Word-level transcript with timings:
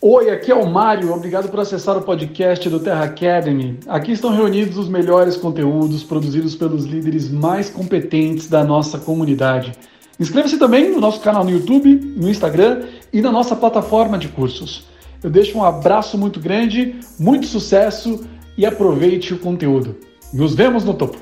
Oi, 0.00 0.30
aqui 0.30 0.52
é 0.52 0.54
o 0.54 0.64
Mário. 0.64 1.12
Obrigado 1.12 1.50
por 1.50 1.58
acessar 1.58 1.96
o 1.96 2.02
podcast 2.02 2.70
do 2.70 2.78
Terra 2.78 3.02
Academy. 3.02 3.80
Aqui 3.88 4.12
estão 4.12 4.30
reunidos 4.30 4.78
os 4.78 4.88
melhores 4.88 5.36
conteúdos 5.36 6.04
produzidos 6.04 6.54
pelos 6.54 6.84
líderes 6.84 7.28
mais 7.28 7.68
competentes 7.68 8.48
da 8.48 8.62
nossa 8.62 8.96
comunidade. 8.96 9.72
Inscreva-se 10.20 10.56
também 10.56 10.92
no 10.92 11.00
nosso 11.00 11.20
canal 11.20 11.42
no 11.42 11.50
YouTube, 11.50 11.96
no 11.96 12.28
Instagram 12.28 12.86
e 13.12 13.20
na 13.20 13.32
nossa 13.32 13.56
plataforma 13.56 14.16
de 14.16 14.28
cursos. 14.28 14.84
Eu 15.20 15.30
deixo 15.30 15.58
um 15.58 15.64
abraço 15.64 16.16
muito 16.16 16.38
grande, 16.38 17.00
muito 17.18 17.48
sucesso 17.48 18.24
e 18.56 18.64
aproveite 18.64 19.34
o 19.34 19.38
conteúdo. 19.40 19.96
Nos 20.32 20.54
vemos 20.54 20.84
no 20.84 20.94
topo. 20.94 21.18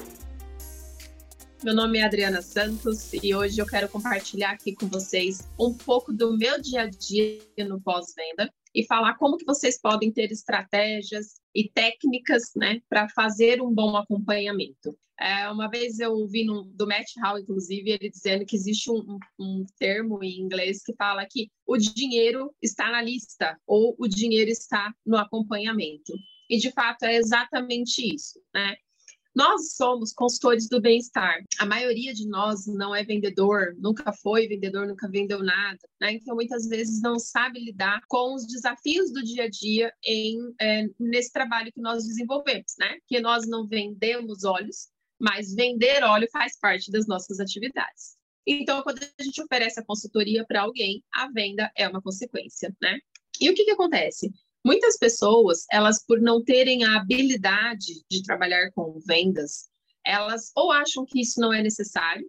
Meu 1.65 1.75
nome 1.75 1.99
é 1.99 2.05
Adriana 2.05 2.43
Santos 2.43 3.11
e 3.23 3.35
hoje 3.35 3.59
eu 3.59 3.65
quero 3.65 3.89
compartilhar 3.89 4.51
aqui 4.51 4.75
com 4.75 4.87
vocês 4.87 5.49
um 5.59 5.73
pouco 5.73 6.13
do 6.13 6.37
meu 6.37 6.61
dia 6.61 6.83
a 6.83 6.87
dia 6.87 7.41
no 7.67 7.81
pós-venda 7.81 8.53
e 8.77 8.85
falar 8.85 9.15
como 9.15 9.39
que 9.39 9.47
vocês 9.47 9.81
podem 9.81 10.13
ter 10.13 10.31
estratégias 10.31 11.41
e 11.55 11.71
técnicas, 11.71 12.53
né, 12.55 12.83
para 12.91 13.09
fazer 13.09 13.63
um 13.63 13.73
bom 13.73 13.97
acompanhamento. 13.97 14.95
É, 15.19 15.49
uma 15.49 15.67
vez 15.67 15.99
eu 15.99 16.13
ouvi 16.13 16.45
no, 16.45 16.65
do 16.65 16.87
Matt 16.87 17.11
Hall, 17.23 17.39
inclusive, 17.39 17.91
ele 17.91 18.11
dizendo 18.11 18.45
que 18.45 18.55
existe 18.55 18.91
um, 18.91 19.19
um, 19.41 19.65
termo 19.79 20.23
em 20.23 20.39
inglês 20.39 20.83
que 20.85 20.95
fala 20.95 21.25
que 21.25 21.51
o 21.67 21.79
dinheiro 21.79 22.55
está 22.61 22.91
na 22.91 23.01
lista 23.01 23.59
ou 23.67 23.97
o 23.99 24.07
dinheiro 24.07 24.51
está 24.51 24.93
no 25.07 25.17
acompanhamento. 25.17 26.13
E 26.51 26.59
de 26.59 26.71
fato 26.71 27.05
é 27.05 27.17
exatamente 27.17 28.15
isso, 28.15 28.39
né? 28.55 28.77
Nós 29.37 29.75
somos 29.75 30.15
consultores 30.15 30.67
do 30.67 30.81
bem-estar. 30.81 31.45
A 31.59 31.67
maioria 31.67 32.15
de 32.15 32.27
nós 32.27 32.67
não 32.67 32.95
é 32.95 33.05
vendedor, 33.05 33.75
nunca 33.77 34.11
foi 34.11 34.49
vendedor, 34.49 34.87
nunca 34.87 35.11
vendeu 35.11 35.43
nada, 35.43 35.79
né? 36.01 36.15
Então, 36.15 36.35
muitas 36.35 36.67
vezes 36.67 37.03
não 37.03 37.19
sabe 37.19 37.61
lidar 37.61 38.01
com 38.09 38.35
os 38.35 38.47
desafios 38.47 39.13
do 39.13 39.23
dia 39.23 39.45
a 39.45 39.51
dia 39.51 39.93
em, 40.03 40.39
é, 40.59 40.87
nesse 40.99 41.31
trabalho 41.31 41.71
que 41.71 41.83
nós 41.83 42.07
desenvolvemos, 42.07 42.73
né? 42.79 42.97
Que 43.07 43.21
nós 43.21 43.47
não 43.47 43.69
vendemos 43.69 44.43
olhos, 44.45 44.89
mas 45.21 45.55
vender 45.55 46.03
óleo 46.03 46.27
faz 46.33 46.59
parte 46.59 46.91
das 46.91 47.07
nossas 47.07 47.39
atividades. 47.39 48.17
Então, 48.47 48.83
quando 48.83 49.03
a 49.03 49.23
gente 49.23 49.43
oferece 49.43 49.79
a 49.79 49.85
consultoria 49.85 50.47
para 50.47 50.63
alguém, 50.63 51.05
a 51.13 51.31
venda 51.31 51.71
é 51.77 51.87
uma 51.87 52.01
consequência, 52.01 52.75
né? 52.81 52.99
E 53.39 53.51
o 53.51 53.55
que, 53.55 53.67
que 53.67 53.73
acontece? 53.73 54.33
Muitas 54.67 54.99
pessoas, 54.99 55.65
elas 55.71 56.05
por 56.05 56.21
não 56.21 56.43
terem 56.43 56.83
a 56.83 56.97
habilidade 56.97 58.03
de 58.11 58.21
trabalhar 58.25 58.73
com 58.73 58.99
vendas, 58.99 59.69
elas 60.05 60.51
ou 60.57 60.73
acham 60.73 61.07
que 61.07 61.21
isso 61.21 61.39
não 61.41 61.53
é 61.53 61.63
necessário, 61.63 62.29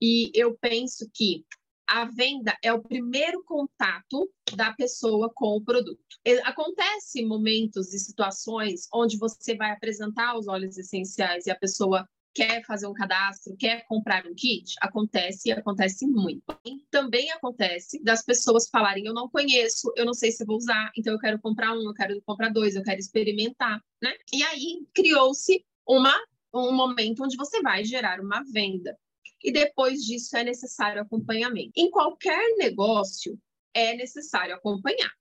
e 0.00 0.30
eu 0.36 0.56
penso 0.60 1.10
que 1.12 1.44
a 1.84 2.04
venda 2.04 2.56
é 2.62 2.72
o 2.72 2.80
primeiro 2.80 3.42
contato 3.42 4.30
da 4.54 4.72
pessoa 4.72 5.32
com 5.34 5.56
o 5.56 5.60
produto. 5.60 5.98
Acontece 6.44 7.26
momentos 7.26 7.92
e 7.92 7.98
situações 7.98 8.86
onde 8.94 9.18
você 9.18 9.56
vai 9.56 9.72
apresentar 9.72 10.38
os 10.38 10.46
óleos 10.46 10.78
essenciais 10.78 11.46
e 11.46 11.50
a 11.50 11.58
pessoa 11.58 12.08
quer 12.38 12.64
fazer 12.64 12.86
um 12.86 12.92
cadastro, 12.92 13.56
quer 13.56 13.84
comprar 13.86 14.24
um 14.24 14.32
kit, 14.32 14.76
acontece 14.80 15.48
e 15.48 15.52
acontece 15.52 16.06
muito. 16.06 16.44
E 16.64 16.78
também 16.88 17.32
acontece 17.32 18.00
das 18.04 18.22
pessoas 18.24 18.68
falarem: 18.68 19.06
eu 19.06 19.12
não 19.12 19.28
conheço, 19.28 19.92
eu 19.96 20.04
não 20.04 20.14
sei 20.14 20.30
se 20.30 20.44
vou 20.44 20.56
usar, 20.56 20.92
então 20.96 21.12
eu 21.12 21.18
quero 21.18 21.40
comprar 21.40 21.72
um, 21.72 21.82
eu 21.82 21.94
quero 21.94 22.22
comprar 22.22 22.50
dois, 22.50 22.76
eu 22.76 22.82
quero 22.84 23.00
experimentar, 23.00 23.82
né? 24.00 24.14
E 24.32 24.44
aí 24.44 24.86
criou-se 24.94 25.64
uma 25.84 26.14
um 26.54 26.72
momento 26.72 27.24
onde 27.24 27.36
você 27.36 27.60
vai 27.60 27.84
gerar 27.84 28.20
uma 28.20 28.42
venda. 28.44 28.96
E 29.42 29.52
depois 29.52 30.00
disso 30.00 30.36
é 30.36 30.44
necessário 30.44 31.02
acompanhamento. 31.02 31.72
Em 31.76 31.90
qualquer 31.90 32.56
negócio 32.56 33.38
é 33.74 33.94
necessário 33.94 34.54
acompanhar. 34.54 35.12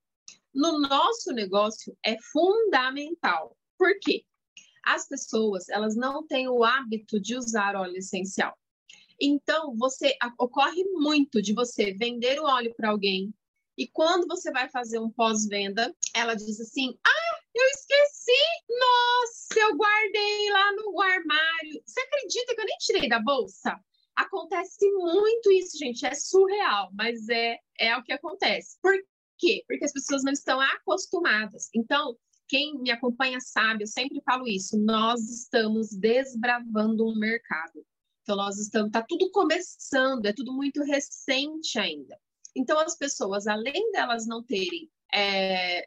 No 0.54 0.80
nosso 0.80 1.32
negócio 1.34 1.96
é 2.04 2.16
fundamental. 2.32 3.58
Por 3.78 4.00
quê? 4.02 4.24
As 4.88 5.08
pessoas 5.08 5.68
elas 5.70 5.96
não 5.96 6.26
têm 6.26 6.48
o 6.48 6.64
hábito 6.64 7.20
de 7.20 7.36
usar 7.36 7.76
óleo 7.76 7.98
essencial. 7.98 8.58
Então, 9.20 9.76
você 9.76 10.16
ocorre 10.40 10.84
muito 10.94 11.42
de 11.42 11.54
você 11.54 11.92
vender 11.94 12.40
o 12.40 12.46
óleo 12.46 12.74
para 12.76 12.90
alguém 12.90 13.34
e 13.78 13.88
quando 13.88 14.28
você 14.28 14.52
vai 14.52 14.68
fazer 14.70 14.98
um 15.00 15.10
pós-venda, 15.10 15.96
ela 16.16 16.34
diz 16.34 16.60
assim: 16.60 16.98
"Ah, 17.06 17.40
eu 17.54 17.66
esqueci! 17.66 18.32
Nossa, 18.70 19.60
eu 19.60 19.78
guardei 19.78 20.50
lá 20.52 20.72
no 20.74 21.02
armário. 21.02 21.82
Você 21.86 22.00
acredita 22.02 22.56
que 22.56 22.62
eu 22.62 22.66
nem 22.66 22.78
tirei 22.80 23.10
da 23.10 23.20
bolsa?" 23.20 23.80
Acontece 24.16 24.90
muito 24.94 25.52
isso, 25.52 25.78
gente, 25.78 26.04
é 26.04 26.16
surreal, 26.16 26.90
mas 26.94 27.30
é 27.30 27.60
é 27.80 27.96
o 27.96 28.04
que 28.04 28.12
acontece. 28.14 28.78
Por 28.82 28.94
quê? 29.38 29.64
Porque 29.68 29.86
as 29.86 29.94
pessoas 29.94 30.24
não 30.24 30.32
estão 30.32 30.60
acostumadas. 30.60 31.70
Então, 31.76 32.18
quem 32.48 32.80
me 32.80 32.92
acompanha 32.92 33.40
sabe, 33.40 33.84
eu 33.84 33.88
sempre 33.88 34.22
falo 34.22 34.48
isso, 34.48 34.78
nós 34.80 35.22
estamos 35.30 35.90
desbravando 35.90 37.06
um 37.06 37.18
mercado. 37.18 37.86
Então, 38.22 38.36
nós 38.36 38.58
estamos, 38.58 38.88
está 38.88 39.02
tudo 39.02 39.32
começando, 39.32 40.26
é 40.26 40.34
tudo 40.34 40.54
muito 40.54 40.84
recente 40.84 41.80
ainda. 41.80 42.18
Então, 42.56 42.80
as 42.80 42.98
pessoas, 42.98 43.48
além 43.48 43.92
delas 43.92 44.28
não 44.28 44.44
terem 44.44 44.90
é, 45.14 45.86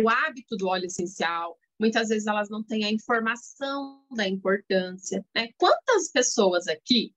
o 0.00 0.08
hábito 0.08 0.56
do 0.56 0.68
óleo 0.68 0.86
essencial, 0.86 1.58
muitas 1.78 2.08
vezes 2.08 2.26
elas 2.26 2.48
não 2.48 2.62
têm 2.62 2.84
a 2.84 2.90
informação 2.90 4.02
da 4.14 4.26
importância. 4.26 5.24
Né? 5.34 5.48
Quantas 5.58 6.10
pessoas 6.10 6.66
aqui, 6.68 7.14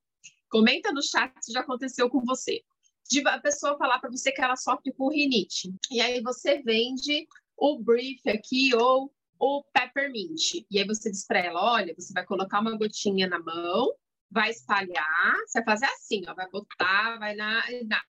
comenta 0.50 0.92
no 0.92 1.04
chat 1.04 1.34
se 1.42 1.54
já 1.54 1.62
aconteceu 1.62 2.10
com 2.10 2.22
você, 2.26 2.62
de 3.10 3.26
a 3.28 3.40
pessoa 3.40 3.78
falar 3.78 4.00
para 4.00 4.10
você 4.10 4.32
que 4.32 4.42
ela 4.42 4.56
sofre 4.56 4.92
com 4.94 5.10
rinite, 5.10 5.74
e 5.92 6.02
aí 6.02 6.22
você 6.22 6.62
vende 6.64 7.28
o 7.58 7.80
brief 7.80 8.28
aqui 8.30 8.76
ou 8.76 9.14
o 9.40 9.64
peppermint. 9.74 10.66
E 10.70 10.80
aí 10.80 10.86
você 10.86 11.12
diz 11.12 11.26
para 11.26 11.40
ela, 11.40 11.74
olha, 11.74 11.94
você 11.98 12.14
vai 12.14 12.26
colocar 12.26 12.60
uma 12.60 12.78
gotinha 12.78 13.28
na 13.28 13.40
mão, 13.40 13.94
vai 14.32 14.50
espalhar, 14.50 15.36
você 15.46 15.60
vai 15.60 15.66
fazer 15.66 15.86
assim, 15.86 16.24
ó, 16.28 16.34
vai 16.34 16.50
botar, 16.50 17.18
vai 17.18 17.36
na, 17.36 17.64
na 17.86 18.02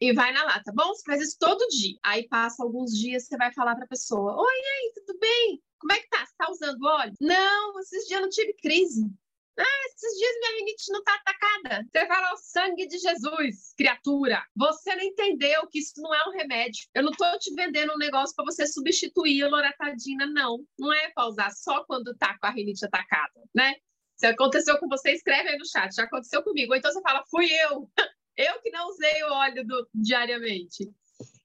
e 0.00 0.12
vai 0.12 0.32
na 0.32 0.44
lata. 0.44 0.72
Bom, 0.72 0.88
você 0.88 1.02
faz 1.04 1.20
isso 1.20 1.36
todo 1.38 1.68
dia. 1.68 1.98
Aí 2.02 2.28
passa 2.28 2.62
alguns 2.62 2.92
dias, 2.96 3.26
você 3.26 3.36
vai 3.36 3.52
falar 3.52 3.74
para 3.74 3.84
a 3.84 3.88
pessoa: 3.88 4.36
Oi, 4.36 4.54
aí, 4.54 4.92
tudo 4.94 5.18
bem? 5.18 5.62
Como 5.78 5.92
é 5.92 6.00
que 6.00 6.08
tá? 6.08 6.24
Você 6.24 6.34
tá 6.36 6.50
usando 6.50 6.84
óleo? 6.84 7.12
Não, 7.20 7.80
esses 7.80 8.06
dias 8.06 8.18
eu 8.18 8.22
não 8.22 8.28
tive 8.28 8.54
crise. 8.54 9.10
Ah, 9.56 9.86
esses 9.86 10.18
dias 10.18 10.34
minha 10.40 10.58
rinite 10.58 10.92
não 10.92 11.02
tá 11.04 11.14
atacada. 11.14 11.86
Você 11.90 12.06
fala 12.06 12.32
o 12.32 12.36
sangue 12.36 12.86
de 12.86 12.98
Jesus, 12.98 13.72
criatura. 13.76 14.44
Você 14.56 14.94
não 14.96 15.02
entendeu 15.02 15.66
que 15.68 15.78
isso 15.78 15.92
não 15.98 16.14
é 16.14 16.28
um 16.28 16.32
remédio. 16.32 16.86
Eu 16.94 17.04
não 17.04 17.12
tô 17.12 17.38
te 17.38 17.54
vendendo 17.54 17.92
um 17.92 17.98
negócio 17.98 18.34
para 18.34 18.44
você 18.44 18.66
substituir 18.66 19.44
a 19.44 19.48
loratadina, 19.48 20.26
não. 20.26 20.64
Não 20.78 20.92
é 20.92 21.10
para 21.10 21.28
usar 21.28 21.50
só 21.52 21.84
quando 21.84 22.16
tá 22.16 22.36
com 22.38 22.46
a 22.46 22.50
rinite 22.50 22.84
atacada, 22.84 23.40
né? 23.54 23.74
Se 24.16 24.26
aconteceu 24.26 24.78
com 24.78 24.88
você, 24.88 25.12
escreve 25.12 25.50
aí 25.50 25.58
no 25.58 25.66
chat. 25.66 25.94
Já 25.94 26.04
aconteceu 26.04 26.42
comigo. 26.42 26.72
Ou 26.72 26.78
então 26.78 26.92
você 26.92 27.00
fala, 27.00 27.24
fui 27.30 27.46
eu. 27.52 27.90
Eu 28.36 28.60
que 28.60 28.70
não 28.70 28.88
usei 28.88 29.22
o 29.22 29.32
óleo 29.32 29.64
do, 29.64 29.88
diariamente. 29.94 30.92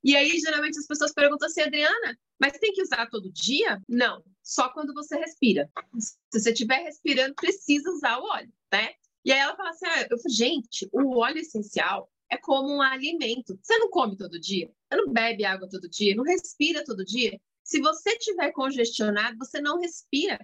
E 0.04 0.16
aí, 0.16 0.38
geralmente, 0.40 0.78
as 0.78 0.88
pessoas 0.88 1.14
perguntam 1.14 1.48
assim, 1.48 1.62
Adriana, 1.62 2.18
mas 2.40 2.58
tem 2.58 2.72
que 2.72 2.82
usar 2.82 3.08
todo 3.08 3.32
dia? 3.32 3.82
Não, 3.88 4.24
só 4.42 4.70
quando 4.70 4.94
você 4.94 5.18
respira. 5.18 5.70
Se 6.00 6.18
você 6.40 6.52
estiver 6.52 6.84
respirando, 6.84 7.36
precisa 7.36 7.90
usar 7.92 8.18
o 8.20 8.24
óleo, 8.24 8.52
né? 8.72 8.94
E 9.26 9.32
aí 9.32 9.40
ela 9.40 9.56
fala 9.56 9.70
assim: 9.70 9.86
ah, 9.86 10.08
eu 10.10 10.18
falo, 10.18 10.34
gente, 10.34 10.90
o 10.92 11.18
óleo 11.18 11.40
essencial 11.40 12.10
é 12.30 12.38
como 12.38 12.74
um 12.74 12.82
alimento. 12.82 13.60
Você 13.62 13.78
não 13.78 13.90
come 13.90 14.18
todo 14.18 14.40
dia, 14.40 14.72
você 14.90 14.98
não 15.02 15.12
bebe 15.12 15.44
água 15.44 15.70
todo 15.70 15.90
dia, 15.90 16.16
não 16.16 16.24
respira 16.24 16.84
todo 16.84 17.04
dia. 17.04 17.40
Se 17.64 17.80
você 17.80 18.12
estiver 18.12 18.52
congestionado, 18.52 19.38
você 19.38 19.60
não 19.62 19.80
respira. 19.80 20.40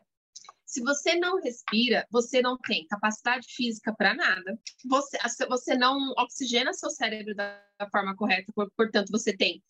Se 0.76 0.82
você 0.82 1.16
não 1.16 1.40
respira, 1.40 2.06
você 2.12 2.42
não 2.42 2.58
tem 2.58 2.86
capacidade 2.88 3.48
física 3.48 3.96
para 3.98 4.14
nada. 4.14 4.60
Você, 4.86 5.18
você 5.48 5.74
não 5.74 6.12
oxigena 6.18 6.74
seu 6.74 6.90
cérebro 6.90 7.34
da, 7.34 7.66
forma 7.90 8.14
correta, 8.14 8.52
portanto, 8.76 9.10
você 9.10 9.34
tem 9.34 9.64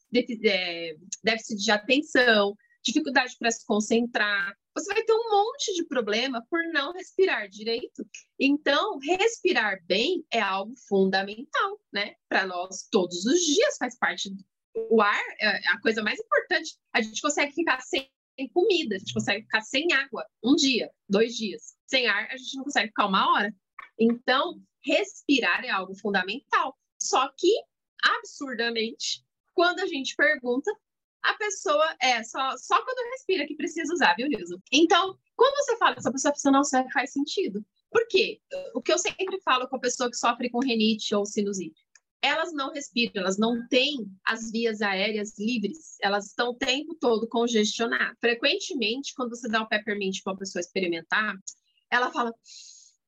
é, 0.44 0.96
déficit 1.24 1.64
de 1.64 1.70
atenção, 1.70 2.58
dificuldade 2.84 3.36
para 3.38 3.52
se 3.52 3.64
concentrar. 3.68 4.52
Você 4.74 4.92
vai 4.92 5.04
ter 5.04 5.14
um 5.14 5.30
monte 5.30 5.76
de 5.76 5.86
problema 5.86 6.44
por 6.50 6.60
não 6.74 6.92
respirar 6.92 7.48
direito. 7.50 8.04
Então, 8.40 8.98
respirar 8.98 9.78
bem 9.86 10.26
é 10.34 10.42
algo 10.42 10.74
fundamental, 10.88 11.80
né? 11.94 12.16
Para 12.28 12.48
nós 12.48 12.88
todos 12.90 13.24
os 13.28 13.42
dias 13.42 13.78
faz 13.78 13.96
parte. 13.96 14.36
O 14.90 15.00
ar 15.04 15.24
é 15.40 15.68
a 15.68 15.80
coisa 15.82 16.02
mais 16.02 16.20
importante. 16.20 16.76
A 16.92 17.00
gente 17.00 17.22
consegue 17.22 17.54
ficar 17.54 17.80
sem 17.82 18.10
sem 18.36 18.50
comida, 18.50 18.96
a 18.96 19.00
gente 19.00 19.14
consegue 19.14 19.44
ficar 19.44 19.62
sem 19.62 19.92
água 19.94 20.26
um 20.44 20.56
dia, 20.56 20.92
dois 21.08 21.36
dias. 21.36 21.76
Sem 21.88 22.08
ar, 22.08 22.28
a 22.30 22.38
gente 22.38 22.56
não 22.56 22.64
consegue 22.64 22.88
ficar 22.88 23.08
uma 23.08 23.34
hora. 23.34 23.56
Então, 23.98 24.62
respirar 24.84 25.64
é 25.64 25.70
algo 25.70 25.96
fundamental. 25.96 26.78
Só 27.00 27.30
que, 27.38 27.54
absurdamente, 28.04 29.24
quando 29.54 29.80
a 29.80 29.88
gente 29.88 30.16
pergunta, 30.16 30.72
a 31.24 31.34
pessoa 31.36 31.96
é 32.02 32.24
só, 32.24 32.56
só 32.58 32.84
quando 32.84 33.12
respira 33.12 33.48
que 33.48 33.56
precisa 33.56 33.92
usar, 33.94 34.16
viu, 34.16 34.28
Nilson? 34.28 34.58
Então, 34.72 35.18
quando 35.36 35.56
você 35.56 35.78
fala 35.78 35.96
essa 35.98 36.12
pessoa, 36.12 36.30
a 36.30 36.34
pessoa 36.34 36.52
não 36.52 36.64
sabe, 36.64 36.92
faz 36.92 37.12
sentido. 37.12 37.66
Por 37.90 38.06
quê? 38.08 38.42
O 38.74 38.82
que 38.82 38.92
eu 38.92 38.98
sempre 38.98 39.40
falo 39.42 39.68
com 39.68 39.78
a 39.78 39.80
pessoa 39.80 40.10
que 40.10 40.18
sofre 40.18 40.50
com 40.50 40.60
renite 40.60 41.16
ou 41.16 41.26
sinusite 41.26 41.85
elas 42.26 42.52
não 42.54 42.72
respiram, 42.72 43.22
elas 43.22 43.38
não 43.38 43.68
têm 43.68 43.98
as 44.26 44.52
vias 44.52 44.82
aéreas 44.82 45.38
livres, 45.38 45.98
elas 46.02 46.28
estão 46.28 46.50
o 46.50 46.58
tempo 46.58 46.96
todo 46.96 47.28
congestionadas. 47.28 48.18
Frequentemente, 48.20 49.14
quando 49.16 49.30
você 49.30 49.48
dá 49.48 49.62
o 49.62 49.68
peppermint 49.68 50.22
para 50.24 50.34
uma 50.34 50.40
pessoa 50.40 50.60
experimentar, 50.60 51.36
ela 51.90 52.12
fala, 52.12 52.34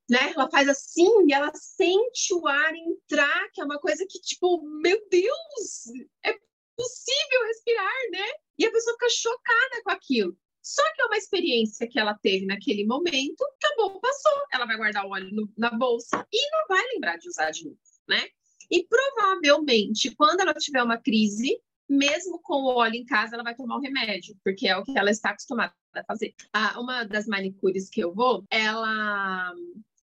né? 0.09 0.33
Ela 0.35 0.49
faz 0.49 0.69
assim 0.69 1.09
e 1.27 1.33
ela 1.33 1.51
sente 1.55 2.33
o 2.33 2.47
ar 2.47 2.73
entrar, 2.75 3.49
que 3.51 3.61
é 3.61 3.65
uma 3.65 3.79
coisa 3.79 4.05
que, 4.07 4.19
tipo, 4.19 4.61
meu 4.81 4.99
Deus, 5.09 5.87
é 6.23 6.33
possível 6.75 7.47
respirar, 7.47 7.93
né? 8.11 8.27
E 8.59 8.65
a 8.65 8.71
pessoa 8.71 8.93
fica 8.93 9.09
chocada 9.09 9.83
com 9.83 9.91
aquilo. 9.91 10.37
Só 10.61 10.83
que 10.93 11.01
é 11.01 11.05
uma 11.05 11.17
experiência 11.17 11.87
que 11.87 11.97
ela 11.97 12.13
teve 12.13 12.45
naquele 12.45 12.85
momento, 12.85 13.41
acabou, 13.55 13.99
passou. 13.99 14.43
Ela 14.51 14.65
vai 14.65 14.77
guardar 14.77 15.05
o 15.05 15.11
óleo 15.11 15.29
no, 15.31 15.49
na 15.57 15.71
bolsa 15.71 16.27
e 16.31 16.51
não 16.51 16.67
vai 16.67 16.85
lembrar 16.93 17.17
de 17.17 17.29
usar 17.29 17.51
de 17.51 17.65
novo, 17.65 17.79
né? 18.07 18.27
E 18.69 18.85
provavelmente, 18.85 20.13
quando 20.15 20.41
ela 20.41 20.53
tiver 20.53 20.83
uma 20.83 20.97
crise, 20.97 21.59
mesmo 21.89 22.39
com 22.41 22.55
o 22.55 22.75
óleo 22.75 22.95
em 22.95 23.05
casa, 23.05 23.35
ela 23.35 23.43
vai 23.43 23.55
tomar 23.55 23.77
o 23.77 23.81
remédio, 23.81 24.35
porque 24.43 24.67
é 24.67 24.75
o 24.77 24.83
que 24.83 24.97
ela 24.97 25.09
está 25.09 25.29
acostumada 25.29 25.73
a 25.95 26.03
fazer. 26.03 26.33
Ah, 26.53 26.79
uma 26.79 27.03
das 27.03 27.25
manicures 27.27 27.89
que 27.89 28.01
eu 28.01 28.13
vou, 28.13 28.43
ela, 28.49 29.53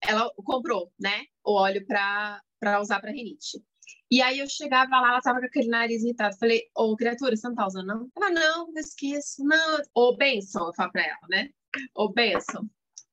ela 0.02 0.32
comprou, 0.36 0.90
né, 0.98 1.24
o 1.44 1.52
óleo 1.52 1.84
para 1.86 2.40
usar 2.80 3.00
para 3.00 3.12
rinite. 3.12 3.62
E 4.10 4.22
aí 4.22 4.38
eu 4.38 4.48
chegava 4.48 5.00
lá, 5.00 5.08
ela 5.10 5.20
tava 5.20 5.40
com 5.40 5.46
aquele 5.46 5.68
nariz 5.68 6.02
irritado. 6.02 6.36
Falei, 6.38 6.62
ô 6.74 6.96
criatura, 6.96 7.36
você 7.36 7.48
não 7.48 7.54
tá 7.54 7.66
usando, 7.66 7.86
não? 7.86 8.08
Ela, 8.16 8.30
não, 8.30 8.66
não 8.68 8.80
esqueço, 8.80 9.44
não. 9.44 9.82
Ô, 9.94 10.16
Benção, 10.16 10.66
eu 10.66 10.74
falo 10.74 10.92
pra 10.92 11.04
ela, 11.04 11.26
né? 11.28 11.50
Ô, 11.94 12.08
Benção, 12.10 12.68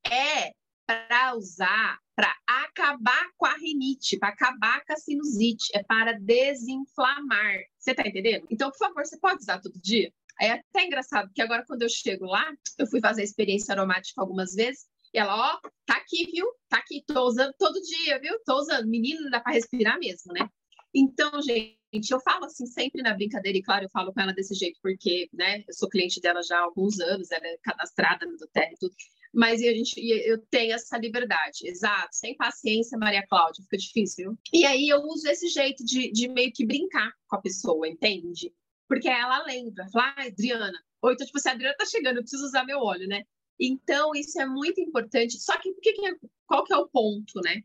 é 0.05 0.53
para 0.85 1.35
usar, 1.35 1.97
para 2.21 2.35
acabar 2.45 3.31
com 3.35 3.47
a 3.47 3.55
rinite, 3.55 4.19
para 4.19 4.29
acabar 4.29 4.85
com 4.85 4.93
a 4.93 4.95
sinusite, 4.95 5.71
é 5.73 5.81
para 5.81 6.13
desinflamar. 6.19 7.61
Você 7.79 7.95
tá 7.95 8.07
entendendo? 8.07 8.45
Então, 8.51 8.69
por 8.69 8.77
favor, 8.77 9.03
você 9.03 9.17
pode 9.19 9.41
usar 9.41 9.59
todo 9.59 9.81
dia? 9.81 10.13
É 10.39 10.51
até 10.51 10.85
engraçado, 10.85 11.29
porque 11.29 11.41
agora 11.41 11.65
quando 11.65 11.81
eu 11.81 11.89
chego 11.89 12.25
lá, 12.25 12.45
eu 12.77 12.85
fui 12.85 12.99
fazer 12.99 13.23
experiência 13.23 13.73
aromática 13.73 14.21
algumas 14.21 14.53
vezes, 14.53 14.85
e 15.11 15.17
ela, 15.17 15.35
ó, 15.35 15.69
tá 15.83 15.95
aqui, 15.95 16.29
viu? 16.31 16.45
Tá 16.69 16.77
aqui, 16.77 17.03
tô 17.05 17.25
usando 17.25 17.53
todo 17.57 17.81
dia, 17.81 18.19
viu? 18.19 18.39
Tô 18.45 18.59
usando. 18.59 18.87
Menino, 18.87 19.29
dá 19.31 19.39
para 19.39 19.53
respirar 19.53 19.97
mesmo, 19.99 20.31
né? 20.31 20.47
Então, 20.93 21.41
gente, 21.41 22.11
eu 22.11 22.19
falo 22.21 22.45
assim 22.45 22.67
sempre 22.67 23.01
na 23.01 23.15
brincadeira, 23.15 23.57
e 23.57 23.63
claro, 23.63 23.85
eu 23.85 23.89
falo 23.89 24.13
com 24.13 24.21
ela 24.21 24.31
desse 24.31 24.53
jeito, 24.53 24.79
porque, 24.81 25.27
né, 25.33 25.63
eu 25.67 25.73
sou 25.73 25.89
cliente 25.89 26.21
dela 26.21 26.43
já 26.43 26.59
há 26.59 26.63
alguns 26.63 26.99
anos, 26.99 27.31
ela 27.31 27.47
é 27.47 27.57
cadastrada 27.63 28.27
no 28.27 28.37
Doterra 28.37 28.71
e 28.73 28.77
tudo, 28.79 28.93
mas 29.33 29.61
a 29.61 29.73
gente, 29.73 29.95
eu 29.99 30.37
tenho 30.49 30.73
essa 30.73 30.97
liberdade, 30.97 31.67
exato, 31.67 32.15
sem 32.15 32.35
paciência, 32.35 32.97
Maria 32.97 33.25
Cláudia, 33.27 33.63
fica 33.63 33.77
difícil. 33.77 34.37
E 34.53 34.65
aí 34.65 34.89
eu 34.89 35.01
uso 35.03 35.27
esse 35.27 35.47
jeito 35.47 35.83
de, 35.85 36.11
de 36.11 36.27
meio 36.27 36.51
que 36.53 36.65
brincar 36.65 37.11
com 37.27 37.35
a 37.35 37.41
pessoa, 37.41 37.87
entende? 37.87 38.53
Porque 38.87 39.07
ela 39.07 39.43
lembra, 39.45 39.87
fala, 39.89 40.13
ah, 40.17 40.27
Adriana, 40.27 40.77
ou 41.01 41.11
então, 41.11 41.25
tipo, 41.25 41.39
se 41.39 41.47
a 41.49 41.53
Adriana 41.53 41.75
tá 41.77 41.85
chegando, 41.85 42.17
eu 42.17 42.23
preciso 42.23 42.45
usar 42.45 42.65
meu 42.65 42.79
óleo, 42.79 43.07
né? 43.07 43.23
Então, 43.59 44.11
isso 44.15 44.39
é 44.41 44.45
muito 44.45 44.81
importante. 44.81 45.39
Só 45.39 45.57
que, 45.57 45.71
que, 45.75 45.93
que 45.93 46.07
é, 46.07 46.15
qual 46.45 46.63
que 46.63 46.73
é 46.73 46.77
o 46.77 46.87
ponto, 46.87 47.39
né? 47.43 47.61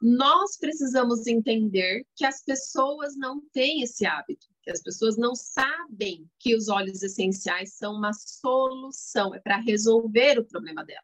nós 0.00 0.56
precisamos 0.56 1.26
entender 1.26 2.06
que 2.14 2.24
as 2.24 2.42
pessoas 2.42 3.16
não 3.16 3.40
têm 3.52 3.82
esse 3.82 4.06
hábito, 4.06 4.46
as 4.70 4.82
pessoas 4.82 5.16
não 5.16 5.34
sabem 5.34 6.28
que 6.38 6.54
os 6.54 6.68
óleos 6.68 7.02
essenciais 7.02 7.74
são 7.74 7.94
uma 7.94 8.12
solução, 8.12 9.34
é 9.34 9.40
para 9.40 9.56
resolver 9.58 10.38
o 10.38 10.44
problema 10.44 10.84
dela. 10.84 11.02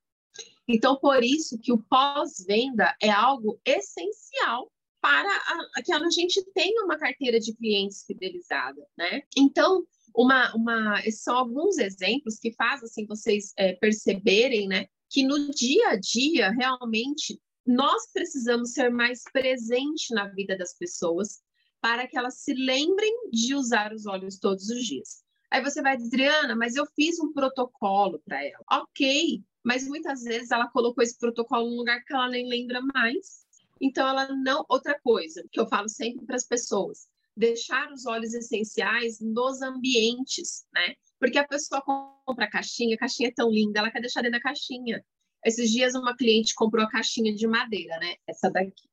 Então, 0.66 0.96
por 0.96 1.22
isso 1.22 1.58
que 1.58 1.72
o 1.72 1.82
pós-venda 1.82 2.96
é 3.00 3.10
algo 3.10 3.60
essencial 3.64 4.70
para 5.00 5.28
a, 5.76 5.82
que 5.82 5.92
a 5.92 6.10
gente 6.10 6.42
tenha 6.54 6.82
uma 6.82 6.96
carteira 6.96 7.38
de 7.38 7.54
clientes 7.54 8.04
fidelizada, 8.06 8.82
né? 8.96 9.22
Então, 9.36 9.86
uma, 10.16 10.54
uma, 10.54 11.02
são 11.10 11.36
alguns 11.36 11.76
exemplos 11.76 12.38
que 12.38 12.52
fazem 12.52 12.86
assim, 12.86 13.06
vocês 13.06 13.52
é, 13.58 13.74
perceberem, 13.74 14.66
né, 14.68 14.86
que 15.10 15.22
no 15.22 15.50
dia 15.50 15.88
a 15.88 15.96
dia 15.96 16.50
realmente 16.50 17.38
nós 17.66 18.10
precisamos 18.12 18.72
ser 18.72 18.90
mais 18.90 19.22
presente 19.32 20.14
na 20.14 20.28
vida 20.28 20.56
das 20.56 20.74
pessoas 20.76 21.42
para 21.84 22.08
que 22.08 22.16
elas 22.16 22.38
se 22.38 22.54
lembrem 22.54 23.28
de 23.30 23.54
usar 23.54 23.92
os 23.92 24.06
óleos 24.06 24.38
todos 24.38 24.70
os 24.70 24.86
dias. 24.86 25.22
Aí 25.50 25.62
você 25.62 25.82
vai 25.82 25.98
dizer, 25.98 26.28
Adriana, 26.28 26.56
mas 26.56 26.76
eu 26.76 26.86
fiz 26.96 27.20
um 27.20 27.30
protocolo 27.30 28.22
para 28.24 28.42
ela. 28.42 28.64
Ok, 28.72 29.44
mas 29.62 29.86
muitas 29.86 30.22
vezes 30.22 30.50
ela 30.50 30.66
colocou 30.70 31.04
esse 31.04 31.18
protocolo 31.18 31.68
num 31.68 31.76
lugar 31.76 32.02
que 32.02 32.14
ela 32.14 32.30
nem 32.30 32.48
lembra 32.48 32.80
mais. 32.80 33.44
Então 33.78 34.08
ela 34.08 34.34
não. 34.34 34.64
Outra 34.66 34.98
coisa 34.98 35.46
que 35.52 35.60
eu 35.60 35.66
falo 35.66 35.86
sempre 35.86 36.24
para 36.24 36.36
as 36.36 36.46
pessoas: 36.46 37.06
deixar 37.36 37.92
os 37.92 38.06
óleos 38.06 38.32
essenciais 38.32 39.20
nos 39.20 39.60
ambientes, 39.60 40.64
né? 40.74 40.94
Porque 41.20 41.36
a 41.36 41.46
pessoa 41.46 41.82
compra 41.82 42.46
a 42.46 42.50
caixinha, 42.50 42.94
a 42.94 42.98
caixinha 42.98 43.28
é 43.28 43.32
tão 43.32 43.50
linda, 43.50 43.80
ela 43.80 43.90
quer 43.90 44.00
deixar 44.00 44.22
dentro 44.22 44.38
da 44.38 44.42
caixinha. 44.42 45.04
Esses 45.44 45.70
dias 45.70 45.94
uma 45.94 46.16
cliente 46.16 46.54
comprou 46.54 46.82
a 46.82 46.90
caixinha 46.90 47.34
de 47.34 47.46
madeira, 47.46 47.98
né? 47.98 48.14
Essa 48.26 48.50
daqui. 48.50 48.88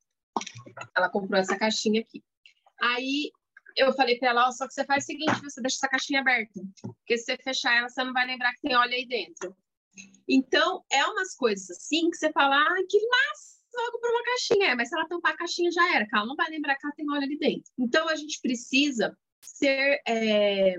Ela 0.94 1.10
comprou 1.10 1.40
essa 1.40 1.58
caixinha 1.58 2.02
aqui. 2.02 2.22
Aí 2.82 3.32
eu 3.78 3.94
falei 3.94 4.18
para 4.18 4.30
ela, 4.30 4.50
oh, 4.50 4.52
só 4.52 4.68
que 4.68 4.74
você 4.74 4.84
faz 4.84 5.04
o 5.04 5.08
seguinte, 5.08 5.42
você 5.42 5.62
deixa 5.62 5.78
essa 5.78 5.88
caixinha 5.88 6.22
aberta, 6.22 6.60
porque 6.82 7.18
se 7.18 7.26
você 7.26 7.38
fechar 7.38 7.78
ela, 7.78 7.90
você 7.90 8.04
não 8.04 8.14
vai 8.14 8.26
lembrar 8.26 8.54
que 8.54 8.62
tem 8.62 8.76
óleo 8.76 8.94
aí 8.94 9.06
dentro. 9.08 9.56
Então, 10.28 10.84
é 10.92 11.06
umas 11.06 11.36
coisas 11.36 11.70
assim 11.72 12.10
que 12.10 12.18
você 12.18 12.32
fala, 12.32 12.56
ah, 12.56 12.86
que 12.90 13.00
massa, 13.08 13.62
logo 13.74 14.00
para 14.00 14.12
uma 14.12 14.24
caixinha. 14.24 14.68
É, 14.68 14.76
mas 14.76 14.90
se 14.90 14.96
ela 14.96 15.08
tampar 15.08 15.34
a 15.34 15.38
caixinha 15.38 15.72
já 15.72 15.96
era, 15.96 16.08
ela 16.14 16.26
não 16.26 16.36
vai 16.36 16.50
lembrar 16.50 16.76
que 16.76 16.86
ela 16.86 16.96
tem 16.96 17.10
óleo 17.10 17.24
ali 17.24 17.38
dentro. 17.38 17.72
Então, 17.78 18.08
a 18.08 18.16
gente 18.16 18.40
precisa 18.42 19.18
ser 19.42 20.02
é, 20.08 20.76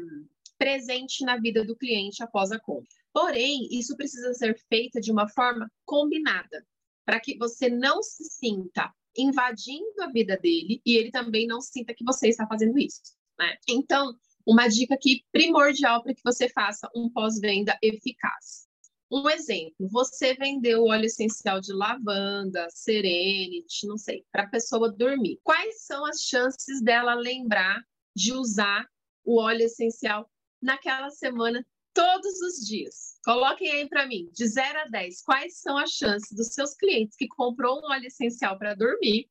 presente 0.58 1.24
na 1.24 1.36
vida 1.36 1.64
do 1.64 1.76
cliente 1.76 2.22
após 2.22 2.50
a 2.52 2.60
compra. 2.60 2.88
Porém, 3.12 3.68
isso 3.70 3.96
precisa 3.96 4.32
ser 4.32 4.58
feito 4.68 5.00
de 5.00 5.12
uma 5.12 5.28
forma 5.28 5.70
combinada, 5.84 6.66
para 7.04 7.20
que 7.20 7.36
você 7.36 7.68
não 7.68 8.02
se 8.02 8.24
sinta 8.24 8.90
invadindo 9.16 10.02
a 10.02 10.10
vida 10.10 10.36
dele 10.36 10.80
e 10.84 10.96
ele 10.96 11.10
também 11.10 11.46
não 11.46 11.60
sinta 11.60 11.94
que 11.94 12.04
você 12.04 12.28
está 12.28 12.46
fazendo 12.46 12.78
isso. 12.78 13.00
Né? 13.38 13.56
Então, 13.68 14.14
uma 14.46 14.68
dica 14.68 14.94
aqui 14.94 15.24
primordial 15.30 16.02
para 16.02 16.14
que 16.14 16.22
você 16.24 16.48
faça 16.48 16.88
um 16.94 17.08
pós-venda 17.08 17.78
eficaz. 17.82 18.66
Um 19.10 19.28
exemplo, 19.28 19.88
você 19.90 20.32
vendeu 20.34 20.84
óleo 20.84 21.04
essencial 21.04 21.60
de 21.60 21.72
lavanda, 21.72 22.66
serenity, 22.70 23.86
não 23.86 23.98
sei, 23.98 24.24
para 24.32 24.44
a 24.44 24.48
pessoa 24.48 24.90
dormir. 24.90 25.38
Quais 25.42 25.84
são 25.84 26.06
as 26.06 26.22
chances 26.22 26.82
dela 26.82 27.14
lembrar 27.14 27.82
de 28.16 28.32
usar 28.32 28.86
o 29.22 29.38
óleo 29.38 29.64
essencial 29.64 30.28
naquela 30.62 31.10
semana 31.10 31.64
todos 31.94 32.40
os 32.40 32.66
dias. 32.66 33.18
Coloquem 33.24 33.70
aí 33.70 33.88
para 33.88 34.06
mim, 34.06 34.28
de 34.32 34.46
0 34.46 34.80
a 34.80 34.84
10, 34.86 35.22
quais 35.22 35.60
são 35.60 35.76
as 35.78 35.90
chances 35.90 36.32
dos 36.36 36.48
seus 36.48 36.74
clientes 36.74 37.16
que 37.16 37.28
comprou 37.28 37.78
um 37.78 37.90
óleo 37.90 38.06
essencial 38.06 38.58
para 38.58 38.74
dormir 38.74 39.28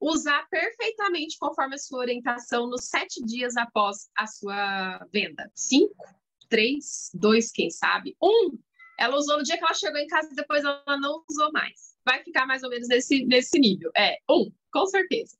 usar 0.00 0.46
perfeitamente 0.48 1.38
conforme 1.38 1.74
a 1.74 1.78
sua 1.78 2.00
orientação 2.00 2.66
nos 2.68 2.84
sete 2.84 3.24
dias 3.24 3.56
após 3.56 4.08
a 4.16 4.26
sua 4.26 4.98
venda? 5.12 5.50
Cinco? 5.54 6.04
Três? 6.48 7.10
Dois, 7.14 7.50
quem 7.50 7.70
sabe? 7.70 8.16
Um! 8.22 8.58
Ela 8.98 9.16
usou 9.16 9.38
no 9.38 9.42
dia 9.42 9.58
que 9.58 9.64
ela 9.64 9.74
chegou 9.74 9.98
em 9.98 10.06
casa 10.06 10.28
e 10.32 10.34
depois 10.34 10.64
ela 10.64 10.82
não 10.98 11.22
usou 11.28 11.52
mais. 11.52 11.94
Vai 12.04 12.22
ficar 12.22 12.46
mais 12.46 12.62
ou 12.62 12.70
menos 12.70 12.88
nesse, 12.88 13.24
nesse 13.26 13.58
nível. 13.58 13.90
É, 13.96 14.18
um, 14.30 14.50
com 14.72 14.86
certeza. 14.86 15.36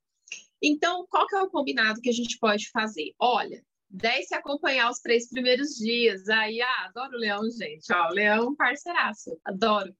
Então, 0.62 1.06
qual 1.08 1.26
que 1.26 1.36
é 1.36 1.42
o 1.42 1.50
combinado 1.50 2.00
que 2.00 2.10
a 2.10 2.12
gente 2.12 2.38
pode 2.38 2.70
fazer? 2.70 3.14
Olha, 3.18 3.64
10 3.90 4.28
se 4.28 4.34
acompanhar 4.34 4.90
os 4.90 4.98
três 4.98 5.28
primeiros 5.28 5.76
dios. 5.76 6.28
Aí, 6.28 6.60
ah, 6.60 6.86
adoro 6.86 7.16
o 7.16 7.20
Leão, 7.20 7.42
gente. 7.50 7.92
Ó, 7.92 8.08
o 8.08 8.14
Leão, 8.14 8.54
parceiraço. 8.54 9.38
Adoro. 9.44 9.94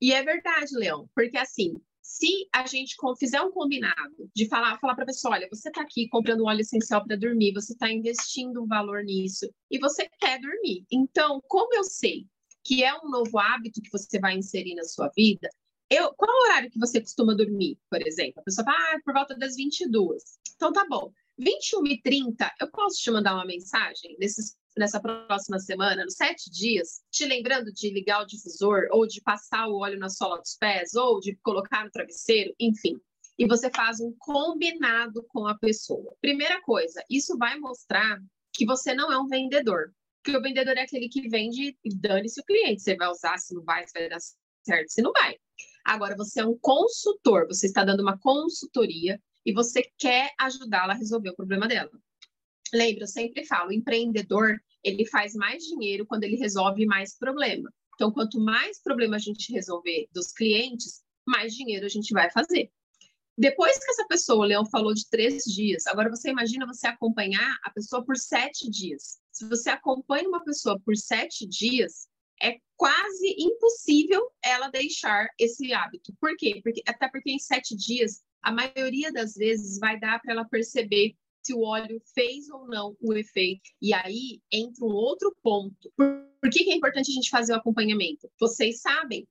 E 0.00 0.12
é 0.12 0.22
verdade, 0.22 0.76
Leão, 0.76 1.08
porque 1.14 1.38
assim, 1.38 1.74
se 2.02 2.48
a 2.52 2.66
gente 2.66 2.96
fizer 3.16 3.40
um 3.40 3.52
combinado 3.52 4.28
de 4.34 4.48
falar, 4.48 4.78
falar 4.80 4.94
para 4.94 5.04
a 5.04 5.06
pessoa, 5.06 5.34
olha, 5.34 5.48
você 5.48 5.68
está 5.68 5.80
aqui 5.80 6.08
comprando 6.08 6.42
um 6.42 6.46
óleo 6.46 6.60
essencial 6.60 7.04
para 7.06 7.16
dormir, 7.16 7.52
você 7.52 7.72
está 7.72 7.90
investindo 7.90 8.62
um 8.62 8.66
valor 8.66 9.04
nisso 9.04 9.48
e 9.70 9.78
você 9.78 10.08
quer 10.18 10.40
dormir. 10.40 10.84
Então, 10.90 11.40
como 11.46 11.72
eu 11.74 11.84
sei 11.84 12.26
que 12.64 12.82
é 12.82 12.92
um 12.94 13.08
novo 13.08 13.38
hábito 13.38 13.80
que 13.80 13.90
você 13.90 14.18
vai 14.18 14.36
inserir 14.36 14.74
na 14.74 14.84
sua 14.84 15.08
vida, 15.16 15.48
eu, 15.88 16.12
qual 16.14 16.30
é 16.30 16.34
o 16.34 16.44
horário 16.46 16.70
que 16.70 16.78
você 16.78 17.00
costuma 17.00 17.34
dormir, 17.34 17.78
por 17.88 18.04
exemplo? 18.06 18.40
A 18.40 18.42
pessoa 18.42 18.64
fala, 18.64 18.78
ah, 18.78 19.00
por 19.04 19.14
volta 19.14 19.36
das 19.36 19.54
22. 19.56 20.22
Então, 20.56 20.72
tá 20.72 20.84
bom. 20.88 21.12
21 21.38 21.86
e 21.86 22.00
30, 22.02 22.52
eu 22.60 22.70
posso 22.70 22.98
te 22.98 23.10
mandar 23.10 23.34
uma 23.34 23.44
mensagem 23.44 24.16
nesses, 24.18 24.56
nessa 24.76 25.00
próxima 25.00 25.58
semana, 25.58 26.04
nos 26.04 26.14
sete 26.14 26.50
dias, 26.50 27.00
te 27.10 27.24
lembrando 27.24 27.72
de 27.72 27.90
ligar 27.90 28.22
o 28.22 28.26
difusor, 28.26 28.86
ou 28.90 29.06
de 29.06 29.20
passar 29.20 29.68
o 29.68 29.78
óleo 29.78 29.98
na 29.98 30.08
sola 30.08 30.38
dos 30.38 30.56
pés, 30.56 30.94
ou 30.94 31.20
de 31.20 31.36
colocar 31.42 31.84
no 31.84 31.90
travesseiro, 31.90 32.54
enfim. 32.58 32.98
E 33.38 33.46
você 33.46 33.70
faz 33.70 33.98
um 34.00 34.14
combinado 34.18 35.24
com 35.28 35.46
a 35.46 35.58
pessoa. 35.58 36.14
Primeira 36.20 36.60
coisa, 36.62 37.02
isso 37.08 37.36
vai 37.38 37.58
mostrar 37.58 38.20
que 38.52 38.66
você 38.66 38.94
não 38.94 39.10
é 39.10 39.18
um 39.18 39.26
vendedor. 39.26 39.92
Porque 40.22 40.36
o 40.36 40.42
vendedor 40.42 40.76
é 40.76 40.82
aquele 40.82 41.08
que 41.08 41.28
vende 41.28 41.76
e 41.82 41.94
dane-se 41.96 42.40
o 42.40 42.44
cliente. 42.44 42.82
Você 42.82 42.94
vai 42.94 43.08
usar, 43.08 43.38
se 43.38 43.54
não 43.54 43.64
vai, 43.64 43.86
se 43.86 43.92
vai 43.92 44.08
dar 44.08 44.20
certo, 44.62 44.90
se 44.90 45.02
não 45.02 45.12
vai. 45.12 45.36
Agora, 45.84 46.16
você 46.16 46.40
é 46.40 46.46
um 46.46 46.56
consultor, 46.60 47.46
você 47.48 47.66
está 47.66 47.84
dando 47.84 48.00
uma 48.00 48.18
consultoria 48.18 49.20
e 49.44 49.52
você 49.52 49.82
quer 49.98 50.32
ajudá-la 50.38 50.94
a 50.94 50.96
resolver 50.96 51.30
o 51.30 51.36
problema 51.36 51.68
dela. 51.68 51.90
Lembra, 52.72 53.04
eu 53.04 53.08
sempre 53.08 53.44
falo, 53.44 53.68
o 53.68 53.72
empreendedor, 53.72 54.58
ele 54.82 55.06
faz 55.06 55.34
mais 55.34 55.62
dinheiro 55.62 56.06
quando 56.06 56.24
ele 56.24 56.36
resolve 56.36 56.86
mais 56.86 57.16
problema. 57.16 57.72
Então, 57.94 58.10
quanto 58.10 58.40
mais 58.40 58.82
problema 58.82 59.16
a 59.16 59.18
gente 59.18 59.52
resolver 59.52 60.08
dos 60.12 60.32
clientes, 60.32 61.02
mais 61.26 61.54
dinheiro 61.54 61.84
a 61.84 61.88
gente 61.88 62.12
vai 62.12 62.30
fazer. 62.30 62.70
Depois 63.36 63.78
que 63.78 63.90
essa 63.90 64.06
pessoa, 64.06 64.44
o 64.44 64.48
Leão 64.48 64.64
falou 64.66 64.92
de 64.94 65.08
três 65.08 65.44
dias, 65.44 65.86
agora 65.86 66.10
você 66.10 66.30
imagina 66.30 66.66
você 66.66 66.86
acompanhar 66.86 67.58
a 67.62 67.70
pessoa 67.70 68.04
por 68.04 68.16
sete 68.16 68.70
dias. 68.70 69.20
Se 69.30 69.48
você 69.48 69.70
acompanha 69.70 70.28
uma 70.28 70.44
pessoa 70.44 70.78
por 70.80 70.96
sete 70.96 71.46
dias, 71.46 72.08
é 72.42 72.58
quase 72.76 73.34
impossível 73.38 74.28
ela 74.44 74.68
deixar 74.68 75.28
esse 75.38 75.72
hábito. 75.72 76.12
Por 76.20 76.36
quê? 76.36 76.60
Porque, 76.62 76.82
até 76.86 77.08
porque 77.08 77.30
em 77.30 77.38
sete 77.38 77.76
dias, 77.76 78.20
a 78.42 78.52
maioria 78.52 79.12
das 79.12 79.34
vezes 79.34 79.78
vai 79.78 79.98
dar 79.98 80.20
para 80.20 80.32
ela 80.32 80.44
perceber 80.44 81.14
se 81.42 81.52
o 81.54 81.62
óleo 81.62 82.00
fez 82.14 82.48
ou 82.50 82.66
não 82.66 82.96
o 83.00 83.12
efeito. 83.14 83.70
E 83.80 83.92
aí 83.92 84.40
entra 84.52 84.84
um 84.84 84.92
outro 84.92 85.34
ponto. 85.42 85.92
Por 85.96 86.50
que, 86.50 86.64
que 86.64 86.70
é 86.70 86.76
importante 86.76 87.10
a 87.10 87.14
gente 87.14 87.30
fazer 87.30 87.52
o 87.52 87.56
acompanhamento? 87.56 88.30
Vocês 88.38 88.80
sabem, 88.80 89.26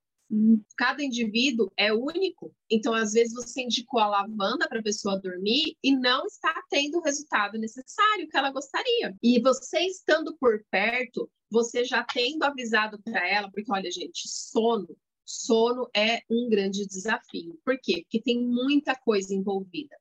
cada 0.78 1.04
indivíduo 1.04 1.72
é 1.78 1.94
único. 1.94 2.54
Então, 2.70 2.94
às 2.94 3.14
vezes, 3.14 3.34
você 3.34 3.64
indicou 3.64 4.00
a 4.00 4.08
lavanda 4.08 4.68
para 4.68 4.80
a 4.80 4.84
pessoa 4.84 5.20
dormir 5.20 5.76
e 5.84 5.96
não 5.96 6.26
está 6.26 6.54
tendo 6.70 6.98
o 6.98 7.02
resultado 7.02 7.58
necessário 7.58 8.28
que 8.30 8.38
ela 8.38 8.52
gostaria. 8.52 9.16
E 9.22 9.42
você 9.42 9.80
estando 9.82 10.36
por 10.38 10.64
perto, 10.70 11.30
você 11.50 11.84
já 11.84 12.04
tendo 12.04 12.44
avisado 12.44 13.02
para 13.04 13.28
ela, 13.28 13.52
porque 13.52 13.72
olha, 13.72 13.92
gente, 13.92 14.28
sono. 14.28 14.88
Sono 15.26 15.90
é 15.96 16.22
um 16.30 16.50
grande 16.50 16.86
desafio. 16.86 17.60
Por 17.64 17.80
quê? 17.82 18.02
Porque 18.04 18.22
tem 18.22 18.40
muita 18.40 18.96
coisa 18.96 19.34
envolvida. 19.34 19.96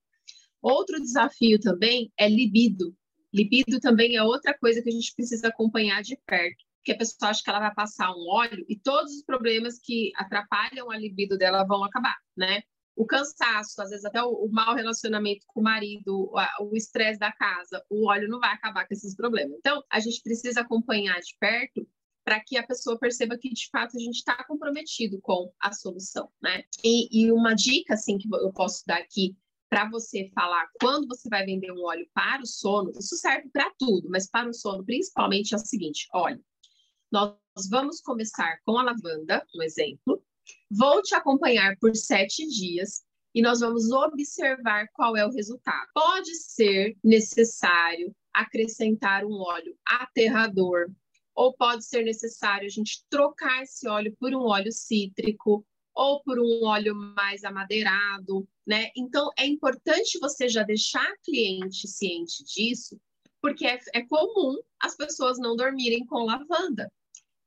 Outro 0.63 1.01
desafio 1.01 1.59
também 1.59 2.13
é 2.19 2.29
libido. 2.29 2.95
Libido 3.33 3.79
também 3.81 4.17
é 4.17 4.23
outra 4.23 4.57
coisa 4.59 4.83
que 4.83 4.89
a 4.89 4.93
gente 4.93 5.15
precisa 5.15 5.49
acompanhar 5.49 6.03
de 6.03 6.17
perto, 6.27 6.65
porque 6.77 6.93
a 6.93 6.99
pessoa 6.99 7.31
acha 7.31 7.43
que 7.43 7.49
ela 7.49 7.61
vai 7.61 7.75
passar 7.75 8.11
um 8.11 8.29
óleo 8.29 8.65
e 8.69 8.77
todos 8.77 9.13
os 9.15 9.23
problemas 9.23 9.79
que 9.79 10.11
atrapalham 10.17 10.91
a 10.91 10.99
libido 10.99 11.39
dela 11.39 11.65
vão 11.65 11.85
acabar, 11.85 12.17
né? 12.37 12.63
O 12.97 13.07
cansaço, 13.07 13.81
às 13.81 13.91
vezes 13.91 14.05
até 14.05 14.23
o, 14.23 14.31
o 14.31 14.51
mau 14.51 14.75
relacionamento 14.75 15.47
com 15.47 15.61
o 15.61 15.63
marido, 15.63 16.31
o 16.61 16.77
estresse 16.77 17.19
da 17.19 17.33
casa, 17.33 17.83
o 17.89 18.09
óleo 18.09 18.29
não 18.29 18.41
vai 18.41 18.53
acabar 18.53 18.87
com 18.87 18.93
esses 18.93 19.15
problemas. 19.15 19.57
Então, 19.59 19.83
a 19.89 20.01
gente 20.01 20.21
precisa 20.23 20.61
acompanhar 20.61 21.19
de 21.21 21.35
perto 21.39 21.87
para 22.25 22.41
que 22.41 22.57
a 22.57 22.67
pessoa 22.67 22.99
perceba 22.99 23.39
que 23.39 23.49
de 23.51 23.69
fato 23.71 23.97
a 23.97 24.01
gente 24.01 24.17
está 24.17 24.45
comprometido 24.45 25.21
com 25.21 25.53
a 25.61 25.73
solução, 25.73 26.31
né? 26.41 26.65
E, 26.85 27.25
e, 27.25 27.33
uma 27.33 27.55
dica 27.55 27.95
assim 27.95 28.19
que 28.19 28.29
eu 28.33 28.53
posso 28.53 28.85
dar 28.87 28.99
aqui 28.99 29.37
para 29.69 29.89
você 29.89 30.31
falar 30.35 30.69
quando 30.81 31.07
você 31.07 31.29
vai 31.29 31.45
vender 31.45 31.73
um 31.73 31.85
óleo 31.85 32.07
para 32.13 32.43
o 32.43 32.47
sono, 32.47 32.91
isso 32.99 33.17
serve 33.17 33.49
para 33.51 33.71
tudo, 33.79 34.09
mas 34.11 34.29
para 34.29 34.49
o 34.49 34.55
sono 34.55 34.85
principalmente 34.85 35.55
é 35.55 35.57
o 35.57 35.61
seguinte: 35.61 36.09
olha, 36.13 36.41
nós 37.11 37.37
vamos 37.69 38.01
começar 38.01 38.59
com 38.65 38.79
a 38.79 38.83
lavanda, 38.83 39.47
um 39.55 39.63
exemplo. 39.63 40.23
Vou 40.71 41.03
te 41.03 41.15
acompanhar 41.15 41.77
por 41.79 41.95
sete 41.97 42.47
dias 42.47 43.03
e 43.35 43.43
nós 43.43 43.61
vamos 43.61 43.91
observar 43.91 44.89
qual 44.93 45.17
é 45.17 45.25
o 45.25 45.31
resultado. 45.31 45.89
Pode 45.95 46.35
ser 46.35 46.97
necessário 47.03 48.15
acrescentar 48.33 49.25
um 49.25 49.41
óleo 49.41 49.77
aterrador, 49.87 50.91
ou 51.41 51.55
pode 51.55 51.87
ser 51.87 52.05
necessário 52.05 52.67
a 52.67 52.69
gente 52.69 53.03
trocar 53.09 53.63
esse 53.63 53.89
óleo 53.89 54.15
por 54.21 54.35
um 54.35 54.43
óleo 54.43 54.71
cítrico, 54.71 55.67
ou 55.95 56.23
por 56.23 56.39
um 56.39 56.67
óleo 56.67 56.95
mais 56.95 57.45
amadeirado, 57.45 58.47
né? 58.67 58.91
Então, 58.95 59.31
é 59.39 59.47
importante 59.47 60.19
você 60.21 60.51
já 60.51 60.63
deixar 60.63 61.03
a 61.03 61.17
cliente 61.25 61.89
ciente 61.89 62.45
disso, 62.45 63.01
porque 63.41 63.67
é, 63.67 63.79
é 63.95 64.03
comum 64.03 64.55
as 64.79 64.95
pessoas 64.95 65.39
não 65.39 65.57
dormirem 65.57 66.05
com 66.05 66.27
lavanda. 66.27 66.93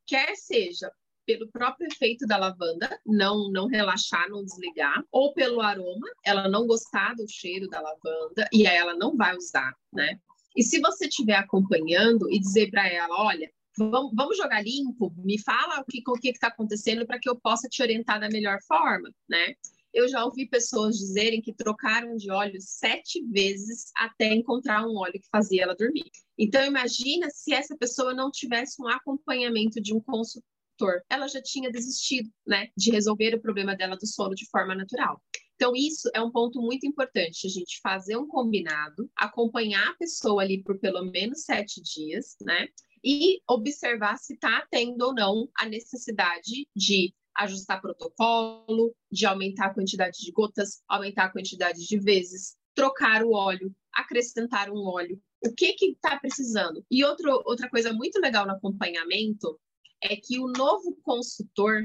Quer 0.07 0.35
seja 0.37 0.91
pelo 1.23 1.47
próprio 1.51 1.85
efeito 1.85 2.25
da 2.25 2.37
lavanda, 2.37 2.99
não 3.05 3.51
não 3.51 3.67
relaxar, 3.67 4.27
não 4.27 4.43
desligar, 4.43 5.03
ou 5.11 5.35
pelo 5.35 5.61
aroma, 5.61 6.07
ela 6.25 6.49
não 6.49 6.65
gostar 6.65 7.13
do 7.13 7.29
cheiro 7.29 7.69
da 7.69 7.79
lavanda 7.79 8.49
e 8.51 8.65
aí 8.65 8.75
ela 8.75 8.95
não 8.95 9.15
vai 9.15 9.37
usar, 9.37 9.71
né? 9.93 10.19
E 10.57 10.63
se 10.63 10.79
você 10.79 11.05
estiver 11.05 11.35
acompanhando 11.35 12.27
e 12.31 12.39
dizer 12.39 12.71
para 12.71 12.87
ela, 12.89 13.23
olha, 13.23 13.51
vamos, 13.77 14.37
jogar 14.37 14.63
limpo, 14.63 15.13
me 15.17 15.39
fala 15.41 15.81
o 15.81 15.85
que 15.85 16.01
o 16.07 16.13
que 16.13 16.29
está 16.29 16.47
acontecendo 16.47 17.05
para 17.05 17.19
que 17.19 17.29
eu 17.29 17.35
possa 17.35 17.67
te 17.67 17.81
orientar 17.81 18.19
da 18.19 18.29
melhor 18.29 18.59
forma, 18.67 19.09
né? 19.27 19.55
Eu 19.93 20.07
já 20.07 20.25
ouvi 20.25 20.47
pessoas 20.47 20.97
dizerem 20.97 21.39
que 21.39 21.53
trocaram 21.53 22.15
de 22.15 22.31
óleo 22.31 22.59
sete 22.59 23.23
vezes 23.27 23.91
até 23.95 24.33
encontrar 24.33 24.87
um 24.87 24.97
óleo 24.97 25.13
que 25.13 25.29
fazia 25.31 25.63
ela 25.63 25.75
dormir. 25.75 26.09
Então, 26.37 26.65
imagina 26.65 27.29
se 27.29 27.53
essa 27.53 27.77
pessoa 27.77 28.11
não 28.13 28.31
tivesse 28.31 28.81
um 28.81 28.87
acompanhamento 28.87 29.79
de 29.79 29.93
um 29.93 29.99
consultor. 29.99 31.03
Ela 31.07 31.27
já 31.27 31.39
tinha 31.43 31.71
desistido, 31.71 32.27
né, 32.45 32.69
de 32.75 32.89
resolver 32.89 33.35
o 33.35 33.41
problema 33.41 33.75
dela 33.75 33.95
do 33.95 34.07
sono 34.07 34.33
de 34.33 34.49
forma 34.49 34.73
natural. 34.73 35.21
Então, 35.55 35.73
isso 35.75 36.09
é 36.15 36.21
um 36.21 36.31
ponto 36.31 36.59
muito 36.59 36.87
importante, 36.87 37.45
a 37.45 37.49
gente 37.49 37.79
fazer 37.81 38.17
um 38.17 38.27
combinado, 38.27 39.09
acompanhar 39.15 39.87
a 39.87 39.95
pessoa 39.95 40.41
ali 40.41 40.63
por 40.63 40.79
pelo 40.79 41.05
menos 41.05 41.43
sete 41.43 41.81
dias, 41.81 42.35
né? 42.41 42.67
E 43.03 43.41
observar 43.47 44.17
se 44.17 44.33
está 44.33 44.65
tendo 44.71 45.01
ou 45.01 45.13
não 45.13 45.49
a 45.57 45.65
necessidade 45.65 46.67
de 46.75 47.13
ajustar 47.35 47.81
protocolo, 47.81 48.95
de 49.11 49.25
aumentar 49.25 49.67
a 49.67 49.73
quantidade 49.73 50.19
de 50.19 50.31
gotas, 50.31 50.81
aumentar 50.87 51.25
a 51.25 51.31
quantidade 51.31 51.85
de 51.85 51.99
vezes, 51.99 52.55
trocar 52.75 53.23
o 53.23 53.33
óleo, 53.33 53.75
acrescentar 53.93 54.69
um 54.69 54.85
óleo. 54.87 55.21
O 55.43 55.53
que 55.53 55.73
que 55.73 55.91
está 55.91 56.17
precisando? 56.19 56.85
E 56.89 57.03
outro, 57.03 57.31
outra 57.45 57.69
coisa 57.69 57.91
muito 57.91 58.19
legal 58.19 58.45
no 58.45 58.53
acompanhamento 58.53 59.59
é 60.01 60.15
que 60.15 60.39
o 60.39 60.47
novo 60.47 60.95
consultor, 61.01 61.81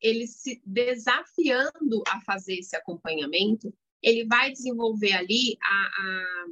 ele 0.00 0.26
se 0.26 0.62
desafiando 0.64 2.02
a 2.08 2.20
fazer 2.22 2.58
esse 2.58 2.76
acompanhamento, 2.76 3.72
ele 4.02 4.26
vai 4.26 4.50
desenvolver 4.50 5.12
ali 5.12 5.56
a, 5.62 5.86
a, 5.86 6.46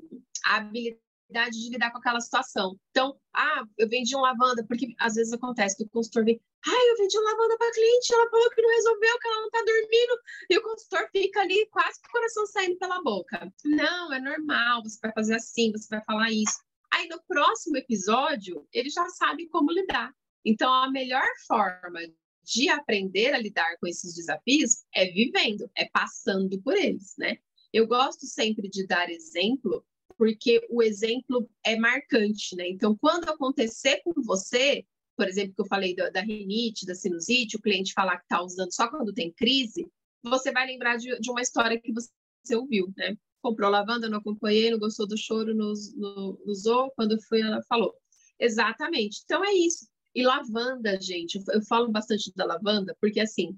a 0.46 0.56
habilidade 0.58 1.00
de 1.30 1.70
lidar 1.70 1.90
com 1.90 1.98
aquela 1.98 2.20
situação. 2.20 2.76
Então, 2.90 3.18
ah, 3.34 3.62
eu 3.78 3.88
vendi 3.88 4.14
um 4.16 4.20
lavanda, 4.20 4.64
porque 4.66 4.94
às 4.98 5.14
vezes 5.14 5.32
acontece 5.32 5.76
que 5.76 5.84
o 5.84 5.88
consultor 5.88 6.24
vem, 6.24 6.40
ah, 6.66 6.86
eu 6.88 6.96
vendi 6.96 7.18
um 7.18 7.22
lavanda 7.22 7.56
para 7.56 7.72
cliente, 7.72 8.14
ela 8.14 8.30
falou 8.30 8.50
que 8.50 8.62
não 8.62 8.70
resolveu, 8.70 9.18
que 9.18 9.28
ela 9.28 9.36
não 9.36 9.46
está 9.46 9.58
dormindo, 9.58 10.20
e 10.50 10.58
o 10.58 10.62
consultor 10.62 11.08
fica 11.12 11.40
ali 11.40 11.66
quase 11.70 12.00
com 12.00 12.08
o 12.08 12.12
coração 12.12 12.46
saindo 12.46 12.78
pela 12.78 13.02
boca. 13.02 13.52
Não, 13.64 14.12
é 14.12 14.20
normal, 14.20 14.82
você 14.82 14.98
vai 15.02 15.12
fazer 15.12 15.34
assim, 15.36 15.72
você 15.72 15.86
vai 15.88 16.02
falar 16.04 16.30
isso. 16.30 16.58
Aí 16.92 17.08
no 17.08 17.22
próximo 17.26 17.76
episódio, 17.76 18.66
ele 18.72 18.90
já 18.90 19.08
sabe 19.10 19.48
como 19.48 19.70
lidar. 19.70 20.12
Então, 20.44 20.72
a 20.72 20.90
melhor 20.90 21.26
forma 21.46 22.00
de 22.42 22.68
aprender 22.68 23.32
a 23.32 23.38
lidar 23.38 23.76
com 23.78 23.86
esses 23.86 24.14
desafios 24.14 24.84
é 24.94 25.06
vivendo, 25.06 25.70
é 25.76 25.88
passando 25.88 26.60
por 26.62 26.76
eles, 26.76 27.14
né? 27.16 27.38
Eu 27.72 27.86
gosto 27.86 28.26
sempre 28.26 28.68
de 28.68 28.86
dar 28.86 29.08
exemplo 29.08 29.84
porque 30.20 30.60
o 30.68 30.82
exemplo 30.82 31.48
é 31.64 31.78
marcante, 31.78 32.54
né? 32.54 32.68
Então, 32.68 32.94
quando 32.94 33.26
acontecer 33.30 34.02
com 34.04 34.12
você, 34.22 34.84
por 35.16 35.26
exemplo, 35.26 35.54
que 35.54 35.62
eu 35.62 35.66
falei 35.66 35.96
da, 35.96 36.10
da 36.10 36.20
rinite, 36.20 36.84
da 36.84 36.94
sinusite, 36.94 37.56
o 37.56 37.62
cliente 37.62 37.94
falar 37.94 38.18
que 38.18 38.24
está 38.24 38.42
usando 38.42 38.70
só 38.70 38.86
quando 38.90 39.14
tem 39.14 39.32
crise, 39.32 39.90
você 40.22 40.52
vai 40.52 40.66
lembrar 40.66 40.98
de, 40.98 41.18
de 41.18 41.30
uma 41.30 41.40
história 41.40 41.80
que 41.80 41.90
você 41.90 42.54
ouviu, 42.54 42.92
né? 42.98 43.16
Comprou 43.40 43.70
lavanda, 43.70 44.10
não 44.10 44.18
acompanhei, 44.18 44.70
não 44.70 44.78
gostou 44.78 45.08
do 45.08 45.16
choro, 45.16 45.54
não, 45.54 45.72
não 45.96 46.38
usou, 46.44 46.92
quando 46.94 47.18
foi, 47.22 47.40
ela 47.40 47.62
falou. 47.62 47.94
Exatamente. 48.38 49.22
Então, 49.24 49.42
é 49.42 49.54
isso. 49.54 49.88
E 50.14 50.22
lavanda, 50.22 51.00
gente, 51.00 51.42
eu 51.48 51.62
falo 51.62 51.90
bastante 51.90 52.30
da 52.36 52.44
lavanda, 52.44 52.94
porque 53.00 53.20
assim, 53.20 53.56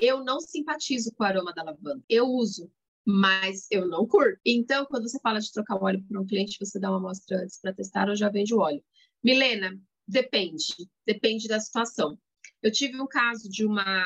eu 0.00 0.22
não 0.22 0.38
simpatizo 0.38 1.10
com 1.16 1.24
o 1.24 1.26
aroma 1.26 1.52
da 1.52 1.64
lavanda. 1.64 2.04
Eu 2.08 2.26
uso, 2.26 2.70
mas 3.06 3.66
eu 3.70 3.86
não 3.86 4.06
curto. 4.06 4.40
Então, 4.44 4.86
quando 4.86 5.08
você 5.08 5.18
fala 5.20 5.40
de 5.40 5.52
trocar 5.52 5.76
o 5.76 5.84
óleo 5.84 6.04
para 6.08 6.20
um 6.20 6.26
cliente, 6.26 6.58
você 6.58 6.78
dá 6.78 6.90
uma 6.90 6.98
amostra 6.98 7.42
antes 7.42 7.60
para 7.60 7.74
testar 7.74 8.08
ou 8.08 8.16
já 8.16 8.28
vende 8.28 8.54
o 8.54 8.58
óleo. 8.58 8.82
Milena, 9.22 9.78
depende, 10.06 10.74
depende 11.06 11.48
da 11.48 11.60
situação. 11.60 12.18
Eu 12.62 12.72
tive 12.72 13.00
um 13.00 13.06
caso 13.06 13.48
de 13.48 13.64
uma, 13.64 14.04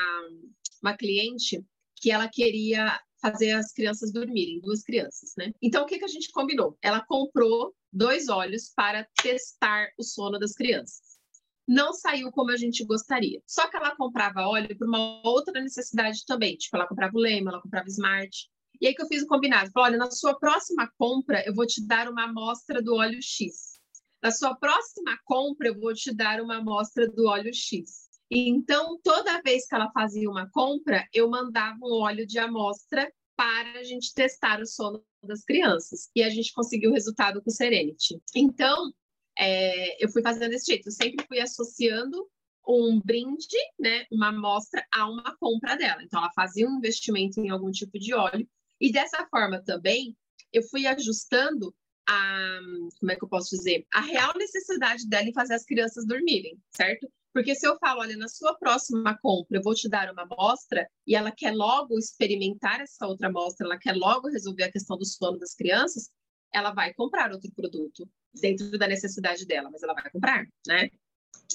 uma 0.81 0.95
cliente 0.95 1.63
que 1.95 2.11
ela 2.11 2.27
queria 2.27 2.99
fazer 3.21 3.51
as 3.51 3.71
crianças 3.73 4.11
dormirem, 4.11 4.61
duas 4.61 4.81
crianças, 4.81 5.33
né? 5.37 5.51
Então, 5.61 5.83
o 5.83 5.85
que, 5.85 5.99
que 5.99 6.05
a 6.05 6.09
gente 6.09 6.31
combinou? 6.31 6.77
Ela 6.81 7.03
comprou 7.05 7.75
dois 7.91 8.29
óleos 8.29 8.71
para 8.73 9.07
testar 9.21 9.89
o 9.97 10.03
sono 10.03 10.39
das 10.39 10.53
crianças. 10.53 11.19
Não 11.67 11.93
saiu 11.93 12.31
como 12.31 12.51
a 12.51 12.57
gente 12.57 12.83
gostaria. 12.85 13.41
Só 13.45 13.69
que 13.69 13.77
ela 13.77 13.95
comprava 13.95 14.47
óleo 14.47 14.75
por 14.77 14.87
uma 14.87 15.21
outra 15.23 15.61
necessidade 15.61 16.25
também. 16.25 16.55
Tipo, 16.55 16.77
ela 16.77 16.87
comprava 16.87 17.15
o 17.15 17.19
Lema, 17.19 17.51
ela 17.51 17.61
comprava 17.61 17.87
Smart. 17.87 18.49
E 18.81 18.87
aí 18.87 18.95
que 18.95 19.01
eu 19.01 19.07
fiz 19.07 19.23
o 19.23 19.27
combinado. 19.27 19.71
Falei, 19.71 19.91
olha, 19.91 20.05
na 20.05 20.11
sua 20.11 20.37
próxima 20.37 20.89
compra, 20.97 21.43
eu 21.45 21.53
vou 21.53 21.65
te 21.65 21.85
dar 21.85 22.09
uma 22.09 22.25
amostra 22.25 22.81
do 22.81 22.95
óleo 22.95 23.19
X. 23.21 23.79
Na 24.21 24.31
sua 24.31 24.55
próxima 24.55 25.17
compra, 25.23 25.69
eu 25.69 25.79
vou 25.79 25.93
te 25.93 26.13
dar 26.13 26.41
uma 26.41 26.57
amostra 26.57 27.07
do 27.07 27.25
óleo 27.25 27.53
X. 27.53 28.09
Então, 28.29 28.99
toda 29.03 29.41
vez 29.41 29.65
que 29.65 29.73
ela 29.73 29.91
fazia 29.91 30.29
uma 30.29 30.49
compra, 30.51 31.07
eu 31.13 31.29
mandava 31.29 31.79
um 31.81 32.01
óleo 32.01 32.27
de 32.27 32.37
amostra 32.37 33.11
para 33.35 33.79
a 33.79 33.83
gente 33.83 34.13
testar 34.13 34.61
o 34.61 34.65
sono 34.65 35.03
das 35.23 35.43
crianças. 35.43 36.09
E 36.15 36.21
a 36.21 36.29
gente 36.29 36.53
conseguiu 36.53 36.91
o 36.91 36.93
resultado 36.93 37.41
com 37.41 37.49
o 37.49 37.53
Serenity. 37.53 38.21
Então, 38.35 38.93
é, 39.37 40.03
eu 40.03 40.09
fui 40.09 40.21
fazendo 40.21 40.49
desse 40.49 40.67
jeito. 40.67 40.87
Eu 40.87 40.91
sempre 40.91 41.25
fui 41.27 41.39
associando 41.39 42.29
um 42.67 42.99
brinde, 43.03 43.57
né, 43.79 44.05
uma 44.11 44.27
amostra 44.27 44.85
a 44.93 45.09
uma 45.09 45.35
compra 45.37 45.75
dela. 45.75 46.03
Então, 46.03 46.19
ela 46.19 46.31
fazia 46.33 46.67
um 46.67 46.77
investimento 46.77 47.39
em 47.39 47.49
algum 47.49 47.71
tipo 47.71 47.97
de 47.97 48.13
óleo. 48.13 48.47
E 48.79 48.91
dessa 48.91 49.27
forma 49.27 49.61
também, 49.63 50.15
eu 50.51 50.63
fui 50.63 50.87
ajustando 50.87 51.73
a, 52.07 52.59
como 52.99 53.11
é 53.11 53.15
que 53.15 53.23
eu 53.23 53.29
posso 53.29 53.55
dizer, 53.55 53.85
a 53.93 54.01
real 54.01 54.33
necessidade 54.35 55.07
dela 55.07 55.27
em 55.27 55.33
fazer 55.33 55.53
as 55.53 55.65
crianças 55.65 56.05
dormirem, 56.07 56.57
certo? 56.71 57.07
Porque 57.31 57.53
se 57.53 57.67
eu 57.67 57.77
falo, 57.77 58.01
olha, 58.01 58.17
na 58.17 58.27
sua 58.27 58.55
próxima 58.55 59.17
compra 59.21 59.57
eu 59.57 59.61
vou 59.61 59.75
te 59.75 59.87
dar 59.87 60.11
uma 60.11 60.23
amostra 60.23 60.89
e 61.05 61.15
ela 61.15 61.31
quer 61.31 61.53
logo 61.53 61.97
experimentar 61.97 62.81
essa 62.81 63.05
outra 63.05 63.27
amostra, 63.27 63.67
ela 63.67 63.77
quer 63.77 63.95
logo 63.95 64.29
resolver 64.29 64.63
a 64.63 64.71
questão 64.71 64.97
do 64.97 65.05
sono 65.05 65.37
das 65.37 65.53
crianças, 65.53 66.09
ela 66.51 66.71
vai 66.71 66.91
comprar 66.93 67.31
outro 67.31 67.51
produto 67.53 68.09
dentro 68.33 68.77
da 68.77 68.87
necessidade 68.87 69.45
dela, 69.45 69.69
mas 69.71 69.83
ela 69.83 69.93
vai 69.93 70.09
comprar, 70.09 70.47
né? 70.67 70.89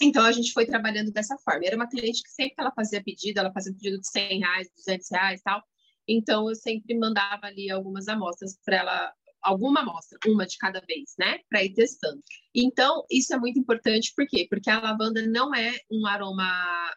Então 0.01 0.25
a 0.25 0.33
gente 0.33 0.53
foi 0.53 0.67
trabalhando 0.67 1.11
dessa 1.11 1.37
forma. 1.39 1.65
Era 1.65 1.77
uma 1.77 1.89
cliente 1.89 2.23
que 2.23 2.31
sempre 2.31 2.55
que 2.55 2.61
ela 2.61 2.73
fazia 2.73 3.03
pedido, 3.03 3.39
ela 3.39 3.53
fazia 3.53 3.73
pedido 3.73 4.01
de 4.01 4.09
100 4.09 4.41
reais, 4.41 4.69
200 4.77 5.11
reais 5.11 5.41
tal. 5.43 5.63
Então 6.09 6.49
eu 6.49 6.55
sempre 6.55 6.97
mandava 6.97 7.47
ali 7.47 7.71
algumas 7.71 8.09
amostras 8.09 8.59
para 8.65 8.77
ela 8.77 9.15
alguma 9.45 9.81
amostra, 9.81 10.19
uma 10.27 10.47
de 10.47 10.57
cada 10.57 10.81
vez, 10.81 11.15
né? 11.19 11.39
Para 11.49 11.63
ir 11.63 11.75
testando. 11.75 12.21
Então, 12.55 13.05
isso 13.11 13.33
é 13.35 13.39
muito 13.39 13.59
importante, 13.59 14.13
por 14.17 14.27
quê? 14.27 14.47
Porque 14.49 14.71
a 14.71 14.81
lavanda 14.81 15.25
não 15.27 15.55
é 15.55 15.79
um 15.91 16.07
aroma 16.07 16.45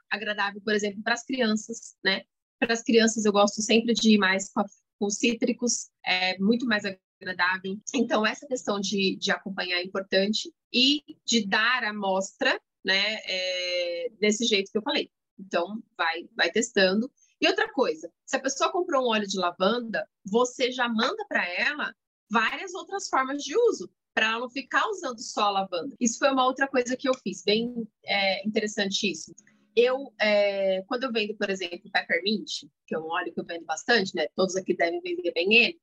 agradável, 0.09 0.61
por 0.61 0.73
exemplo, 0.73 1.03
para 1.03 1.13
as 1.13 1.25
crianças, 1.25 1.95
né? 2.03 2.23
Para 2.57 2.73
as 2.73 2.81
crianças, 2.81 3.25
eu 3.25 3.33
gosto 3.33 3.61
sempre 3.61 3.93
de 3.93 4.13
ir 4.13 4.17
mais 4.17 4.49
com, 4.51 4.61
a, 4.61 4.65
com 4.97 5.09
cítricos, 5.09 5.89
é 6.05 6.39
muito 6.39 6.65
mais 6.65 6.83
agradável. 6.85 7.77
Então, 7.93 8.25
essa 8.25 8.47
questão 8.47 8.79
de, 8.79 9.17
de 9.17 9.29
acompanhar 9.29 9.77
é 9.77 9.83
importante 9.83 10.51
e 10.73 11.03
de 11.25 11.45
dar 11.45 11.83
a 11.83 11.89
amostra, 11.89 12.59
né? 12.83 13.19
É, 13.25 14.09
desse 14.19 14.45
jeito 14.45 14.71
que 14.71 14.77
eu 14.77 14.83
falei. 14.83 15.11
Então, 15.37 15.83
vai, 15.97 16.27
vai 16.35 16.49
testando. 16.49 17.11
E 17.39 17.47
outra 17.47 17.71
coisa, 17.71 18.11
se 18.25 18.35
a 18.35 18.39
pessoa 18.39 18.71
comprou 18.71 19.03
um 19.03 19.09
óleo 19.09 19.27
de 19.27 19.37
lavanda, 19.37 20.07
você 20.25 20.71
já 20.71 20.89
manda 20.89 21.23
para 21.27 21.47
ela 21.47 21.93
várias 22.29 22.73
outras 22.73 23.07
formas 23.07 23.43
de 23.43 23.55
uso, 23.69 23.89
para 24.13 24.27
ela 24.27 24.39
não 24.39 24.49
ficar 24.49 24.87
usando 24.89 25.19
só 25.19 25.43
a 25.43 25.51
lavanda. 25.51 25.95
Isso 25.99 26.17
foi 26.17 26.31
uma 26.31 26.45
outra 26.45 26.67
coisa 26.67 26.97
que 26.97 27.07
eu 27.07 27.13
fiz, 27.13 27.43
bem 27.43 27.87
é, 28.05 28.45
interessantíssimo. 28.47 29.35
Eu, 29.75 30.11
é, 30.19 30.81
quando 30.87 31.03
eu 31.03 31.11
vendo, 31.11 31.35
por 31.35 31.51
exemplo, 31.51 31.91
peppermint, 31.91 32.63
que 32.87 32.95
é 32.95 32.99
um 32.99 33.07
óleo 33.07 33.31
que 33.31 33.39
eu 33.39 33.45
vendo 33.45 33.63
bastante, 33.63 34.15
né? 34.15 34.27
Todos 34.35 34.55
aqui 34.55 34.75
devem 34.75 34.99
vender 35.01 35.31
bem 35.33 35.53
ele. 35.53 35.79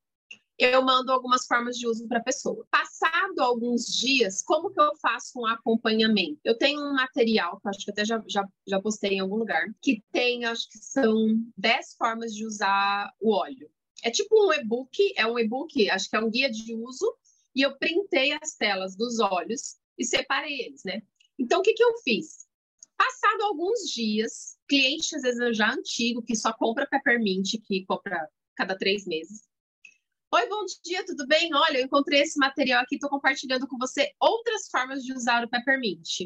Eu 0.56 0.82
mando 0.82 1.11
algumas 1.11 1.46
formas 1.46 1.76
de 1.76 1.87
uso 1.87 2.06
para 2.06 2.18
a 2.18 2.23
pessoa. 2.23 2.64
Passado 2.70 3.40
alguns 3.40 3.87
dias, 3.87 4.40
como 4.40 4.70
que 4.70 4.80
eu 4.80 4.94
faço 4.96 5.40
um 5.40 5.46
acompanhamento? 5.46 6.38
Eu 6.44 6.56
tenho 6.56 6.80
um 6.80 6.94
material, 6.94 7.61
que 7.61 7.68
acho 7.68 7.84
que 7.84 7.90
até 7.90 8.04
já, 8.04 8.23
já, 8.28 8.46
já 8.66 8.80
postei 8.80 9.14
em 9.14 9.20
algum 9.20 9.37
lugar, 9.37 9.66
que 9.82 10.02
tem, 10.12 10.44
acho 10.44 10.68
que 10.68 10.78
são 10.78 11.14
10 11.56 11.94
formas 11.96 12.32
de 12.32 12.46
usar 12.46 13.12
o 13.20 13.34
óleo. 13.34 13.68
É 14.04 14.11
tipo 14.11 14.46
um 14.46 14.52
e-book, 14.52 15.12
é 15.16 15.26
um 15.26 15.38
e-book, 15.38 15.90
acho 15.90 16.08
que 16.08 16.16
é 16.16 16.20
um 16.20 16.30
guia 16.30 16.50
de 16.50 16.73
uso, 16.75 17.16
e 17.54 17.62
eu 17.62 17.76
printei 17.76 18.32
as 18.32 18.54
telas 18.54 18.96
dos 18.96 19.18
olhos 19.18 19.76
e 19.99 20.04
separei 20.04 20.61
eles, 20.61 20.82
né? 20.84 21.02
Então, 21.38 21.61
o 21.61 21.62
que, 21.62 21.73
que 21.73 21.82
eu 21.82 21.96
fiz? 22.04 22.46
Passado 22.96 23.42
alguns 23.42 23.80
dias, 23.92 24.56
cliente, 24.68 25.16
às 25.16 25.23
vezes 25.23 25.56
já 25.56 25.73
antigo, 25.73 26.23
que 26.23 26.37
só 26.37 26.52
compra 26.52 26.87
peppermint, 26.87 27.54
que 27.66 27.84
compra 27.87 28.28
cada 28.54 28.76
três 28.76 29.04
meses. 29.04 29.42
Oi, 30.35 30.49
bom 30.49 30.64
dia, 30.85 31.07
tudo 31.07 31.29
bem? 31.29 31.55
Olha, 31.55 31.79
eu 31.79 31.85
encontrei 31.85 32.23
esse 32.23 32.37
material 32.41 32.83
aqui, 32.83 32.97
estou 32.97 33.09
compartilhando 33.09 33.69
com 33.69 33.79
você 33.79 34.11
outras 34.21 34.69
formas 34.69 35.05
de 35.05 35.12
usar 35.12 35.45
o 35.45 35.49
peppermint. 35.49 36.23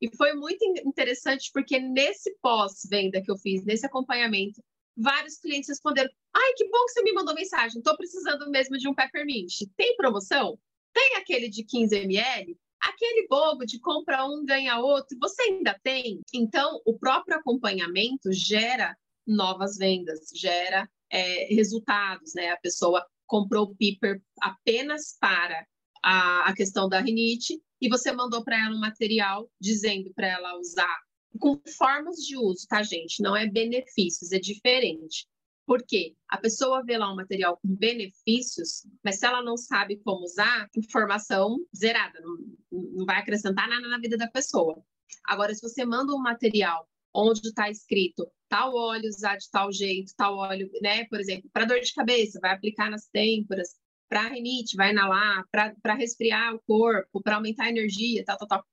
E 0.00 0.16
foi 0.16 0.32
muito 0.32 0.64
interessante 0.84 1.52
porque 1.54 1.78
nesse 1.78 2.36
pós-venda 2.42 3.22
que 3.22 3.30
eu 3.30 3.38
fiz, 3.38 3.64
nesse 3.64 3.86
acompanhamento, 3.86 4.60
vários 4.96 5.38
clientes 5.38 5.68
responderam: 5.68 6.10
Ai, 6.34 6.52
que 6.56 6.68
bom 6.68 6.84
que 6.84 6.94
você 6.94 7.02
me 7.04 7.12
mandou 7.12 7.32
mensagem, 7.32 7.78
estou 7.78 7.96
precisando 7.96 8.50
mesmo 8.50 8.76
de 8.76 8.88
um 8.88 8.94
peppermint. 8.94 9.52
Tem 9.76 9.94
promoção? 9.96 10.58
Tem 10.92 11.14
aquele 11.14 11.48
de 11.48 11.62
15 11.62 11.94
ml? 11.94 12.58
Aquele 12.80 13.28
bobo 13.28 13.64
de 13.64 13.78
compra 13.78 14.26
um, 14.26 14.44
ganha 14.44 14.80
outro, 14.80 15.16
você 15.20 15.42
ainda 15.42 15.78
tem? 15.80 16.22
Então, 16.34 16.82
o 16.84 16.98
próprio 16.98 17.36
acompanhamento 17.36 18.32
gera 18.32 18.96
novas 19.24 19.76
vendas, 19.76 20.28
gera 20.34 20.90
é, 21.08 21.54
resultados, 21.54 22.34
né? 22.34 22.50
A 22.50 22.56
pessoa 22.56 23.06
comprou 23.26 23.64
o 23.66 23.76
Piper 23.76 24.20
apenas 24.40 25.16
para 25.20 25.66
a, 26.02 26.48
a 26.48 26.54
questão 26.54 26.88
da 26.88 27.00
rinite 27.00 27.60
e 27.80 27.88
você 27.88 28.12
mandou 28.12 28.44
para 28.44 28.58
ela 28.58 28.74
um 28.74 28.80
material 28.80 29.50
dizendo 29.60 30.12
para 30.14 30.28
ela 30.28 30.58
usar 30.58 30.98
com 31.38 31.60
formas 31.76 32.16
de 32.16 32.36
uso, 32.36 32.66
tá, 32.68 32.82
gente? 32.82 33.22
Não 33.22 33.36
é 33.36 33.46
benefícios, 33.46 34.32
é 34.32 34.38
diferente. 34.38 35.26
Porque 35.66 36.14
a 36.28 36.36
pessoa 36.36 36.84
vê 36.84 36.98
lá 36.98 37.10
um 37.10 37.16
material 37.16 37.56
com 37.56 37.74
benefícios, 37.74 38.86
mas 39.02 39.18
se 39.18 39.26
ela 39.26 39.42
não 39.42 39.56
sabe 39.56 39.96
como 40.04 40.22
usar, 40.22 40.68
informação 40.76 41.56
zerada, 41.74 42.20
não, 42.20 42.36
não 42.70 43.06
vai 43.06 43.16
acrescentar 43.16 43.68
nada 43.68 43.88
na 43.88 43.98
vida 43.98 44.16
da 44.16 44.28
pessoa. 44.28 44.82
Agora, 45.24 45.54
se 45.54 45.62
você 45.62 45.84
manda 45.84 46.14
um 46.14 46.20
material 46.20 46.86
onde 47.14 47.40
está 47.48 47.70
escrito 47.70 48.30
tal 48.54 48.72
óleo 48.72 49.08
usar 49.08 49.36
de 49.36 49.50
tal 49.50 49.72
jeito, 49.72 50.14
tal 50.16 50.36
óleo, 50.36 50.70
né? 50.80 51.04
Por 51.06 51.18
exemplo, 51.18 51.50
para 51.52 51.64
dor 51.64 51.80
de 51.80 51.92
cabeça, 51.92 52.38
vai 52.40 52.52
aplicar 52.52 52.88
nas 52.88 53.08
têmporas, 53.08 53.70
para 54.08 54.28
rinite, 54.28 54.76
vai 54.76 54.92
inalar, 54.92 55.44
para 55.50 55.94
resfriar 55.94 56.54
o 56.54 56.60
corpo, 56.60 57.20
para 57.20 57.34
aumentar 57.34 57.64
a 57.64 57.70
energia, 57.70 58.24
tal, 58.24 58.38
tal, 58.38 58.46
tal. 58.46 58.64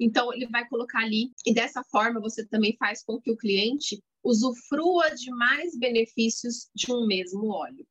Então, 0.00 0.34
ele 0.34 0.48
vai 0.48 0.66
colocar 0.68 1.04
ali, 1.04 1.30
e 1.46 1.54
dessa 1.54 1.84
forma 1.92 2.20
você 2.20 2.44
também 2.44 2.76
faz 2.76 3.04
com 3.04 3.20
que 3.20 3.30
o 3.30 3.36
cliente 3.36 4.02
usufrua 4.24 5.14
de 5.14 5.30
mais 5.30 5.78
benefícios 5.78 6.68
de 6.74 6.92
um 6.92 7.06
mesmo 7.06 7.50
óleo. 7.50 7.86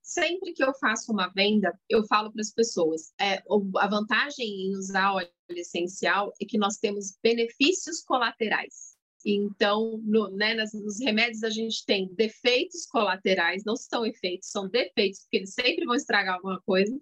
Sempre 0.00 0.54
que 0.54 0.64
eu 0.64 0.72
faço 0.80 1.12
uma 1.12 1.28
venda, 1.28 1.78
eu 1.86 2.02
falo 2.06 2.32
para 2.32 2.40
as 2.40 2.50
pessoas: 2.50 3.12
é, 3.20 3.42
a 3.76 3.88
vantagem 3.88 4.46
em 4.46 4.74
usar 4.74 5.12
óleo 5.12 5.28
essencial 5.50 6.32
é 6.40 6.46
que 6.46 6.56
nós 6.56 6.78
temos 6.78 7.18
benefícios 7.22 8.00
colaterais. 8.02 8.97
Então, 9.24 10.00
no, 10.04 10.30
né, 10.30 10.54
nas, 10.54 10.72
nos 10.72 11.00
remédios 11.00 11.42
a 11.42 11.50
gente 11.50 11.84
tem 11.84 12.12
defeitos 12.14 12.86
colaterais, 12.86 13.62
não 13.64 13.76
são 13.76 14.06
efeitos, 14.06 14.50
são 14.50 14.68
defeitos, 14.68 15.20
porque 15.20 15.38
eles 15.38 15.54
sempre 15.54 15.84
vão 15.84 15.94
estragar 15.94 16.34
alguma 16.34 16.60
coisa. 16.62 16.98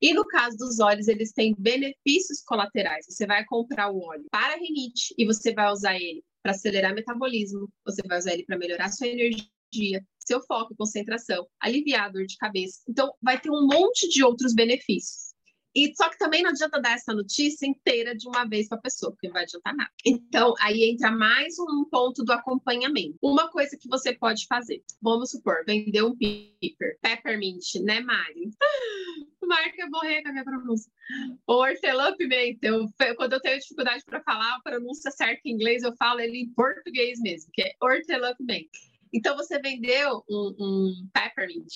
E 0.00 0.12
no 0.14 0.26
caso 0.26 0.56
dos 0.56 0.80
óleos, 0.80 1.08
eles 1.08 1.32
têm 1.32 1.54
benefícios 1.58 2.42
colaterais. 2.42 3.06
Você 3.08 3.26
vai 3.26 3.44
comprar 3.44 3.90
o 3.90 4.00
óleo 4.00 4.26
para 4.30 4.56
rinite 4.56 5.14
e 5.16 5.26
você 5.26 5.52
vai 5.52 5.70
usar 5.70 5.96
ele 5.96 6.24
para 6.42 6.52
acelerar 6.52 6.92
o 6.92 6.94
metabolismo, 6.94 7.68
você 7.84 8.02
vai 8.06 8.18
usar 8.18 8.32
ele 8.32 8.44
para 8.44 8.58
melhorar 8.58 8.88
sua 8.90 9.06
energia, 9.06 10.02
seu 10.18 10.40
foco, 10.42 10.74
concentração, 10.76 11.46
aliviar 11.60 12.06
a 12.06 12.08
dor 12.08 12.24
de 12.24 12.36
cabeça. 12.36 12.80
Então, 12.88 13.12
vai 13.22 13.38
ter 13.38 13.50
um 13.50 13.66
monte 13.66 14.08
de 14.08 14.24
outros 14.24 14.54
benefícios. 14.54 15.29
E 15.74 15.94
só 15.94 16.08
que 16.08 16.18
também 16.18 16.42
não 16.42 16.50
adianta 16.50 16.80
dar 16.80 16.94
essa 16.94 17.14
notícia 17.14 17.66
inteira 17.66 18.14
de 18.16 18.26
uma 18.26 18.44
vez 18.44 18.68
para 18.68 18.78
a 18.78 18.80
pessoa, 18.80 19.12
porque 19.12 19.28
não 19.28 19.34
vai 19.34 19.44
adiantar 19.44 19.74
nada. 19.74 19.90
Então, 20.04 20.54
aí 20.60 20.90
entra 20.90 21.12
mais 21.12 21.54
um 21.58 21.84
ponto 21.84 22.24
do 22.24 22.32
acompanhamento. 22.32 23.16
Uma 23.22 23.48
coisa 23.50 23.76
que 23.76 23.88
você 23.88 24.12
pode 24.12 24.46
fazer. 24.46 24.82
Vamos 25.00 25.30
supor, 25.30 25.64
vender 25.64 26.02
um 26.02 26.16
piper, 26.16 26.98
peppermint, 27.00 27.76
né, 27.82 28.00
Mari? 28.00 28.50
Marca 29.42 29.88
morrer 29.90 30.22
com 30.22 30.28
a 30.28 30.32
minha 30.32 30.44
pronúncia. 30.44 30.92
O 31.46 31.54
hortelã-pimenta. 31.54 32.66
Eu, 32.66 32.86
quando 33.16 33.34
eu 33.34 33.40
tenho 33.40 33.58
dificuldade 33.58 34.04
para 34.04 34.22
falar 34.22 34.56
a 34.56 34.60
pronúncia 34.60 35.10
certa 35.10 35.40
em 35.44 35.52
inglês, 35.52 35.82
eu 35.82 35.94
falo 35.96 36.20
ele 36.20 36.38
em 36.38 36.52
português 36.52 37.20
mesmo, 37.20 37.50
que 37.52 37.62
é 37.62 37.72
hortelã-pimenta. 37.80 38.70
Então, 39.12 39.36
você 39.36 39.58
vendeu 39.60 40.24
um, 40.28 40.54
um 40.58 41.08
peppermint 41.12 41.68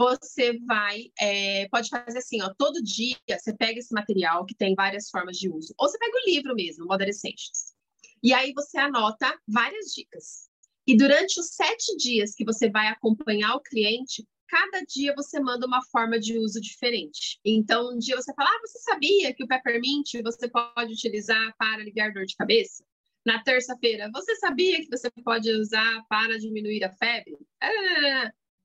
você 0.00 0.58
vai, 0.60 1.12
é, 1.20 1.68
pode 1.68 1.90
fazer 1.90 2.16
assim, 2.16 2.40
ó, 2.40 2.50
todo 2.56 2.82
dia 2.82 3.18
você 3.28 3.54
pega 3.54 3.78
esse 3.78 3.92
material 3.92 4.46
que 4.46 4.54
tem 4.54 4.74
várias 4.74 5.10
formas 5.10 5.36
de 5.36 5.50
uso, 5.50 5.74
ou 5.78 5.86
você 5.86 5.98
pega 5.98 6.16
o 6.16 6.30
livro 6.30 6.54
mesmo, 6.54 6.86
Modern 6.86 7.10
Essentials, 7.10 7.74
e 8.22 8.32
aí 8.32 8.54
você 8.54 8.78
anota 8.78 9.38
várias 9.46 9.92
dicas. 9.94 10.48
E 10.86 10.96
durante 10.96 11.38
os 11.38 11.48
sete 11.48 11.94
dias 11.98 12.34
que 12.34 12.46
você 12.46 12.70
vai 12.70 12.88
acompanhar 12.88 13.54
o 13.54 13.60
cliente, 13.60 14.26
cada 14.48 14.82
dia 14.88 15.14
você 15.14 15.38
manda 15.38 15.66
uma 15.66 15.84
forma 15.92 16.18
de 16.18 16.38
uso 16.38 16.60
diferente. 16.62 17.38
Então, 17.44 17.94
um 17.94 17.98
dia 17.98 18.16
você 18.16 18.32
fala, 18.34 18.48
ah, 18.48 18.60
você 18.66 18.78
sabia 18.78 19.34
que 19.34 19.44
o 19.44 19.46
peppermint 19.46 20.14
você 20.24 20.48
pode 20.48 20.94
utilizar 20.94 21.54
para 21.58 21.82
aliviar 21.82 22.12
dor 22.12 22.24
de 22.24 22.34
cabeça? 22.36 22.82
Na 23.24 23.42
terça-feira, 23.42 24.10
você 24.12 24.34
sabia 24.36 24.80
que 24.80 24.88
você 24.88 25.10
pode 25.22 25.52
usar 25.52 26.02
para 26.08 26.38
diminuir 26.38 26.82
a 26.84 26.90
febre? 26.90 27.36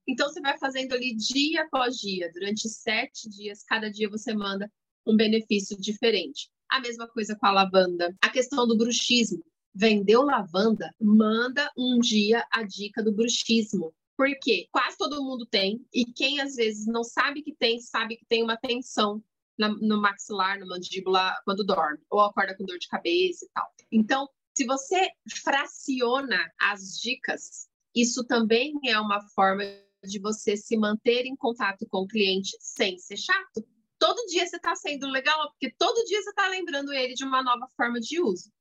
Então, 0.08 0.30
você 0.30 0.40
vai 0.40 0.58
fazendo 0.58 0.94
ali 0.94 1.16
dia 1.16 1.64
após 1.64 1.96
dia, 1.98 2.32
durante 2.34 2.70
sete 2.70 3.30
dias, 3.30 3.64
cada 3.64 3.90
dia 3.90 4.10
você 4.10 4.34
manda 4.34 4.72
um 5.06 5.16
benefício 5.16 5.80
diferente. 5.80 6.50
A 6.70 6.80
mesma 6.80 7.08
coisa 7.08 7.36
com 7.36 7.46
a 7.46 7.52
lavanda. 7.52 8.16
A 8.22 8.30
questão 8.30 8.68
do 8.68 8.78
bruxismo. 8.78 9.44
Vendeu 9.74 10.22
lavanda, 10.22 10.90
manda 11.02 11.70
um 11.78 12.00
dia 12.00 12.46
a 12.52 12.64
dica 12.64 13.04
do 13.04 13.14
bruxismo. 13.14 13.94
Porque 14.18 14.68
quase 14.72 14.98
todo 14.98 15.24
mundo 15.24 15.46
tem, 15.46 15.86
e 15.94 16.06
quem 16.06 16.40
às 16.40 16.56
vezes 16.56 16.86
não 16.88 17.04
sabe 17.04 17.42
que 17.42 17.54
tem, 17.54 17.80
sabe 17.82 18.16
que 18.16 18.26
tem 18.26 18.42
uma 18.42 18.56
tensão 18.56 19.22
na, 19.58 19.68
no 19.70 20.02
maxilar, 20.02 20.58
na 20.58 20.66
mandíbula, 20.66 21.36
quando 21.44 21.66
dorme, 21.66 22.00
ou 22.10 22.22
acorda 22.22 22.56
com 22.56 22.66
dor 22.66 22.78
de 22.78 22.88
cabeça 22.88 23.46
e 23.46 23.50
tal. 23.54 23.68
Então, 23.92 24.30
se 24.54 24.66
você 24.66 25.10
fraciona 25.44 26.40
as 26.60 26.98
dicas, 26.98 27.68
isso 27.94 28.24
também 28.26 28.74
é 28.86 28.98
uma 29.00 29.22
forma 29.30 29.64
de 30.06 30.20
você 30.20 30.56
se 30.56 30.78
manter 30.78 31.26
em 31.26 31.36
contato 31.36 31.86
com 31.90 32.00
o 32.00 32.08
cliente 32.08 32.56
sem 32.60 32.98
ser 32.98 33.18
chato. 33.18 33.66
Todo 33.98 34.26
dia 34.28 34.46
você 34.46 34.58
está 34.58 34.76
sendo 34.76 35.08
legal, 35.10 35.50
porque 35.52 35.74
todo 35.78 36.06
dia 36.06 36.22
você 36.22 36.30
está 36.30 36.48
lembrando 36.48 36.94
ele 36.94 37.14
de 37.14 37.24
uma 37.24 37.42
nova 37.42 37.68
forma 37.76 38.00
de 38.00 38.22
uso. 38.22 38.52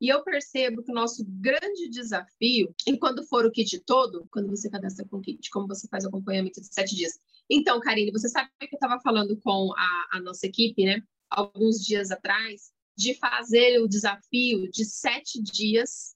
E 0.00 0.08
eu 0.08 0.22
percebo 0.22 0.82
que 0.82 0.90
o 0.90 0.94
nosso 0.94 1.24
grande 1.26 1.88
desafio, 1.88 2.74
e 2.86 2.98
quando 2.98 3.24
for 3.26 3.46
o 3.46 3.50
kit 3.50 3.78
todo, 3.80 4.26
quando 4.30 4.50
você 4.50 4.68
cadastra 4.68 5.06
com 5.08 5.16
o 5.16 5.20
kit, 5.20 5.48
como 5.50 5.66
você 5.66 5.88
faz 5.88 6.04
o 6.04 6.08
acompanhamento 6.08 6.60
de 6.60 6.66
sete 6.66 6.94
dias. 6.94 7.18
Então, 7.48 7.80
Karine, 7.80 8.10
você 8.12 8.28
sabe 8.28 8.50
que 8.60 8.74
eu 8.74 8.76
estava 8.76 9.00
falando 9.00 9.36
com 9.40 9.72
a, 9.76 10.08
a 10.12 10.20
nossa 10.20 10.46
equipe, 10.46 10.84
né, 10.84 11.00
alguns 11.30 11.78
dias 11.78 12.10
atrás, 12.10 12.72
de 12.96 13.14
fazer 13.14 13.80
o 13.80 13.88
desafio 13.88 14.70
de 14.70 14.84
sete 14.84 15.42
dias 15.42 16.14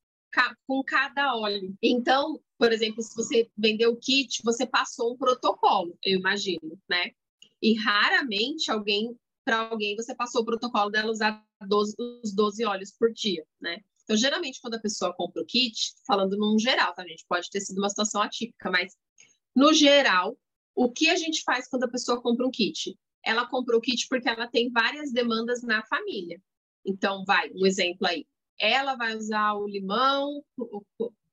com 0.66 0.82
cada 0.84 1.34
óleo. 1.36 1.76
Então, 1.82 2.40
por 2.58 2.72
exemplo, 2.72 3.02
se 3.02 3.14
você 3.14 3.48
vendeu 3.56 3.92
o 3.92 3.96
kit, 3.96 4.42
você 4.42 4.66
passou 4.66 5.12
um 5.14 5.16
protocolo, 5.16 5.96
eu 6.02 6.18
imagino, 6.18 6.78
né? 6.88 7.12
E 7.62 7.74
raramente 7.78 8.70
alguém, 8.70 9.16
para 9.44 9.68
alguém, 9.68 9.94
você 9.94 10.14
passou 10.14 10.42
o 10.42 10.44
protocolo 10.44 10.90
dela 10.90 11.10
usar 11.10 11.42
12, 11.66 11.94
os 12.22 12.34
12 12.34 12.64
óleos 12.64 12.90
por 12.90 13.12
dia, 13.12 13.44
né? 13.60 13.80
Então, 14.02 14.16
geralmente, 14.16 14.60
quando 14.60 14.74
a 14.74 14.80
pessoa 14.80 15.14
compra 15.14 15.42
o 15.42 15.46
kit, 15.46 15.94
falando 16.06 16.36
num 16.36 16.58
geral, 16.58 16.94
tá, 16.94 17.06
gente? 17.06 17.24
Pode 17.28 17.48
ter 17.48 17.60
sido 17.60 17.78
uma 17.78 17.90
situação 17.90 18.22
atípica, 18.22 18.70
mas 18.70 18.96
no 19.54 19.72
geral, 19.72 20.36
o 20.74 20.90
que 20.90 21.10
a 21.10 21.16
gente 21.16 21.42
faz 21.42 21.68
quando 21.68 21.84
a 21.84 21.90
pessoa 21.90 22.20
compra 22.20 22.46
um 22.46 22.50
kit? 22.50 22.98
Ela 23.24 23.46
comprou 23.46 23.78
o 23.78 23.82
kit 23.82 24.06
porque 24.08 24.28
ela 24.28 24.48
tem 24.48 24.70
várias 24.70 25.12
demandas 25.12 25.62
na 25.62 25.84
família. 25.86 26.40
Então, 26.84 27.24
vai, 27.24 27.50
um 27.52 27.66
exemplo 27.66 28.06
aí. 28.06 28.26
Ela 28.58 28.96
vai 28.96 29.14
usar 29.14 29.54
o 29.54 29.68
limão 29.68 30.42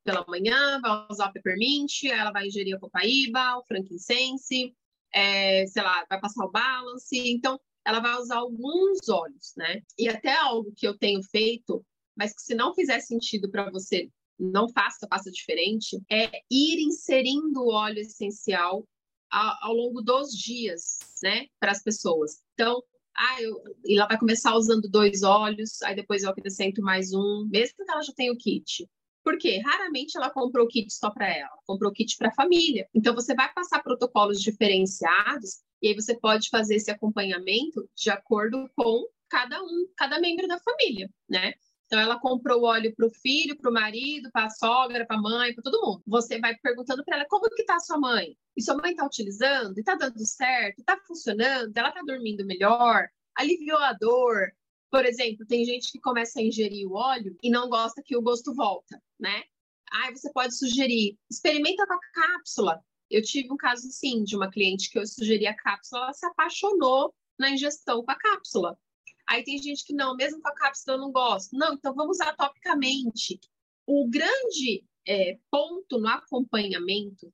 pela 0.06 0.24
manhã, 0.28 0.80
vai 0.80 1.08
usar 1.10 1.30
o 1.30 1.34
peppermint, 1.34 2.04
ela 2.06 2.32
vai 2.32 2.48
ingerir 2.48 2.76
a 2.76 2.80
copaíba, 2.80 3.58
o 3.58 3.66
frankincense, 3.66 4.74
é, 5.12 5.66
sei 5.66 5.82
lá, 5.82 6.06
vai 6.08 6.20
passar 6.20 6.46
o 6.46 6.52
balance. 6.52 7.18
Então, 7.18 7.60
ela 7.84 8.00
vai 8.00 8.16
usar 8.16 8.38
alguns 8.38 9.10
óleos, 9.10 9.54
né? 9.58 9.82
E 9.98 10.08
até 10.08 10.36
algo 10.36 10.72
que 10.76 10.88
eu 10.88 10.98
tenho 10.98 11.22
feito, 11.24 11.84
mas 12.16 12.34
que 12.34 12.42
se 12.42 12.56
não 12.56 12.74
fizer 12.74 13.00
sentido 13.00 13.50
para 13.50 13.70
você, 13.72 14.10
não 14.40 14.70
faça, 14.70 15.08
faça 15.10 15.32
diferente, 15.32 16.00
é 16.10 16.30
ir 16.52 16.80
inserindo 16.82 17.62
o 17.62 17.72
óleo 17.72 18.00
essencial 18.00 18.88
ao, 19.30 19.74
longo 19.74 20.02
dos 20.02 20.32
dias, 20.32 21.00
né, 21.22 21.48
para 21.60 21.72
as 21.72 21.82
pessoas. 21.82 22.42
Então, 22.54 22.82
ah, 23.18 23.42
eu, 23.42 23.62
ela 23.90 24.08
vai 24.08 24.20
começar 24.20 24.56
usando 24.56 24.90
dois 24.90 25.24
óleos, 25.24 25.82
aí 25.82 25.96
depois 25.96 26.24
eu 26.24 26.30
acrescento 26.30 26.82
mais 26.82 27.14
um, 27.14 27.48
mesmo 27.50 27.76
que 27.84 27.92
ela 27.92 28.02
já 28.02 28.14
tenha 28.14 28.32
o 28.32 28.38
kit. 28.38 28.88
Por 29.26 29.40
quê? 29.40 29.60
Raramente 29.66 30.16
ela 30.16 30.30
comprou 30.30 30.68
o 30.68 30.70
kit 30.70 30.94
só 30.94 31.10
para 31.10 31.28
ela, 31.28 31.50
comprou 31.66 31.90
o 31.90 31.94
kit 31.94 32.16
para 32.16 32.28
a 32.28 32.36
família. 32.36 32.88
Então 32.94 33.16
você 33.16 33.34
vai 33.34 33.52
passar 33.52 33.82
protocolos 33.82 34.40
diferenciados 34.40 35.64
e 35.82 35.88
aí 35.88 35.96
você 35.96 36.16
pode 36.16 36.48
fazer 36.50 36.76
esse 36.76 36.92
acompanhamento 36.92 37.90
de 37.96 38.12
acordo 38.12 38.70
com 38.76 39.04
cada 39.28 39.64
um, 39.64 39.88
cada 39.98 40.20
membro 40.20 40.48
da 40.48 40.60
família, 40.60 41.10
né? 41.28 41.54
Então 41.88 42.00
ela 42.00 42.20
comprou 42.20 42.66
óleo 42.66 42.94
para 42.96 43.08
o 43.08 43.10
filho, 43.10 43.58
para 43.58 43.72
o 43.72 43.74
marido, 43.74 44.30
para 44.32 44.46
a 44.46 44.50
sogra, 44.52 45.08
para 45.08 45.18
a 45.18 45.22
mãe, 45.22 45.56
para 45.56 45.64
todo 45.64 45.82
mundo. 45.82 46.04
Você 46.06 46.40
vai 46.40 46.56
perguntando 46.58 47.04
para 47.04 47.18
ela 47.18 47.26
como 47.28 47.50
que 47.50 47.62
está 47.64 47.78
a 47.78 47.80
sua 47.80 48.00
mãe? 48.00 48.38
E 48.56 48.62
sua 48.62 48.76
mãe 48.76 48.92
está 48.92 49.08
utilizando? 49.08 49.76
E 49.76 49.80
está 49.80 49.96
dando 49.96 50.24
certo? 50.24 50.80
Está 50.80 51.00
funcionando? 51.08 51.76
Ela 51.76 51.90
está 51.90 52.02
dormindo 52.04 52.46
melhor? 52.46 53.08
Aliviou 53.36 53.80
a 53.80 53.94
dor? 53.94 54.52
Por 54.96 55.06
exemplo, 55.06 55.46
tem 55.46 55.66
gente 55.66 55.92
que 55.92 56.00
começa 56.00 56.40
a 56.40 56.42
ingerir 56.42 56.88
o 56.88 56.94
óleo 56.94 57.38
e 57.44 57.50
não 57.50 57.68
gosta 57.68 58.02
que 58.02 58.16
o 58.16 58.22
gosto 58.22 58.56
volta, 58.56 58.98
né? 59.20 59.44
Aí 59.92 60.16
você 60.16 60.32
pode 60.32 60.58
sugerir, 60.58 61.20
experimenta 61.30 61.86
com 61.86 61.96
a 61.96 62.00
cápsula. 62.14 62.82
Eu 63.12 63.22
tive 63.22 63.52
um 63.52 63.58
caso 63.58 63.90
assim 63.90 64.24
de 64.24 64.38
uma 64.38 64.50
cliente 64.50 64.90
que 64.90 64.98
eu 64.98 65.06
sugeri 65.06 65.48
a 65.48 65.54
cápsula, 65.54 66.04
ela 66.04 66.14
se 66.14 66.26
apaixonou 66.26 67.14
na 67.38 67.50
ingestão 67.50 68.06
com 68.06 68.12
a 68.12 68.16
cápsula. 68.16 68.80
Aí 69.28 69.44
tem 69.44 69.58
gente 69.58 69.84
que 69.86 69.94
não, 69.94 70.16
mesmo 70.16 70.42
com 70.42 70.48
a 70.48 70.56
cápsula 70.56 70.96
eu 70.96 71.02
não 71.02 71.12
gosto. 71.12 71.58
Não, 71.58 71.74
então 71.74 71.94
vamos 71.94 72.16
usar 72.16 72.34
topicamente. 72.34 73.38
O 73.86 74.08
grande 74.10 74.86
é, 75.06 75.38
ponto 75.52 76.00
no 76.00 76.08
acompanhamento 76.08 77.34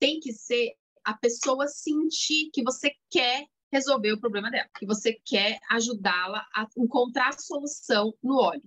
tem 0.00 0.18
que 0.18 0.32
ser 0.32 0.72
a 1.04 1.12
pessoa 1.12 1.68
sentir 1.68 2.48
que 2.54 2.62
você 2.62 2.90
quer 3.10 3.46
resolver 3.72 4.12
o 4.12 4.20
problema 4.20 4.50
dela, 4.50 4.68
que 4.78 4.86
você 4.86 5.14
quer 5.24 5.58
ajudá-la 5.70 6.46
a 6.54 6.66
encontrar 6.76 7.30
a 7.30 7.38
solução 7.38 8.14
no 8.22 8.38
óleo. 8.40 8.62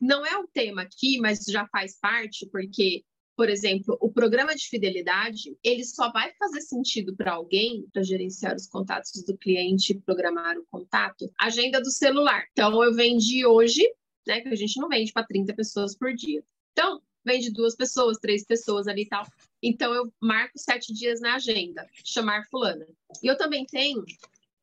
Não 0.00 0.26
é 0.26 0.36
o 0.36 0.46
tema 0.46 0.82
aqui, 0.82 1.18
mas 1.18 1.44
já 1.46 1.66
faz 1.68 1.98
parte, 1.98 2.46
porque 2.50 3.04
por 3.36 3.50
exemplo, 3.50 3.96
o 4.00 4.10
programa 4.10 4.54
de 4.54 4.66
fidelidade, 4.66 5.54
ele 5.62 5.84
só 5.84 6.10
vai 6.10 6.32
fazer 6.38 6.62
sentido 6.62 7.14
para 7.14 7.34
alguém 7.34 7.86
para 7.92 8.02
gerenciar 8.02 8.56
os 8.56 8.66
contatos 8.66 9.22
do 9.24 9.36
cliente 9.36 9.94
programar 10.06 10.56
o 10.56 10.64
contato, 10.70 11.30
agenda 11.38 11.78
do 11.78 11.90
celular. 11.90 12.46
Então, 12.52 12.82
eu 12.82 12.94
vendi 12.94 13.44
hoje, 13.44 13.82
né, 14.26 14.40
que 14.40 14.48
a 14.48 14.56
gente 14.56 14.80
não 14.80 14.88
vende 14.88 15.12
para 15.12 15.26
30 15.26 15.54
pessoas 15.54 15.94
por 15.94 16.14
dia. 16.14 16.42
Então, 16.72 17.02
vende 17.22 17.52
duas 17.52 17.76
pessoas, 17.76 18.16
três 18.18 18.42
pessoas 18.42 18.88
ali 18.88 19.02
e 19.02 19.08
tal. 19.08 19.26
Então, 19.66 19.92
eu 19.92 20.12
marco 20.20 20.56
sete 20.56 20.94
dias 20.94 21.20
na 21.20 21.34
agenda, 21.34 21.88
chamar 22.04 22.46
fulana. 22.48 22.86
E 23.20 23.26
eu 23.26 23.36
também 23.36 23.66
tenho 23.66 24.04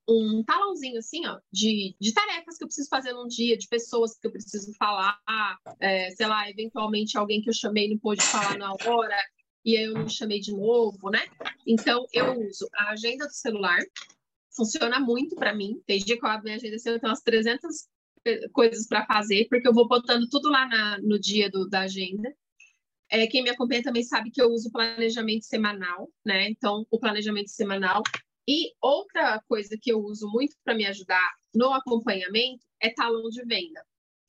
um 0.08 0.42
talãozinho 0.46 0.98
assim, 0.98 1.26
ó, 1.28 1.40
de, 1.52 1.94
de 2.00 2.14
tarefas 2.14 2.58
que 2.58 2.64
eu 2.64 2.68
preciso 2.68 2.88
fazer 2.88 3.12
num 3.12 3.28
dia, 3.28 3.58
de 3.58 3.68
pessoas 3.68 4.18
que 4.18 4.26
eu 4.26 4.32
preciso 4.32 4.74
falar, 4.76 5.18
é, 5.80 6.10
sei 6.12 6.26
lá, 6.26 6.50
eventualmente 6.50 7.18
alguém 7.18 7.42
que 7.42 7.50
eu 7.50 7.54
chamei 7.54 7.90
não 7.90 7.98
pôde 7.98 8.24
falar 8.24 8.58
na 8.58 8.72
hora, 8.72 9.18
e 9.66 9.78
aí 9.78 9.84
eu 9.84 9.94
não 9.94 10.08
chamei 10.08 10.40
de 10.40 10.54
novo, 10.54 11.10
né? 11.10 11.26
Então, 11.68 12.06
eu 12.14 12.40
uso 12.48 12.70
a 12.74 12.92
agenda 12.92 13.28
do 13.28 13.34
celular, 13.34 13.82
funciona 14.56 15.02
muito 15.02 15.36
para 15.36 15.54
mim. 15.54 15.82
Tem 15.86 16.00
dia 16.00 16.18
que 16.18 16.26
eu 16.26 16.30
abro 16.30 16.46
minha 16.46 16.56
agenda, 16.56 16.78
assim, 16.78 16.90
eu 16.90 17.00
tenho 17.00 17.12
umas 17.12 17.22
300 17.22 17.88
coisas 18.54 18.88
para 18.88 19.06
fazer, 19.06 19.48
porque 19.50 19.68
eu 19.68 19.74
vou 19.74 19.88
botando 19.88 20.30
tudo 20.30 20.50
lá 20.50 20.66
na, 20.66 20.98
no 21.00 21.20
dia 21.20 21.50
do, 21.50 21.68
da 21.68 21.82
agenda. 21.82 22.34
É, 23.14 23.28
quem 23.28 23.44
me 23.44 23.52
acompanha 23.52 23.84
também 23.84 24.02
sabe 24.02 24.32
que 24.32 24.42
eu 24.42 24.50
uso 24.50 24.72
planejamento 24.72 25.46
semanal, 25.46 26.10
né? 26.26 26.50
Então, 26.50 26.84
o 26.90 27.00
planejamento 27.00 27.52
semanal 27.52 28.02
e 28.48 28.74
outra 28.82 29.40
coisa 29.48 29.78
que 29.80 29.94
eu 29.94 30.00
uso 30.00 30.28
muito 30.32 30.56
para 30.66 30.74
me 30.74 30.84
ajudar 30.88 31.32
no 31.54 31.72
acompanhamento 31.72 32.66
é 32.82 32.90
talão 32.90 33.30
de 33.30 33.46
venda. 33.46 33.86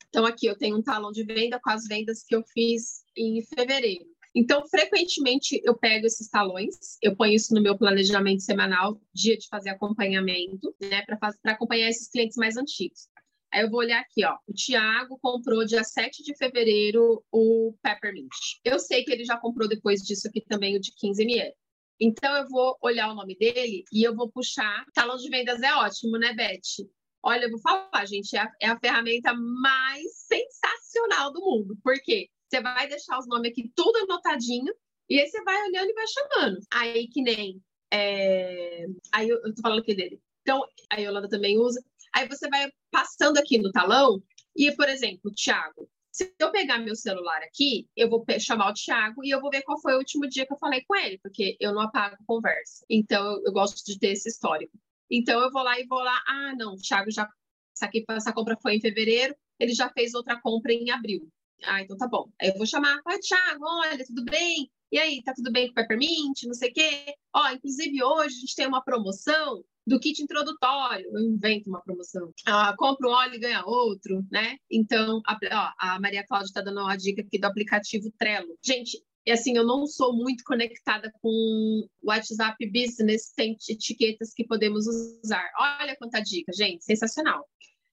Então, 0.07 0.23
aqui 0.23 0.45
eu 0.45 0.55
tenho 0.55 0.77
um 0.77 0.83
talão 0.83 1.11
de 1.11 1.23
venda 1.23 1.59
com 1.59 1.71
as 1.71 1.87
vendas 1.87 2.23
que 2.23 2.35
eu 2.35 2.43
fiz 2.53 3.03
em 3.17 3.41
fevereiro. 3.55 4.05
Então, 4.35 4.63
frequentemente 4.67 5.59
eu 5.63 5.75
pego 5.75 6.05
esses 6.05 6.29
talões, 6.29 6.99
eu 7.01 7.15
ponho 7.15 7.33
isso 7.33 7.55
no 7.55 7.63
meu 7.63 7.75
planejamento 7.75 8.43
semanal, 8.43 9.01
dia 9.11 9.35
de 9.35 9.47
fazer 9.47 9.71
acompanhamento, 9.71 10.75
né, 10.79 11.01
para 11.07 11.17
acompanhar 11.45 11.89
esses 11.89 12.07
clientes 12.07 12.37
mais 12.37 12.55
antigos. 12.55 13.07
Aí 13.55 13.61
eu 13.61 13.69
vou 13.69 13.79
olhar 13.79 14.01
aqui, 14.01 14.25
ó. 14.25 14.35
O 14.45 14.53
Tiago 14.53 15.17
comprou 15.21 15.63
dia 15.63 15.81
7 15.81 16.23
de 16.23 16.35
fevereiro 16.35 17.23
o 17.31 17.73
Peppermint. 17.81 18.27
Eu 18.65 18.77
sei 18.77 19.05
que 19.05 19.13
ele 19.13 19.23
já 19.23 19.37
comprou 19.37 19.65
depois 19.69 20.01
disso 20.01 20.27
aqui 20.27 20.41
também 20.41 20.75
o 20.75 20.79
de 20.81 20.91
15 20.93 21.23
ml. 21.23 21.53
Então, 21.97 22.35
eu 22.35 22.49
vou 22.49 22.77
olhar 22.81 23.09
o 23.09 23.15
nome 23.15 23.33
dele 23.37 23.85
e 23.93 24.03
eu 24.03 24.13
vou 24.13 24.29
puxar. 24.29 24.83
Talão 24.93 25.15
de 25.15 25.29
vendas 25.29 25.61
é 25.61 25.73
ótimo, 25.73 26.17
né, 26.17 26.33
Beth? 26.33 26.85
Olha, 27.23 27.45
eu 27.45 27.51
vou 27.51 27.61
falar, 27.61 28.05
gente, 28.05 28.35
é 28.35 28.41
a, 28.41 28.51
é 28.61 28.67
a 28.67 28.77
ferramenta 28.77 29.33
mais 29.33 30.03
sensacional 30.27 31.31
do 31.31 31.39
mundo. 31.39 31.77
Por 31.81 31.95
quê? 32.03 32.27
Você 32.49 32.61
vai 32.61 32.89
deixar 32.89 33.17
os 33.17 33.25
nomes 33.25 33.51
aqui 33.51 33.71
tudo 33.73 33.99
anotadinho 33.99 34.73
e 35.09 35.17
aí 35.17 35.29
você 35.29 35.41
vai 35.43 35.55
olhando 35.63 35.89
e 35.89 35.93
vai 35.93 36.05
chamando. 36.07 36.59
Aí, 36.73 37.07
que 37.07 37.21
nem. 37.21 37.61
É... 37.89 38.85
Aí 39.13 39.29
eu, 39.29 39.37
eu 39.45 39.55
tô 39.55 39.61
falando 39.61 39.79
aqui 39.79 39.95
dele. 39.95 40.19
Então, 40.41 40.61
a 40.91 40.97
Yolanda 40.97 41.29
também 41.29 41.57
usa. 41.57 41.81
Aí 42.15 42.29
você 42.29 42.47
vai 42.47 42.71
passando 42.89 43.37
aqui 43.37 43.57
no 43.57 43.71
talão 43.71 44.23
e, 44.55 44.71
por 44.73 44.87
exemplo, 44.87 45.33
Thiago, 45.33 45.89
se 46.09 46.33
eu 46.39 46.49
pegar 46.49 46.79
meu 46.79 46.95
celular 46.95 47.43
aqui, 47.43 47.89
eu 47.93 48.09
vou 48.09 48.23
chamar 48.39 48.69
o 48.69 48.73
Thiago 48.73 49.21
e 49.21 49.29
eu 49.29 49.41
vou 49.41 49.49
ver 49.49 49.63
qual 49.63 49.81
foi 49.81 49.95
o 49.95 49.97
último 49.97 50.25
dia 50.25 50.47
que 50.47 50.53
eu 50.53 50.57
falei 50.57 50.81
com 50.87 50.95
ele, 50.95 51.17
porque 51.17 51.57
eu 51.59 51.73
não 51.73 51.81
apago 51.81 52.15
conversa. 52.25 52.85
Então, 52.89 53.41
eu, 53.45 53.51
gosto 53.51 53.83
de 53.85 53.99
ter 53.99 54.13
esse 54.13 54.29
histórico. 54.29 54.71
Então, 55.11 55.41
eu 55.41 55.51
vou 55.51 55.61
lá 55.61 55.77
e 55.77 55.85
vou 55.85 55.99
lá, 55.99 56.23
ah, 56.25 56.53
não, 56.57 56.75
o 56.75 56.77
Thiago 56.77 57.11
já. 57.11 57.29
Essa, 57.75 57.85
aqui, 57.87 58.05
essa 58.07 58.31
compra 58.31 58.57
foi 58.61 58.75
em 58.75 58.79
fevereiro, 58.79 59.35
ele 59.59 59.73
já 59.73 59.89
fez 59.89 60.13
outra 60.13 60.39
compra 60.39 60.71
em 60.71 60.89
abril. 60.91 61.27
Ah, 61.65 61.81
então 61.81 61.97
tá 61.97 62.07
bom. 62.07 62.31
Aí 62.41 62.47
eu 62.47 62.55
vou 62.55 62.65
chamar, 62.65 62.97
oi, 63.05 63.19
Thiago, 63.19 63.65
olha, 63.65 64.05
tudo 64.05 64.23
bem? 64.23 64.71
E 64.89 64.97
aí, 64.97 65.21
tá 65.21 65.33
tudo 65.33 65.51
bem 65.51 65.65
com 65.65 65.71
o 65.71 65.75
Peppermint? 65.75 66.43
Não 66.45 66.53
sei 66.53 66.69
o 66.69 66.73
quê. 66.73 67.13
Ó, 67.35 67.49
inclusive 67.49 68.01
hoje 68.01 68.37
a 68.37 68.39
gente 68.39 68.55
tem 68.55 68.67
uma 68.67 68.81
promoção 68.81 69.65
do 69.87 69.99
kit 69.99 70.21
introdutório, 70.21 71.05
eu 71.13 71.19
invento 71.21 71.69
uma 71.69 71.81
promoção. 71.81 72.33
Ah, 72.45 72.73
compra 72.77 73.07
um 73.07 73.11
óleo 73.11 73.35
e 73.35 73.39
ganha 73.39 73.63
outro, 73.65 74.25
né? 74.31 74.57
Então, 74.69 75.21
a, 75.25 75.37
ó, 75.51 75.73
a 75.77 75.99
Maria 75.99 76.25
Cláudia 76.25 76.47
está 76.47 76.61
dando 76.61 76.81
uma 76.81 76.95
dica 76.95 77.21
aqui 77.21 77.37
do 77.37 77.45
aplicativo 77.45 78.11
Trello. 78.17 78.57
Gente, 78.63 78.97
E 79.25 79.31
assim, 79.31 79.57
eu 79.57 79.65
não 79.65 79.87
sou 79.87 80.15
muito 80.15 80.43
conectada 80.43 81.11
com 81.19 81.87
WhatsApp 82.03 82.57
Business, 82.71 83.33
tem 83.35 83.57
etiquetas 83.69 84.33
que 84.33 84.45
podemos 84.45 84.85
usar. 84.87 85.49
Olha 85.59 85.95
quanta 85.97 86.19
dica, 86.19 86.51
gente, 86.53 86.85
sensacional. 86.85 87.43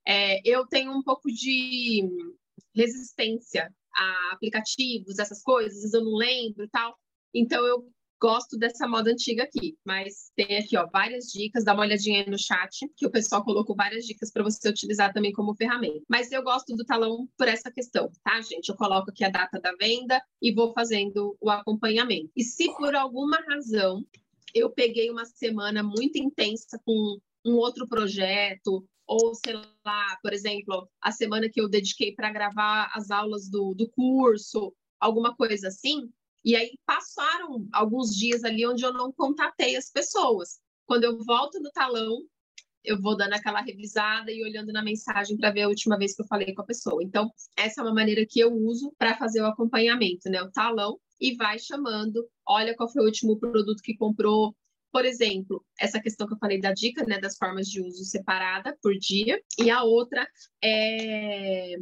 É, 0.07 0.41
eu 0.45 0.67
tenho 0.67 0.93
um 0.93 1.03
pouco 1.03 1.31
de 1.31 2.03
resistência 2.75 3.73
a 3.95 4.33
aplicativos, 4.35 5.19
essas 5.19 5.43
coisas, 5.43 5.93
eu 5.95 6.05
não 6.05 6.17
lembro 6.17 6.65
e 6.65 6.69
tal. 6.69 6.99
Então 7.35 7.65
eu 7.67 7.87
gosto 8.23 8.57
dessa 8.57 8.87
moda 8.87 9.11
antiga 9.11 9.43
aqui, 9.43 9.77
mas 9.85 10.31
tem 10.37 10.57
aqui, 10.57 10.77
ó, 10.77 10.87
várias 10.93 11.25
dicas, 11.25 11.65
dá 11.65 11.75
uma 11.75 11.83
olhadinha 11.83 12.23
aí 12.23 12.31
no 12.31 12.39
chat, 12.39 12.89
que 12.97 13.05
o 13.05 13.11
pessoal 13.11 13.45
colocou 13.45 13.75
várias 13.75 14.05
dicas 14.05 14.31
para 14.31 14.45
você 14.45 14.69
utilizar 14.69 15.13
também 15.13 15.33
como 15.33 15.57
ferramenta. 15.57 16.05
Mas 16.09 16.31
eu 16.31 16.41
gosto 16.41 16.77
do 16.77 16.85
talão 16.85 17.29
por 17.37 17.49
essa 17.49 17.69
questão, 17.69 18.09
tá, 18.23 18.41
gente? 18.41 18.69
Eu 18.69 18.77
coloco 18.77 19.11
aqui 19.11 19.25
a 19.25 19.29
data 19.29 19.59
da 19.61 19.73
venda 19.75 20.23
e 20.41 20.55
vou 20.55 20.73
fazendo 20.73 21.37
o 21.41 21.51
acompanhamento. 21.51 22.31
E 22.37 22.45
se 22.45 22.73
por 22.77 22.95
alguma 22.95 23.39
razão 23.39 24.07
eu 24.55 24.71
peguei 24.71 25.11
uma 25.11 25.25
semana 25.25 25.83
muito 25.83 26.17
intensa 26.17 26.81
com 26.85 27.19
um 27.45 27.57
outro 27.57 27.89
projeto, 27.89 28.87
ou 29.05 29.35
sei 29.35 29.55
lá, 29.55 30.17
por 30.23 30.33
exemplo, 30.33 30.89
a 31.01 31.11
semana 31.11 31.49
que 31.51 31.61
eu 31.61 31.69
dediquei 31.69 32.15
para 32.15 32.31
gravar 32.31 32.89
as 32.95 33.11
aulas 33.11 33.49
do, 33.51 33.75
do 33.75 33.91
curso, 33.91 34.73
alguma 35.01 35.35
coisa 35.35 35.67
assim, 35.67 36.09
e 36.45 36.57
aí 36.57 36.73
passaram 36.85 37.67
alguns 37.73 38.15
dias 38.17 38.45
ali 38.45 38.67
onde 38.67 38.85
eu 38.85 38.93
não 38.93 39.13
contatei 39.13 39.77
as 39.77 39.91
pessoas. 39.91 40.61
Quando 40.87 41.05
eu 41.05 41.19
volto 41.25 41.61
no 41.61 41.71
talão, 41.71 42.23
eu 42.85 43.01
vou 43.01 43.17
dando 43.17 43.35
aquela 43.35 43.61
revisada 43.61 44.33
e 44.33 44.43
olhando 44.43 44.73
na 44.73 44.83
mensagem 44.83 45.37
para 45.37 45.53
ver 45.53 45.63
a 45.63 45.69
última 45.69 45.97
vez 45.97 46.15
que 46.15 46.23
eu 46.23 46.27
falei 46.27 46.53
com 46.53 46.63
a 46.63 46.67
pessoa. 46.67 47.03
Então, 47.03 47.31
essa 47.57 47.81
é 47.81 47.85
uma 47.85 47.95
maneira 47.95 48.27
que 48.29 48.41
eu 48.41 48.53
uso 48.53 48.93
para 48.99 49.17
fazer 49.17 49.41
o 49.41 49.47
acompanhamento, 49.47 50.29
né? 50.29 50.43
O 50.43 50.51
talão 50.51 50.99
e 51.21 51.37
vai 51.37 51.59
chamando, 51.59 52.29
olha 52.47 52.75
qual 52.75 52.91
foi 52.91 53.03
o 53.03 53.07
último 53.07 53.39
produto 53.39 53.83
que 53.83 53.97
comprou. 53.97 54.57
Por 54.91 55.05
exemplo, 55.05 55.65
essa 55.79 56.01
questão 56.01 56.27
que 56.27 56.35
eu 56.35 56.39
falei 56.39 56.61
da 56.61 56.73
dica, 56.73 57.05
né, 57.07 57.19
das 57.19 57.37
formas 57.37 57.69
de 57.69 57.81
uso 57.81 58.05
separada 58.05 58.77
por 58.83 58.93
dia, 58.99 59.41
e 59.59 59.71
a 59.71 59.85
outra 59.85 60.29
é 60.63 61.77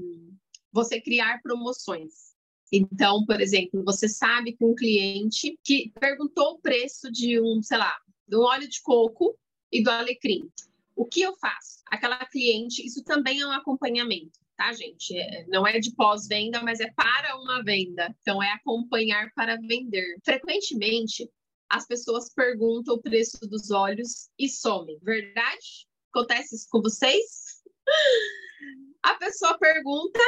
você 0.71 1.01
criar 1.01 1.41
promoções. 1.43 2.30
Então, 2.73 3.25
por 3.25 3.41
exemplo, 3.41 3.83
você 3.85 4.09
sabe 4.09 4.53
que 4.53 4.65
um 4.65 4.75
cliente 4.75 5.59
que 5.65 5.93
perguntou 5.99 6.53
o 6.53 6.61
preço 6.61 7.11
de 7.11 7.41
um, 7.41 7.61
sei 7.63 7.79
lá, 7.79 7.97
do 8.29 8.43
óleo 8.43 8.69
de 8.69 8.81
coco 8.81 9.37
e 9.73 9.83
do 9.83 9.91
alecrim. 9.91 10.49
O 10.95 11.05
que 11.05 11.21
eu 11.21 11.35
faço? 11.37 11.81
Aquela 11.87 12.25
cliente, 12.27 12.87
isso 12.87 13.03
também 13.03 13.41
é 13.41 13.47
um 13.47 13.53
acompanhamento, 13.53 14.39
tá, 14.57 14.73
gente? 14.73 15.17
É, 15.17 15.47
não 15.49 15.67
é 15.67 15.81
de 15.81 15.95
pós-venda, 15.95 16.63
mas 16.63 16.79
é 16.79 16.91
para 16.93 17.37
uma 17.41 17.63
venda. 17.63 18.15
Então, 18.21 18.43
é 18.43 18.53
acompanhar 18.53 19.33
para 19.35 19.57
vender. 19.57 20.17
Frequentemente, 20.25 21.29
as 21.69 21.87
pessoas 21.87 22.33
perguntam 22.33 22.95
o 22.95 23.03
preço 23.03 23.39
dos 23.49 23.71
óleos 23.71 24.29
e 24.39 24.49
somem. 24.49 24.99
Verdade? 25.03 25.87
Acontece 26.13 26.57
isso 26.57 26.67
com 26.71 26.81
vocês? 26.83 27.63
A 29.03 29.15
pessoa 29.15 29.59
pergunta 29.59 30.21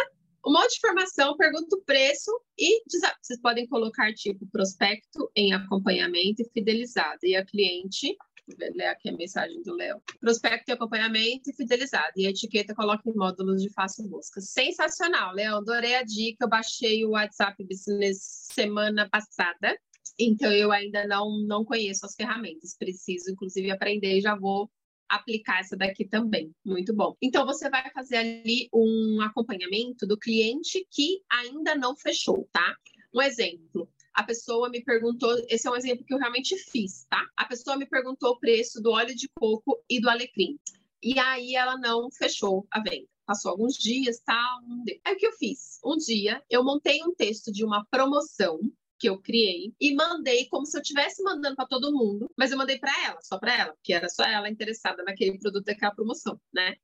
um 0.45 0.53
monte 0.53 0.71
de 0.71 0.79
informação, 0.79 1.37
pergunta 1.37 1.77
o 1.77 1.83
preço 1.83 2.31
e 2.59 2.83
vocês 3.21 3.41
podem 3.41 3.67
colocar 3.69 4.13
tipo 4.13 4.47
prospecto 4.51 5.31
em 5.37 5.53
acompanhamento 5.53 6.43
e 6.43 6.51
fidelizado. 6.53 7.21
E 7.23 7.37
a 7.37 7.45
cliente, 7.45 8.17
vou 8.49 8.69
ler 8.75 8.87
aqui 8.87 9.09
a 9.09 9.17
mensagem 9.17 9.63
do 9.63 9.75
Léo. 9.75 10.03
Prospecto 10.21 10.71
em 10.71 10.75
acompanhamento 10.75 11.49
e 11.49 11.55
fidelizado. 11.55 12.13
E 12.17 12.27
a 12.27 12.31
etiqueta 12.31 12.75
coloca 12.75 13.09
em 13.09 13.15
módulos 13.15 13.63
de 13.63 13.73
fácil 13.73 14.09
busca. 14.09 14.41
Sensacional, 14.41 15.33
Léo. 15.33 15.57
Adorei 15.57 15.95
a 15.95 16.03
dica. 16.03 16.45
Eu 16.45 16.49
baixei 16.49 17.05
o 17.05 17.11
WhatsApp 17.11 17.63
Business 17.65 18.49
semana 18.53 19.09
passada. 19.09 19.79
Então 20.19 20.51
eu 20.53 20.73
ainda 20.73 21.07
não, 21.07 21.39
não 21.47 21.65
conheço 21.65 22.05
as 22.05 22.15
ferramentas. 22.17 22.77
Preciso, 22.77 23.31
inclusive, 23.31 23.71
aprender 23.71 24.19
e 24.19 24.21
já 24.21 24.35
vou 24.35 24.69
aplicar 25.13 25.61
essa 25.61 25.77
daqui 25.77 26.07
também. 26.07 26.55
Muito 26.65 26.95
bom. 26.95 27.15
Então, 27.21 27.45
você 27.45 27.69
vai 27.69 27.91
fazer 27.91 28.17
ali 28.17 28.69
um 28.73 29.21
acompanhamento 29.21 30.07
do 30.07 30.19
cliente 30.19 30.87
que 30.91 31.23
ainda 31.31 31.75
não 31.75 31.95
fechou, 31.95 32.49
tá? 32.51 32.77
Um 33.15 33.21
exemplo. 33.21 33.89
A 34.15 34.23
pessoa 34.23 34.71
me 34.71 34.83
perguntou, 34.83 35.35
esse 35.49 35.69
é 35.69 35.71
um 35.71 35.77
exemplo 35.77 36.05
que 36.05 36.15
eu 36.15 36.19
realmente 36.19 36.57
fiz, 36.57 37.07
tá? 37.09 37.27
A 37.37 37.45
pessoa 37.45 37.77
me 37.77 37.87
perguntou 37.87 38.31
o 38.31 38.39
preço 38.39 38.81
do 38.83 38.91
óleo 38.91 39.15
de 39.15 39.29
coco 39.39 39.83
e 39.89 40.01
do 40.01 40.09
alecrim. 40.09 40.59
E 41.03 41.19
aí 41.19 41.55
ela 41.55 41.77
não 41.77 42.11
fechou 42.11 42.67
a 42.71 42.81
venda. 42.81 43.07
Passou 43.27 43.51
alguns 43.51 43.77
dias, 43.77 44.21
tal. 44.21 44.37
Tá? 44.37 44.63
Aí 45.05 45.15
o 45.15 45.17
que 45.17 45.27
eu 45.27 45.33
fiz? 45.33 45.79
Um 45.85 45.97
dia 45.97 46.43
eu 46.51 46.65
montei 46.65 47.03
um 47.03 47.15
texto 47.15 47.53
de 47.53 47.65
uma 47.65 47.85
promoção 47.91 48.59
que 49.03 49.09
eu 49.09 49.21
criei 49.21 49.75
e 49.81 49.97
mandei 49.97 50.47
como 50.47 50.65
se 50.65 50.77
eu 50.77 50.81
estivesse 50.81 51.25
mandando 51.25 51.57
para 51.57 51.67
todo 51.67 51.93
mundo, 51.93 52.31
mas 52.39 52.53
eu 52.53 52.57
mandei 52.57 52.79
para 52.79 52.93
ela, 53.05 53.21
só 53.21 53.37
para 53.37 53.53
ela, 53.53 53.73
porque 53.73 53.93
era 53.93 54.09
só 54.09 54.23
ela 54.23 54.49
interessada 54.49 55.03
naquele 55.03 55.37
produto 55.41 55.65
daquela 55.65 55.93
promoção, 55.93 56.41
né? 56.55 56.77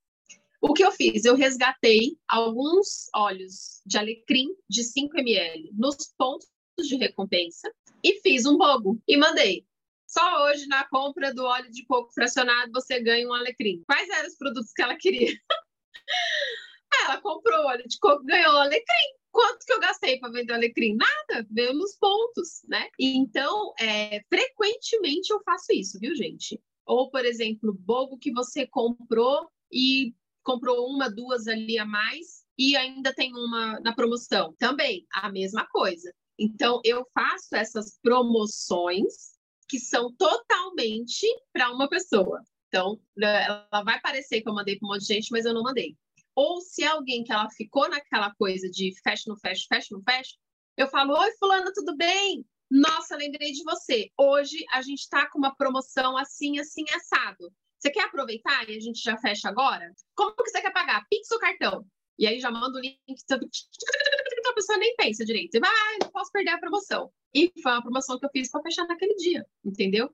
O 0.60 0.74
que 0.74 0.84
eu 0.84 0.90
fiz? 0.90 1.24
Eu 1.24 1.36
resgatei 1.36 2.18
alguns 2.26 3.08
óleos 3.14 3.80
de 3.86 3.96
alecrim 3.96 4.48
de 4.68 4.82
5 4.82 5.16
ml 5.16 5.70
nos 5.74 6.12
pontos 6.18 6.48
de 6.76 6.96
recompensa 6.96 7.72
e 8.02 8.20
fiz 8.20 8.44
um 8.44 8.56
logo 8.56 9.00
e 9.06 9.16
mandei. 9.16 9.64
Só 10.04 10.46
hoje, 10.46 10.66
na 10.66 10.88
compra 10.88 11.32
do 11.32 11.44
óleo 11.44 11.70
de 11.70 11.86
coco 11.86 12.12
fracionado, 12.12 12.72
você 12.72 13.00
ganha 13.00 13.28
um 13.28 13.32
alecrim. 13.32 13.80
Quais 13.86 14.08
eram 14.08 14.26
os 14.26 14.36
produtos 14.36 14.72
que 14.72 14.82
ela 14.82 14.96
queria? 14.96 15.30
ela 17.04 17.20
comprou 17.20 17.66
óleo 17.66 17.86
de 17.86 17.96
coco, 18.00 18.24
ganhou 18.24 18.56
alecrim. 18.56 19.17
Quanto 19.30 19.64
que 19.64 19.72
eu 19.72 19.80
gastei 19.80 20.18
para 20.18 20.30
vender 20.30 20.52
o 20.52 20.56
alecrim? 20.56 20.96
Nada, 20.96 21.46
veio 21.50 21.74
nos 21.74 21.96
pontos, 21.96 22.62
né? 22.66 22.88
Então, 22.98 23.72
é, 23.78 24.22
frequentemente 24.28 25.30
eu 25.30 25.40
faço 25.44 25.72
isso, 25.72 25.98
viu, 25.98 26.14
gente? 26.14 26.60
Ou, 26.86 27.10
por 27.10 27.24
exemplo, 27.24 27.72
bobo 27.72 28.18
que 28.18 28.32
você 28.32 28.66
comprou 28.66 29.48
e 29.70 30.14
comprou 30.42 30.88
uma, 30.88 31.10
duas 31.10 31.46
ali 31.46 31.78
a 31.78 31.84
mais 31.84 32.44
e 32.56 32.74
ainda 32.74 33.14
tem 33.14 33.32
uma 33.32 33.78
na 33.80 33.94
promoção. 33.94 34.54
Também, 34.58 35.06
a 35.12 35.30
mesma 35.30 35.66
coisa. 35.68 36.12
Então, 36.38 36.80
eu 36.84 37.06
faço 37.12 37.54
essas 37.54 37.98
promoções 38.00 39.36
que 39.68 39.78
são 39.78 40.12
totalmente 40.14 41.26
para 41.52 41.70
uma 41.70 41.88
pessoa. 41.88 42.42
Então, 42.68 43.00
ela 43.20 43.82
vai 43.84 44.00
parecer 44.00 44.40
que 44.40 44.48
eu 44.48 44.54
mandei 44.54 44.78
para 44.78 44.86
um 44.86 44.92
monte 44.92 45.00
de 45.00 45.14
gente, 45.14 45.30
mas 45.30 45.44
eu 45.44 45.52
não 45.52 45.62
mandei. 45.62 45.96
Ou 46.38 46.60
se 46.60 46.84
é 46.84 46.86
alguém 46.86 47.24
que 47.24 47.32
ela 47.32 47.50
ficou 47.50 47.88
naquela 47.88 48.32
coisa 48.36 48.70
de 48.70 48.94
fecha 49.02 49.24
no 49.26 49.36
fecha, 49.36 49.66
fecha 49.68 49.88
no 49.90 50.00
fecha, 50.08 50.36
eu 50.76 50.86
falo: 50.86 51.18
Oi, 51.18 51.32
Fulano, 51.32 51.72
tudo 51.74 51.96
bem? 51.96 52.46
Nossa, 52.70 53.16
lembrei 53.16 53.50
de 53.50 53.64
você. 53.64 54.08
Hoje 54.16 54.64
a 54.70 54.80
gente 54.80 55.00
está 55.00 55.28
com 55.28 55.36
uma 55.36 55.56
promoção 55.56 56.16
assim, 56.16 56.60
assim, 56.60 56.84
assado. 56.94 57.52
Você 57.76 57.90
quer 57.90 58.04
aproveitar 58.04 58.70
e 58.70 58.76
a 58.76 58.80
gente 58.80 59.02
já 59.02 59.18
fecha 59.18 59.48
agora? 59.48 59.92
Como 60.14 60.32
que 60.36 60.48
você 60.48 60.62
quer 60.62 60.72
pagar? 60.72 61.04
Pix 61.10 61.28
ou 61.32 61.40
cartão? 61.40 61.84
E 62.16 62.24
aí 62.24 62.38
já 62.38 62.52
manda 62.52 62.78
o 62.78 62.80
link, 62.80 63.00
a 63.32 64.52
pessoa 64.54 64.78
nem 64.78 64.94
pensa 64.94 65.24
direito. 65.24 65.56
E 65.56 65.58
vai, 65.58 65.68
ah, 65.68 65.98
não 66.04 66.10
posso 66.12 66.30
perder 66.30 66.50
a 66.50 66.60
promoção. 66.60 67.10
E 67.34 67.52
foi 67.60 67.72
uma 67.72 67.82
promoção 67.82 68.16
que 68.16 68.24
eu 68.24 68.30
fiz 68.30 68.48
para 68.48 68.62
fechar 68.62 68.86
naquele 68.86 69.16
dia, 69.16 69.44
entendeu? 69.64 70.08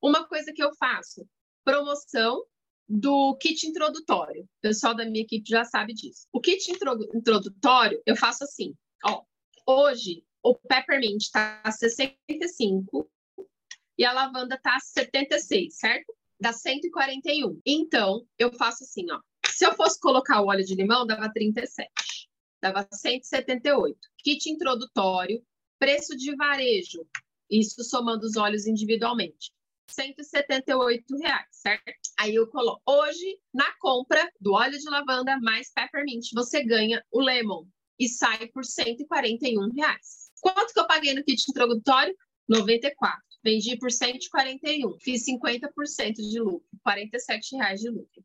Uma 0.00 0.26
coisa 0.26 0.54
que 0.54 0.64
eu 0.64 0.74
faço, 0.76 1.28
promoção 1.62 2.46
do 2.90 3.36
kit 3.36 3.68
introdutório. 3.68 4.42
O 4.42 4.60
pessoal 4.60 4.96
da 4.96 5.04
minha 5.04 5.22
equipe 5.22 5.48
já 5.48 5.64
sabe 5.64 5.94
disso. 5.94 6.26
O 6.32 6.40
kit 6.40 6.72
introdutório, 7.14 8.02
eu 8.04 8.16
faço 8.16 8.42
assim, 8.42 8.74
ó. 9.04 9.22
Hoje, 9.64 10.24
o 10.42 10.56
peppermint 10.56 11.22
está 11.22 11.60
a 11.62 11.70
65 11.70 13.08
e 13.96 14.04
a 14.04 14.12
lavanda 14.12 14.56
está 14.56 14.74
a 14.74 14.80
76, 14.80 15.76
certo? 15.76 16.12
Dá 16.40 16.52
141. 16.52 17.60
Então, 17.64 18.26
eu 18.36 18.52
faço 18.52 18.82
assim, 18.82 19.08
ó. 19.12 19.20
Se 19.46 19.64
eu 19.64 19.74
fosse 19.74 20.00
colocar 20.00 20.40
o 20.40 20.46
óleo 20.46 20.64
de 20.64 20.74
limão, 20.74 21.06
dava 21.06 21.32
37. 21.32 21.88
Dava 22.60 22.88
178. 22.90 23.96
Kit 24.18 24.50
introdutório, 24.50 25.40
preço 25.78 26.16
de 26.16 26.34
varejo. 26.34 27.06
Isso 27.48 27.84
somando 27.84 28.26
os 28.26 28.36
óleos 28.36 28.66
individualmente. 28.66 29.52
178 29.90 31.16
reais, 31.18 31.46
certo? 31.50 31.92
Aí 32.18 32.34
eu 32.34 32.46
coloco. 32.48 32.82
Hoje, 32.86 33.38
na 33.52 33.70
compra 33.78 34.30
do 34.40 34.52
óleo 34.52 34.78
de 34.78 34.88
lavanda 34.88 35.38
mais 35.40 35.72
peppermint, 35.72 36.28
você 36.34 36.64
ganha 36.64 37.02
o 37.10 37.20
lemon 37.20 37.64
e 37.98 38.08
sai 38.08 38.48
por 38.48 38.64
141 38.64 39.70
reais. 39.74 40.30
Quanto 40.40 40.72
que 40.72 40.80
eu 40.80 40.86
paguei 40.86 41.14
no 41.14 41.24
kit 41.24 41.44
introdutório? 41.48 42.14
94. 42.48 43.20
Vendi 43.44 43.76
por 43.78 43.90
141. 43.90 44.98
Fiz 45.00 45.24
50% 45.26 46.14
de 46.14 46.40
lucro, 46.40 46.66
47 46.82 47.56
reais 47.56 47.80
de 47.80 47.90
lucro. 47.90 48.24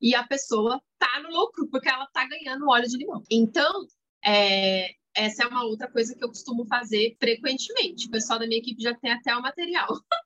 E 0.00 0.14
a 0.14 0.26
pessoa 0.26 0.80
tá 0.98 1.20
no 1.22 1.30
lucro 1.30 1.68
porque 1.68 1.88
ela 1.88 2.06
tá 2.12 2.26
ganhando 2.26 2.68
óleo 2.68 2.86
de 2.86 2.96
limão. 2.96 3.22
Então, 3.30 3.86
é, 4.24 4.90
essa 5.14 5.44
é 5.44 5.46
uma 5.46 5.64
outra 5.64 5.90
coisa 5.90 6.14
que 6.14 6.22
eu 6.22 6.28
costumo 6.28 6.66
fazer 6.66 7.16
frequentemente. 7.18 8.06
O 8.06 8.10
pessoal 8.10 8.38
da 8.38 8.46
minha 8.46 8.60
equipe 8.60 8.82
já 8.82 8.94
tem 8.94 9.10
até 9.10 9.34
o 9.34 9.42
material. 9.42 9.88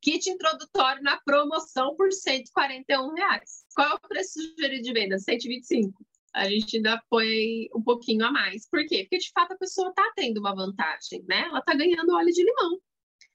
Kit 0.00 0.30
introdutório 0.30 1.02
na 1.02 1.16
promoção 1.18 1.96
por 1.96 2.12
141 2.12 3.14
reais. 3.14 3.64
Qual 3.74 3.90
é 3.90 3.94
o 3.94 4.00
preço 4.00 4.40
sugerido 4.40 4.82
de 4.82 4.92
venda? 4.92 5.18
125. 5.18 6.04
a 6.32 6.48
gente 6.48 6.76
ainda 6.76 7.02
põe 7.10 7.68
um 7.74 7.82
pouquinho 7.82 8.24
a 8.24 8.30
mais. 8.30 8.68
Por 8.68 8.86
quê? 8.86 9.02
Porque 9.02 9.18
de 9.18 9.30
fato 9.32 9.52
a 9.52 9.58
pessoa 9.58 9.88
está 9.88 10.12
tendo 10.14 10.38
uma 10.38 10.54
vantagem, 10.54 11.24
né? 11.28 11.40
Ela 11.48 11.58
está 11.58 11.74
ganhando 11.74 12.14
óleo 12.14 12.32
de 12.32 12.44
limão. 12.44 12.78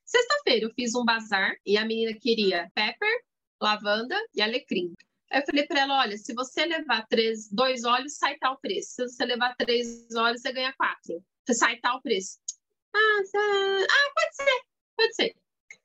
Sexta-feira 0.06 0.66
eu 0.66 0.74
fiz 0.74 0.96
um 0.96 1.04
bazar 1.04 1.56
e 1.66 1.78
a 1.78 1.86
menina 1.86 2.18
queria 2.18 2.72
pepper, 2.74 3.24
lavanda 3.62 4.16
e 4.34 4.42
alecrim. 4.42 4.94
Aí 5.32 5.42
eu 5.42 5.46
falei 5.46 5.66
para 5.66 5.82
ela: 5.82 6.00
olha, 6.00 6.18
se 6.18 6.34
você 6.34 6.66
levar 6.66 7.06
três, 7.08 7.50
dois 7.52 7.84
óleos, 7.84 8.16
sai 8.16 8.38
tal 8.38 8.58
preço. 8.60 8.92
Se 8.96 9.08
você 9.08 9.26
levar 9.26 9.56
três 9.56 10.08
óleos, 10.16 10.42
você 10.42 10.54
ganha 10.54 10.74
quatro. 10.74 11.24
Sai 11.52 11.78
tal 11.80 12.02
preço. 12.02 12.40
Ah, 12.96 13.22
ah, 13.36 14.12
pode 14.16 14.36
ser, 14.36 14.62
pode 14.96 15.16
ser. 15.16 15.43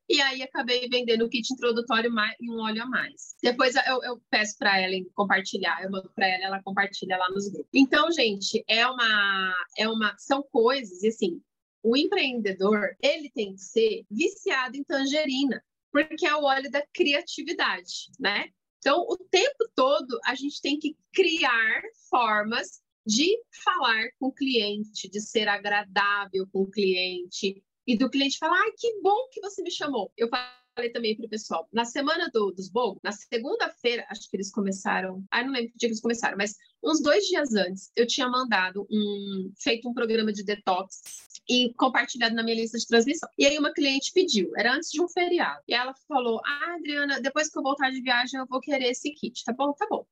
E 0.08 0.20
aí 0.22 0.42
acabei 0.42 0.88
vendendo 0.88 1.26
o 1.26 1.28
kit 1.28 1.52
introdutório 1.52 2.10
e 2.40 2.50
um 2.50 2.60
óleo 2.60 2.82
a 2.82 2.86
mais. 2.86 3.36
Depois 3.42 3.74
eu, 3.76 4.02
eu 4.02 4.22
peço 4.30 4.56
para 4.58 4.80
ela 4.80 4.94
compartilhar, 5.14 5.82
eu 5.82 5.90
mando 5.90 6.10
para 6.14 6.26
ela, 6.26 6.44
ela 6.44 6.62
compartilha 6.62 7.18
lá 7.18 7.28
nos 7.30 7.48
grupos. 7.48 7.70
Então, 7.74 8.10
gente, 8.10 8.64
é 8.66 8.86
uma, 8.86 9.54
é 9.76 9.88
uma, 9.88 10.16
são 10.16 10.42
coisas, 10.50 11.04
assim, 11.04 11.42
o 11.82 11.96
empreendedor 11.96 12.96
ele 13.02 13.30
tem 13.34 13.54
que 13.54 13.60
ser 13.60 14.04
viciado 14.10 14.76
em 14.76 14.84
tangerina, 14.84 15.62
porque 15.92 16.26
é 16.26 16.34
o 16.34 16.44
óleo 16.44 16.70
da 16.70 16.82
criatividade, 16.92 18.10
né? 18.18 18.46
Então, 18.78 19.04
o 19.08 19.16
tempo 19.16 19.68
todo 19.74 20.18
a 20.24 20.34
gente 20.34 20.60
tem 20.60 20.78
que 20.78 20.96
criar 21.12 21.82
formas 22.08 22.80
de 23.04 23.26
falar 23.64 24.08
com 24.18 24.26
o 24.26 24.32
cliente, 24.32 25.08
de 25.08 25.20
ser 25.20 25.48
agradável 25.48 26.46
com 26.52 26.62
o 26.62 26.70
cliente, 26.70 27.62
e 27.88 27.96
do 27.96 28.10
cliente 28.10 28.38
falar: 28.38 28.60
ai, 28.60 28.72
que 28.76 29.00
bom 29.00 29.28
que 29.32 29.40
você 29.40 29.62
me 29.62 29.70
chamou. 29.70 30.12
Eu 30.14 30.28
falei 30.76 30.92
também 30.92 31.16
para 31.16 31.24
o 31.24 31.28
pessoal, 31.28 31.66
na 31.72 31.86
semana 31.86 32.30
do, 32.32 32.52
dos 32.52 32.68
bogos, 32.68 33.00
na 33.02 33.10
segunda-feira, 33.10 34.06
acho 34.10 34.30
que 34.30 34.36
eles 34.36 34.50
começaram, 34.50 35.24
ah, 35.30 35.42
não 35.42 35.52
lembro 35.52 35.72
que 35.72 35.78
dia 35.78 35.88
que 35.88 35.92
eles 35.92 36.00
começaram, 36.00 36.36
mas 36.36 36.54
uns 36.84 37.02
dois 37.02 37.24
dias 37.24 37.54
antes, 37.54 37.90
eu 37.96 38.06
tinha 38.06 38.28
mandado 38.28 38.86
um, 38.88 39.50
feito 39.58 39.88
um 39.88 39.94
programa 39.94 40.32
de 40.32 40.44
detox 40.44 41.00
e 41.48 41.72
compartilhado 41.74 42.34
na 42.34 42.44
minha 42.44 42.54
lista 42.54 42.78
de 42.78 42.86
transmissão. 42.86 43.28
E 43.36 43.46
aí 43.46 43.58
uma 43.58 43.72
cliente 43.72 44.12
pediu, 44.12 44.52
era 44.56 44.74
antes 44.74 44.90
de 44.90 45.02
um 45.02 45.08
feriado, 45.08 45.62
e 45.66 45.74
ela 45.74 45.94
falou, 46.06 46.40
ah, 46.44 46.74
Adriana, 46.76 47.20
depois 47.20 47.48
que 47.48 47.58
eu 47.58 47.62
voltar 47.62 47.90
de 47.90 48.02
viagem, 48.02 48.38
eu 48.38 48.46
vou 48.46 48.60
querer 48.60 48.90
esse 48.90 49.10
kit, 49.12 49.42
tá 49.44 49.52
bom? 49.52 49.72
Tá 49.72 49.86
bom. 49.90 50.06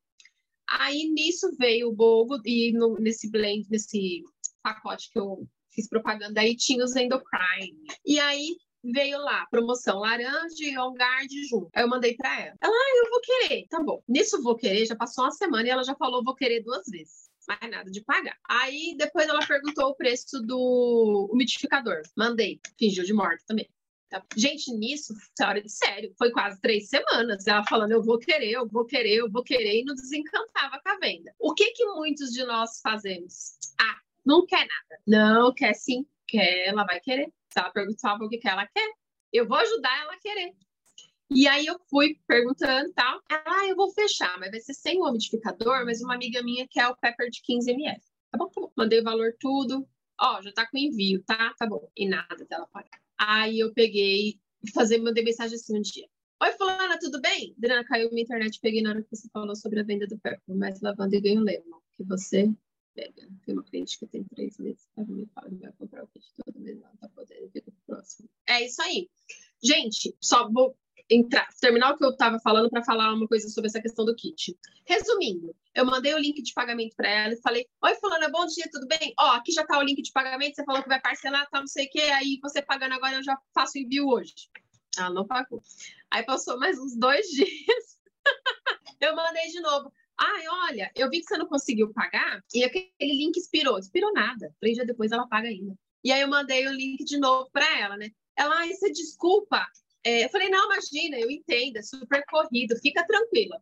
Aí 0.69 1.09
nisso 1.11 1.55
veio 1.57 1.91
o 1.91 1.95
bogo 1.95 2.41
e 2.45 2.73
no, 2.73 2.95
nesse 2.95 3.31
blend, 3.31 3.69
nesse 3.71 4.25
pacote 4.63 5.11
que 5.13 5.19
eu 5.19 5.47
fiz 5.77 5.89
propaganda, 5.89 6.41
aí 6.41 6.57
tinha 6.57 6.85
os 6.85 6.97
endocrine. 6.97 7.77
E 8.05 8.19
aí 8.19 8.57
veio 8.83 9.19
lá, 9.19 9.47
promoção 9.51 9.99
laranja 9.99 10.55
e 10.61 10.79
on 10.79 10.95
guard 10.95 11.31
junto. 11.49 11.69
Aí 11.75 11.85
eu 11.85 11.89
mandei 11.89 12.15
para 12.17 12.41
ela. 12.41 12.57
Ela, 12.61 12.73
ah, 12.73 13.05
eu 13.05 13.11
vou 13.11 13.21
querer. 13.21 13.67
Tá 13.69 13.83
bom. 13.83 14.03
Nisso 14.09 14.43
vou 14.43 14.57
querer, 14.57 14.87
já 14.87 14.97
passou 14.97 15.25
uma 15.25 15.31
semana 15.31 15.69
e 15.69 15.71
ela 15.71 15.85
já 15.85 15.95
falou 15.95 16.25
vou 16.25 16.35
querer 16.35 16.63
duas 16.63 16.87
vezes. 16.89 17.27
Mais 17.47 17.71
nada 17.71 17.91
de 17.91 18.03
pagar. 18.03 18.37
Aí 18.49 18.97
depois 18.99 19.29
ela 19.29 19.47
perguntou 19.47 19.91
o 19.91 19.95
preço 19.95 20.41
do 20.41 21.29
umidificador. 21.33 22.03
Mandei. 22.17 22.61
Fingiu 22.79 23.05
de 23.05 23.13
morte 23.13 23.45
também. 23.47 23.69
Tá? 24.09 24.25
Gente, 24.37 24.73
nisso, 24.73 25.15
hora 25.41 25.61
de 25.61 25.69
sério, 25.69 26.13
foi 26.17 26.31
quase 26.31 26.61
três 26.61 26.89
semanas. 26.89 27.47
Ela 27.47 27.65
falando, 27.65 27.93
eu 27.93 28.03
vou 28.03 28.19
querer, 28.19 28.53
eu 28.53 28.67
vou 28.69 28.85
querer, 28.85 29.17
eu 29.17 29.31
vou 29.31 29.43
querer, 29.43 29.81
e 29.81 29.85
não 29.85 29.95
desencantava 29.95 30.81
com 30.81 30.89
a 30.89 30.99
venda. 30.99 31.35
O 31.39 31.55
que 31.55 31.73
que 31.73 31.85
muitos 31.87 32.33
de 32.33 32.45
nós 32.45 32.81
fazemos? 32.81 33.59
Ah, 33.81 33.99
não 34.27 34.45
quer 34.45 34.67
nada. 34.67 35.03
Não, 35.07 35.55
quer 35.55 35.75
sim, 35.75 36.05
quer, 36.27 36.67
ela 36.67 36.85
vai 36.85 37.01
querer. 37.01 37.33
Se 37.53 37.59
ela 37.59 37.71
perguntar 37.71 38.17
o 38.17 38.29
que, 38.29 38.41
ela 38.47 38.67
quer, 38.67 38.93
eu 39.33 39.47
vou 39.47 39.57
ajudar 39.57 40.01
ela 40.01 40.13
a 40.13 40.19
querer. 40.19 40.53
E 41.31 41.49
aí 41.49 41.67
eu 41.67 41.79
fui 41.89 42.19
perguntando 42.27 42.93
tal. 42.93 43.21
Ah, 43.31 43.67
eu 43.67 43.77
vou 43.77 43.93
fechar, 43.93 44.39
mas 44.39 44.51
vai 44.51 44.61
ser 44.61 44.75
sem 44.75 45.01
o 45.01 45.09
umidificador, 45.09 45.85
mas 45.85 46.03
uma 46.03 46.15
amiga 46.15 46.43
minha 46.43 46.67
quer 46.69 46.89
o 46.89 46.97
pepper 46.97 47.31
de 47.31 47.41
15 47.43 47.71
ml. 47.71 48.01
Tá 48.31 48.39
bom, 48.39 48.49
tá 48.49 48.61
bom. 48.61 48.73
Mandei 48.77 49.01
o 49.01 49.05
valor 49.05 49.35
tudo. 49.41 49.89
Ó, 50.21 50.43
já 50.43 50.53
tá 50.53 50.67
com 50.69 50.79
envio, 50.79 51.23
tá? 51.25 51.55
Tá 51.59 51.67
bom. 51.67 51.89
E 51.97 52.09
nada 52.09 52.45
dela 52.49 52.67
pagar. 52.73 53.01
Aí 53.19 53.59
eu 53.59 53.73
peguei 53.73 54.41
fazer, 54.75 54.99
mandei 54.99 55.25
mensagem 55.25 55.57
assim 55.57 55.79
um 55.79 55.81
dia. 55.81 56.09
Oi, 56.43 56.53
fulana, 56.53 56.99
tudo 56.99 57.21
bem? 57.21 57.55
Adriana, 57.57 57.85
caiu 57.85 58.11
minha 58.11 58.23
internet, 58.23 58.59
peguei 58.61 58.83
na 58.83 58.91
hora 58.91 59.03
que 59.03 59.17
você 59.17 59.29
falou 59.33 59.57
sobre 59.57 59.81
a 59.81 59.83
venda 59.83 60.07
do 60.07 60.19
pepper, 60.19 60.55
mas 60.55 60.81
lavando 60.83 61.15
e 61.15 61.21
ganho 61.21 61.41
lema, 61.41 61.81
que 61.97 62.05
você 62.05 62.53
pega. 62.97 63.29
Tem 63.45 63.55
uma 63.55 63.63
cliente 63.63 63.99
que 63.99 64.07
tem 64.07 64.25
três 64.25 64.59
meses 64.59 64.89
para 64.95 65.05
me 65.05 65.27
fala 65.27 65.49
vai 65.61 65.73
comprar 65.73 66.05
o 66.05 66.09
kit 66.09 66.27
todo 66.45 66.59
mês, 66.59 66.81
não 66.81 66.97
tá 66.97 67.09
podendo, 67.15 67.51
fica 67.51 67.71
pro 67.71 67.95
próximo. 67.95 68.29
É 68.49 68.65
isso 68.65 68.81
aí. 68.83 69.09
Gente, 69.63 70.17
só 70.21 70.51
vou 70.51 70.77
entrar, 71.11 71.47
terminar 71.61 71.93
o 71.93 71.99
que 71.99 72.05
eu 72.05 72.11
estava 72.11 72.41
falando 72.41 72.71
para 72.71 72.83
falar 72.83 73.13
uma 73.13 73.29
coisa 73.29 73.49
sobre 73.49 73.69
essa 73.69 73.81
questão 73.81 74.05
do 74.05 74.17
kit. 74.17 74.59
Resumindo, 74.87 75.55
eu 75.75 75.85
mandei 75.85 76.15
o 76.15 76.19
link 76.19 76.43
de 76.43 76.55
pagamento 76.55 76.97
para 76.97 77.09
ela 77.09 77.35
e 77.35 77.41
falei: 77.43 77.67
Oi, 77.85 77.95
Fulana, 77.97 78.31
bom 78.31 78.47
dia, 78.47 78.69
tudo 78.73 78.87
bem? 78.87 79.13
Ó, 79.19 79.33
aqui 79.33 79.53
já 79.53 79.65
tá 79.65 79.79
o 79.79 79.83
link 79.83 80.01
de 80.01 80.13
pagamento, 80.13 80.57
você 80.57 80.65
falou 80.65 80.83
que 80.83 80.89
vai 80.89 81.01
parcelar, 81.01 81.49
tá 81.51 81.61
não 81.61 81.69
sei 81.69 81.87
o 81.87 81.91
quê, 81.91 82.01
aí 82.01 82.39
você 82.43 82.63
pagando 82.63 82.95
agora 82.95 83.17
eu 83.17 83.23
já 83.23 83.39
faço 83.55 83.79
envio 83.79 84.09
hoje. 84.09 84.35
Ela 84.99 85.11
não 85.11 85.27
pagou. 85.27 85.63
Aí 86.11 86.25
passou 86.25 86.59
mais 86.59 86.79
uns 86.79 86.97
dois 86.97 87.27
dias. 87.31 87.97
eu 89.01 89.15
mandei 89.15 89.49
de 89.49 89.61
novo. 89.61 89.93
Ai, 90.19 90.49
olha, 90.49 90.91
eu 90.95 91.11
vi 91.11 91.21
que 91.21 91.27
você 91.27 91.37
não 91.37 91.47
conseguiu 91.47 91.93
pagar 91.93 92.43
e 92.55 92.65
aquele 92.65 92.91
link 93.01 93.37
expirou. 93.37 93.79
Expirou 93.79 94.13
nada. 94.13 94.55
Três 94.61 94.75
dias 94.75 94.87
depois 94.87 95.13
ela 95.13 95.29
paga 95.29 95.49
ainda. 95.49 95.77
E 96.03 96.13
aí 96.13 96.21
eu 96.21 96.29
mandei 96.29 96.67
o 96.67 96.73
link 96.73 97.05
de 97.05 97.19
novo 97.19 97.51
para 97.53 97.79
ela, 97.79 97.97
né? 97.97 98.11
Ela, 98.37 98.59
ai, 98.59 98.73
você 98.73 98.91
desculpa. 98.91 99.67
É, 100.05 100.25
eu 100.25 100.29
falei, 100.29 100.49
não, 100.49 100.67
imagina, 100.67 101.19
eu 101.19 101.31
entendo, 101.31 101.79
é 101.79 101.83
super 101.83 102.25
corrido, 102.27 102.79
fica 102.81 103.05
tranquila. 103.05 103.61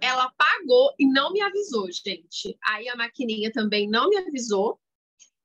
Ela 0.00 0.32
pagou 0.36 0.92
e 0.98 1.06
não 1.06 1.32
me 1.32 1.40
avisou, 1.40 1.88
gente. 1.92 2.58
Aí 2.66 2.88
a 2.88 2.96
maquininha 2.96 3.52
também 3.52 3.88
não 3.88 4.08
me 4.08 4.16
avisou. 4.16 4.80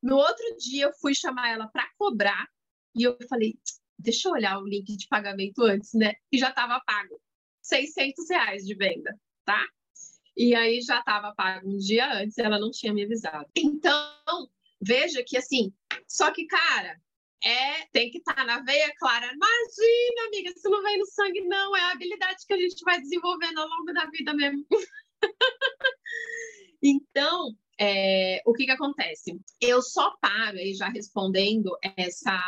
No 0.01 0.15
outro 0.15 0.57
dia 0.57 0.85
eu 0.85 0.93
fui 0.93 1.13
chamar 1.13 1.49
ela 1.49 1.67
para 1.67 1.87
cobrar 1.97 2.47
e 2.95 3.03
eu 3.03 3.15
falei, 3.29 3.59
deixa 3.97 4.27
eu 4.27 4.33
olhar 4.33 4.57
o 4.57 4.67
link 4.67 4.97
de 4.97 5.07
pagamento 5.07 5.61
antes, 5.63 5.93
né? 5.93 6.13
E 6.31 6.37
já 6.37 6.49
estava 6.49 6.81
pago. 6.81 7.21
600 7.61 8.29
reais 8.29 8.65
de 8.65 8.73
venda, 8.73 9.15
tá? 9.45 9.63
E 10.38 10.54
aí 10.54 10.82
já 10.82 11.00
estava 11.00 11.34
pago 11.34 11.67
um 11.67 11.78
dia 11.78 12.13
antes, 12.13 12.38
ela 12.38 12.60
não 12.60 12.69
tinha 12.69 12.93
me 12.93 13.04
avisado. 13.04 13.47
Então, 13.58 14.47
veja 14.80 15.23
que 15.26 15.36
assim, 15.36 15.73
só 16.08 16.32
que, 16.32 16.45
cara, 16.45 17.02
é, 17.43 17.86
tem 17.91 18.12
que 18.12 18.19
estar 18.19 18.36
tá 18.36 18.45
na 18.45 18.60
veia 18.62 18.93
clara. 19.00 19.26
Imagina, 19.34 20.28
amiga, 20.28 20.50
isso 20.56 20.69
não 20.69 20.84
vem 20.84 21.00
no 21.00 21.08
sangue, 21.08 21.41
não. 21.41 21.76
É 21.76 21.82
a 21.82 21.91
habilidade 21.91 22.45
que 22.45 22.54
a 22.54 22.58
gente 22.58 22.84
vai 22.84 23.02
desenvolvendo 23.02 23.58
ao 23.58 23.67
longo 23.67 23.91
da 23.93 24.06
vida 24.12 24.32
mesmo. 24.36 24.63
então, 26.84 27.56
é, 27.80 28.41
o 28.45 28.54
que, 28.54 28.65
que 28.65 28.71
acontece? 28.71 29.39
Eu 29.60 29.82
só 29.82 30.15
paro, 30.21 30.58
aí 30.58 30.76
já 30.76 30.88
respondendo 30.89 31.76
essa, 31.95 32.39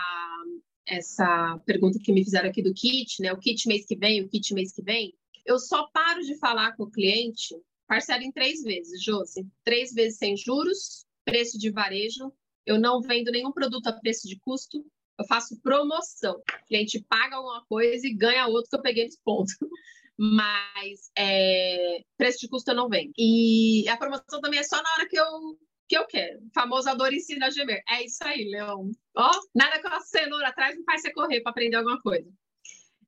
essa 0.85 1.59
pergunta 1.65 1.97
que 2.03 2.11
me 2.11 2.23
fizeram 2.23 2.49
aqui 2.49 2.61
do 2.61 2.73
kit, 2.73 3.19
né? 3.21 3.33
O 3.33 3.39
kit 3.39 3.67
mês 3.67 3.85
que 3.85 3.95
vem, 3.95 4.21
o 4.21 4.29
kit 4.29 4.53
mês 4.53 4.71
que 4.71 4.83
vem. 4.83 5.13
Eu 5.43 5.57
só 5.57 5.87
paro 5.87 6.21
de 6.21 6.37
falar 6.37 6.75
com 6.75 6.83
o 6.83 6.91
cliente 6.91 7.55
Parcela 7.89 8.23
em 8.23 8.31
três 8.31 8.61
vezes, 8.61 9.03
Josi. 9.03 9.47
Três 9.63 9.91
vezes 9.91 10.19
sem 10.19 10.37
juros, 10.37 11.07
preço 11.25 11.57
de 11.57 11.71
varejo. 11.71 12.31
Eu 12.63 12.79
não 12.79 13.01
vendo 13.01 13.31
nenhum 13.31 13.51
produto 13.51 13.87
a 13.87 13.93
preço 13.93 14.27
de 14.27 14.39
custo. 14.39 14.85
Eu 15.17 15.25
faço 15.25 15.59
promoção. 15.59 16.35
O 16.35 16.65
cliente 16.67 17.03
paga 17.09 17.37
alguma 17.37 17.65
coisa 17.65 18.05
e 18.05 18.13
ganha 18.13 18.45
outro 18.45 18.69
que 18.69 18.75
eu 18.75 18.81
peguei 18.83 19.05
nesse 19.05 19.19
ponto. 19.25 19.51
Mas 20.15 21.09
é, 21.17 22.01
preço 22.15 22.37
de 22.41 22.47
custo 22.47 22.69
eu 22.69 22.75
não 22.75 22.89
vendo. 22.89 23.11
E 23.17 23.89
a 23.89 23.97
promoção 23.97 24.39
também 24.39 24.59
é 24.59 24.63
só 24.63 24.75
na 24.75 24.93
hora 24.93 25.07
que 25.09 25.19
eu 25.19 25.57
que 25.87 25.97
eu 25.97 26.05
quero. 26.05 26.37
O 26.45 26.51
famoso 26.53 26.87
a 26.87 26.93
dor 26.93 27.11
ensina 27.11 27.47
a 27.47 27.49
gemer. 27.49 27.81
É 27.89 28.05
isso 28.05 28.23
aí, 28.23 28.47
Leão. 28.51 28.91
Ó, 29.17 29.31
nada 29.55 29.81
com 29.81 29.87
a 29.87 29.99
cenoura 30.01 30.49
atrás 30.49 30.77
não 30.77 30.83
faz 30.83 31.01
você 31.01 31.11
correr 31.11 31.41
para 31.41 31.49
aprender 31.49 31.77
alguma 31.77 31.99
coisa. 31.99 32.31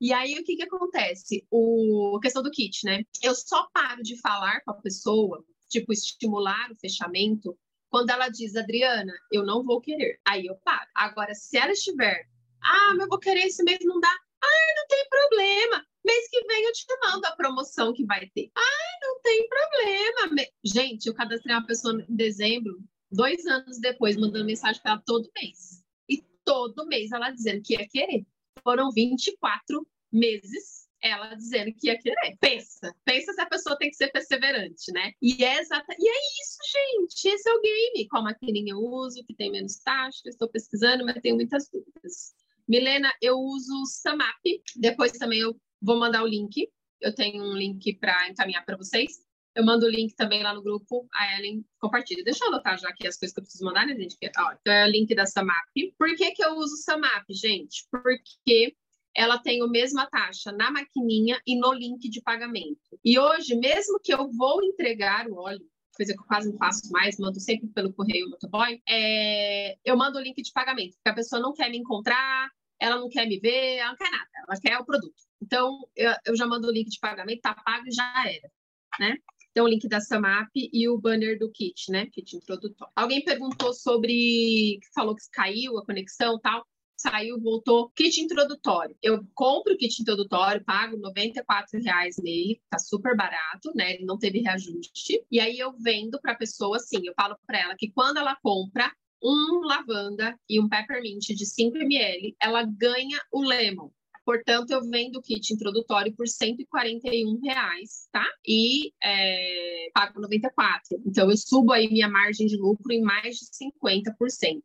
E 0.01 0.11
aí, 0.11 0.33
o 0.33 0.43
que, 0.43 0.55
que 0.55 0.63
acontece? 0.63 1.45
O, 1.51 2.17
a 2.17 2.21
questão 2.21 2.41
do 2.41 2.49
kit, 2.49 2.83
né? 2.83 3.03
Eu 3.21 3.35
só 3.35 3.69
paro 3.71 4.01
de 4.01 4.19
falar 4.19 4.61
com 4.61 4.71
a 4.71 4.81
pessoa, 4.81 5.45
tipo, 5.69 5.93
estimular 5.93 6.71
o 6.71 6.75
fechamento, 6.75 7.55
quando 7.87 8.09
ela 8.09 8.27
diz, 8.27 8.55
Adriana, 8.55 9.13
eu 9.31 9.45
não 9.45 9.63
vou 9.63 9.79
querer. 9.79 10.19
Aí 10.25 10.47
eu 10.47 10.55
paro. 10.63 10.89
Agora, 10.95 11.35
se 11.35 11.55
ela 11.55 11.71
estiver, 11.71 12.27
ah, 12.63 12.95
mas 12.95 13.01
eu 13.01 13.09
vou 13.09 13.19
querer 13.19 13.41
esse 13.41 13.63
mês, 13.63 13.77
não 13.83 13.99
dá. 13.99 14.09
Ah, 14.43 14.73
não 14.75 14.87
tem 14.87 15.07
problema. 15.07 15.85
Mês 16.04 16.27
que 16.31 16.47
vem 16.47 16.63
eu 16.63 16.71
te 16.71 16.85
mando 17.06 17.27
a 17.27 17.35
promoção 17.35 17.93
que 17.93 18.04
vai 18.04 18.27
ter. 18.33 18.49
Ah, 18.58 18.99
não 19.04 19.21
tem 19.21 19.47
problema. 19.47 20.47
Gente, 20.63 21.06
eu 21.06 21.13
cadastrei 21.13 21.56
uma 21.56 21.67
pessoa 21.67 22.04
em 22.10 22.15
dezembro, 22.15 22.79
dois 23.12 23.45
anos 23.45 23.79
depois, 23.79 24.17
mandando 24.17 24.45
mensagem 24.45 24.81
para 24.81 24.93
ela 24.93 25.04
todo 25.06 25.29
mês. 25.35 25.83
E 26.10 26.23
todo 26.43 26.87
mês 26.87 27.12
ela 27.12 27.29
dizendo 27.29 27.62
que 27.62 27.73
ia 27.73 27.87
querer 27.87 28.25
foram 28.63 28.91
24 28.91 29.87
meses 30.12 30.81
ela 31.01 31.33
dizendo 31.35 31.73
que 31.73 31.87
ia 31.87 31.97
querer. 31.97 32.37
Pensa, 32.39 32.95
pensa 33.03 33.33
se 33.33 33.41
a 33.41 33.45
pessoa 33.47 33.77
tem 33.77 33.89
que 33.89 33.95
ser 33.95 34.12
perseverante, 34.12 34.91
né? 34.93 35.12
E 35.21 35.43
é 35.43 35.59
exata, 35.59 35.95
e 35.97 36.07
é 36.07 36.19
isso, 36.41 36.57
gente. 36.71 37.35
Esse 37.35 37.49
é 37.49 37.53
o 37.53 37.62
game. 37.62 38.07
Qual 38.07 38.23
maquininha 38.23 38.73
eu 38.73 38.79
uso, 38.79 39.23
que 39.25 39.35
tem 39.35 39.51
menos 39.51 39.79
taxa, 39.79 40.21
estou 40.25 40.49
pesquisando, 40.49 41.03
mas 41.05 41.19
tenho 41.21 41.35
muitas 41.35 41.67
dúvidas. 41.69 42.33
Milena, 42.67 43.12
eu 43.21 43.37
uso 43.37 43.81
o 43.81 43.85
Samap. 43.85 44.39
Depois 44.75 45.12
também 45.13 45.39
eu 45.39 45.59
vou 45.81 45.97
mandar 45.97 46.23
o 46.23 46.27
link. 46.27 46.69
Eu 47.01 47.13
tenho 47.15 47.43
um 47.43 47.53
link 47.53 47.97
para 47.97 48.29
encaminhar 48.29 48.63
para 48.63 48.77
vocês. 48.77 49.19
Eu 49.53 49.65
mando 49.65 49.85
o 49.85 49.89
link 49.89 50.15
também 50.15 50.41
lá 50.41 50.53
no 50.53 50.63
grupo, 50.63 51.05
a 51.13 51.37
Ellen 51.37 51.65
compartilha. 51.77 52.23
Deixa 52.23 52.45
eu 52.45 52.47
anotar 52.47 52.79
já 52.79 52.87
aqui 52.87 53.05
as 53.05 53.17
coisas 53.17 53.33
que 53.33 53.39
eu 53.41 53.43
preciso 53.43 53.65
mandar, 53.65 53.85
né, 53.85 53.95
gente? 53.95 54.15
Ó, 54.37 54.53
então 54.53 54.73
é 54.73 54.85
o 54.85 54.89
link 54.89 55.13
da 55.13 55.25
Samap. 55.25 55.57
Por 55.97 56.15
que, 56.15 56.31
que 56.31 56.43
eu 56.43 56.53
uso 56.55 56.77
Samap, 56.77 57.25
gente? 57.29 57.85
Porque 57.91 58.73
ela 59.15 59.37
tem 59.37 59.62
a 59.62 59.67
mesma 59.67 60.07
taxa 60.07 60.51
na 60.51 60.71
maquininha 60.71 61.39
e 61.45 61.57
no 61.57 61.73
link 61.73 62.09
de 62.09 62.21
pagamento. 62.21 62.79
E 63.03 63.19
hoje, 63.19 63.55
mesmo 63.55 63.99
que 63.99 64.13
eu 64.13 64.29
vou 64.31 64.63
entregar 64.63 65.27
o 65.27 65.35
óleo, 65.35 65.65
coisa 65.95 66.13
que 66.13 66.19
eu 66.19 66.25
quase 66.25 66.49
não 66.49 66.57
faço 66.57 66.89
mais, 66.91 67.17
mando 67.19 67.39
sempre 67.39 67.67
pelo 67.67 67.93
correio 67.93 68.29
motoboy, 68.29 68.81
é... 68.87 69.77
eu 69.83 69.97
mando 69.97 70.17
o 70.17 70.21
link 70.21 70.41
de 70.41 70.51
pagamento, 70.51 70.95
porque 70.95 71.09
a 71.09 71.13
pessoa 71.13 71.41
não 71.41 71.53
quer 71.53 71.69
me 71.69 71.77
encontrar, 71.77 72.49
ela 72.79 72.97
não 72.97 73.09
quer 73.09 73.27
me 73.27 73.39
ver, 73.39 73.77
ela 73.77 73.91
não 73.91 73.97
quer 73.97 74.09
nada, 74.09 74.29
ela 74.47 74.59
quer 74.59 74.77
o 74.79 74.85
produto. 74.85 75.13
Então, 75.41 75.87
eu, 75.95 76.35
já 76.35 76.47
mando 76.47 76.67
o 76.67 76.71
link 76.71 76.89
de 76.89 76.99
pagamento, 76.99 77.41
tá 77.41 77.53
pago 77.53 77.87
e 77.87 77.91
já 77.91 78.23
era, 78.27 78.51
né? 78.99 79.17
Então, 79.51 79.65
o 79.65 79.67
link 79.67 79.87
da 79.87 79.99
Samap 79.99 80.49
e 80.55 80.87
o 80.87 80.97
banner 80.97 81.37
do 81.37 81.51
kit, 81.51 81.91
né? 81.91 82.05
Kit 82.07 82.37
introdutório. 82.37 82.91
Alguém 82.95 83.23
perguntou 83.23 83.73
sobre, 83.73 84.79
falou 84.95 85.13
que 85.13 85.23
caiu 85.31 85.77
a 85.77 85.85
conexão 85.85 86.39
tal 86.39 86.65
saiu, 87.02 87.39
voltou, 87.39 87.89
kit 87.95 88.21
introdutório. 88.21 88.95
Eu 89.02 89.25
compro 89.33 89.73
o 89.73 89.77
kit 89.77 90.02
introdutório, 90.02 90.63
pago 90.63 90.97
R$ 90.97 91.81
reais 91.83 92.15
nele, 92.17 92.62
tá 92.69 92.77
super 92.77 93.15
barato, 93.15 93.71
né? 93.75 93.95
Ele 93.95 94.06
não 94.06 94.17
teve 94.17 94.39
reajuste. 94.39 95.25
E 95.31 95.39
aí 95.39 95.58
eu 95.58 95.73
vendo 95.79 96.19
para 96.21 96.33
a 96.33 96.37
pessoa 96.37 96.77
assim, 96.77 97.06
eu 97.06 97.13
falo 97.15 97.35
para 97.45 97.60
ela 97.60 97.75
que 97.77 97.91
quando 97.91 98.17
ela 98.17 98.37
compra 98.41 98.91
um 99.23 99.62
lavanda 99.65 100.35
e 100.49 100.60
um 100.60 100.67
peppermint 100.67 101.27
de 101.27 101.45
5 101.45 101.77
ml, 101.77 102.35
ela 102.41 102.63
ganha 102.63 103.21
o 103.31 103.41
lemon. 103.41 103.89
Portanto, 104.23 104.71
eu 104.71 104.81
vendo 104.87 105.17
o 105.17 105.21
kit 105.21 105.54
introdutório 105.54 106.15
por 106.15 106.27
141 106.27 107.39
reais, 107.41 108.08
tá? 108.12 108.25
E 108.47 108.93
é, 109.04 109.89
pago 109.93 110.21
94. 110.21 111.02
Então, 111.06 111.29
eu 111.29 111.37
subo 111.37 111.71
aí 111.71 111.89
minha 111.89 112.08
margem 112.08 112.45
de 112.45 112.56
lucro 112.56 112.91
em 112.91 113.02
mais 113.02 113.37
de 113.37 113.45
50% 113.45 114.62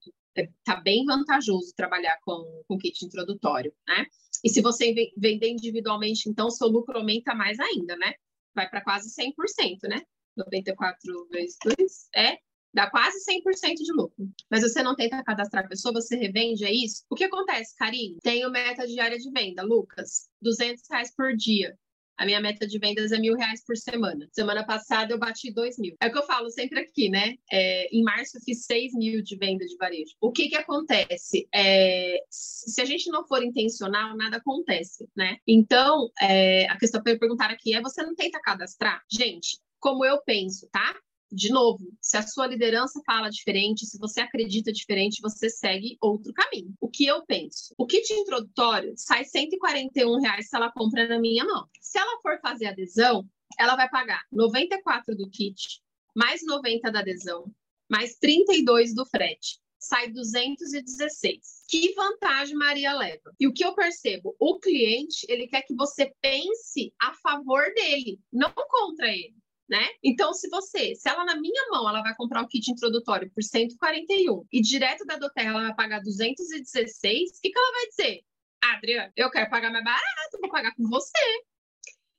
tá 0.65 0.77
bem 0.77 1.05
vantajoso 1.05 1.75
trabalhar 1.77 2.19
com, 2.25 2.63
com 2.67 2.79
kit 2.79 3.05
introdutório, 3.05 3.73
né? 3.87 4.07
E 4.45 4.49
se 4.49 4.61
você 4.61 4.95
vender 5.17 5.49
individualmente, 5.49 6.29
então 6.29 6.51
seu 6.51 6.69
lucro 6.69 6.99
aumenta 6.99 7.35
mais 7.35 7.59
ainda, 7.59 7.97
né? 7.97 8.15
Vai 8.55 8.69
para 8.69 8.83
quase 8.83 9.11
100%, 9.11 9.89
né? 9.89 10.03
94 10.37 11.29
vezes 11.31 11.57
2 11.65 12.09
é 12.15 12.39
dá 12.77 12.91
quase 12.91 13.25
100% 13.25 13.77
de 13.77 13.93
lucro. 13.93 14.29
Mas 14.51 14.61
você 14.61 14.83
não 14.83 14.95
tenta 14.95 15.25
cadastrar 15.25 15.65
a 15.65 15.69
pessoa, 15.69 15.95
você 15.95 16.15
revende, 16.15 16.63
é 16.63 16.71
isso? 16.71 17.05
O 17.09 17.15
que 17.15 17.25
acontece, 17.25 17.75
Karine? 17.75 18.19
Tenho 18.23 18.51
meta 18.51 18.87
diária 18.87 19.19
de 19.19 19.31
venda, 19.31 19.63
Lucas, 19.63 20.29
200 20.43 20.83
reais 20.91 21.11
por 21.17 21.35
dia. 21.35 21.75
A 22.17 22.25
minha 22.25 22.41
meta 22.41 22.67
de 22.67 22.79
vendas 22.79 23.13
é 23.13 23.19
mil 23.19 23.35
reais 23.35 23.63
por 23.65 23.77
semana. 23.77 24.29
Semana 24.33 24.65
passada 24.65 25.13
eu 25.13 25.19
bati 25.19 25.53
dois 25.53 25.79
mil. 25.79 25.95
É 26.01 26.09
o 26.09 26.13
que 26.13 26.19
eu 26.19 26.27
falo 26.27 26.51
sempre 26.51 26.81
aqui, 26.81 27.09
né? 27.09 27.37
É, 27.53 27.89
em 27.95 28.03
março 28.03 28.37
eu 28.37 28.41
fiz 28.43 28.65
seis 28.65 28.93
mil 28.95 29.23
de 29.23 29.37
venda 29.37 29.65
de 29.67 29.77
varejo. 29.77 30.15
O 30.21 30.33
que 30.33 30.49
que 30.49 30.57
acontece? 30.57 31.49
É, 31.55 32.19
se 32.31 32.81
a 32.81 32.85
gente 32.85 33.11
não 33.11 33.27
for 33.27 33.43
intencional, 33.43 34.17
nada 34.17 34.39
acontece, 34.39 35.09
né? 35.17 35.39
Então, 35.47 36.11
é, 36.21 36.67
a 36.67 36.79
questão 36.79 37.03
que 37.03 37.11
eu 37.11 37.19
perguntar 37.19 37.51
aqui 37.51 37.75
é: 37.75 37.81
você 37.81 38.03
não 38.03 38.15
tenta 38.15 38.41
cadastrar? 38.41 39.03
Gente, 39.11 39.59
como 39.79 40.05
eu 40.05 40.21
penso, 40.23 40.69
tá? 40.73 40.97
De 41.31 41.51
novo, 41.51 41.93
se 42.01 42.17
a 42.17 42.23
sua 42.23 42.47
liderança 42.47 43.01
fala 43.05 43.29
diferente, 43.29 43.85
se 43.85 43.99
você 43.99 44.21
acredita 44.21 44.73
diferente, 44.73 45.21
você 45.21 45.51
segue 45.51 45.97
outro 46.01 46.33
caminho. 46.33 46.73
O 46.81 46.89
que 46.89 47.05
eu 47.05 47.25
penso? 47.27 47.75
O 47.77 47.87
kit 47.87 48.13
introdutório 48.13 48.95
sai 48.97 49.25
141 49.25 50.21
reais 50.21 50.49
se 50.49 50.57
ela 50.57 50.71
compra 50.71 51.09
na 51.09 51.19
minha 51.19 51.45
mão. 51.45 51.69
Se 51.81 51.99
ela 51.99 52.21
for 52.21 52.39
fazer 52.41 52.67
adesão, 52.67 53.29
ela 53.59 53.77
vai 53.77 53.89
pagar 53.89 54.23
94 54.31 55.17
do 55.17 55.29
kit, 55.29 55.83
mais 56.15 56.45
90 56.45 56.91
da 56.93 57.01
adesão, 57.01 57.53
mais 57.89 58.17
32 58.17 58.95
do 58.95 59.05
frete. 59.05 59.59
Sai 59.79 60.11
216. 60.11 61.65
Que 61.69 61.93
vantagem 61.95 62.57
Maria 62.57 62.93
leva? 62.93 63.35
E 63.39 63.47
o 63.47 63.53
que 63.53 63.65
eu 63.65 63.75
percebo? 63.75 64.35
O 64.39 64.59
cliente, 64.59 65.27
ele 65.29 65.47
quer 65.47 65.63
que 65.63 65.75
você 65.75 66.13
pense 66.21 66.93
a 67.01 67.13
favor 67.15 67.63
dele, 67.75 68.19
não 68.33 68.53
contra 68.53 69.09
ele 69.09 69.35
né? 69.69 69.85
Então, 70.03 70.33
se 70.33 70.49
você, 70.49 70.95
se 70.95 71.09
ela 71.09 71.25
na 71.25 71.37
minha 71.37 71.69
mão, 71.71 71.89
ela 71.89 72.03
vai 72.03 72.15
comprar 72.15 72.43
o 72.43 72.49
kit 72.49 72.71
introdutório 72.71 73.31
por 73.33 73.43
141 73.43 74.47
e 74.53 74.61
direto 74.61 75.05
da 75.05 75.17
Doterra 75.17 75.51
ela 75.51 75.63
vai 75.63 75.75
pagar 75.75 76.01
216, 76.01 77.31
o 77.31 77.41
que, 77.41 77.51
que 77.51 77.59
ela 77.59 77.73
vai 77.73 77.89
dizer? 77.89 78.25
Adriana, 78.63 79.13
eu 79.17 79.31
quero 79.31 79.51
pagar 79.51 79.71
mais 79.71 79.85
barato, 79.85 80.39
vou 80.41 80.51
pagar 80.51 80.75
com 80.75 80.89
você. 80.89 81.45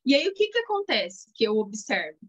E 0.05 0.15
aí, 0.15 0.27
o 0.27 0.33
que, 0.33 0.47
que 0.47 0.59
acontece 0.59 1.29
que 1.33 1.43
eu 1.43 1.57
observo? 1.57 2.19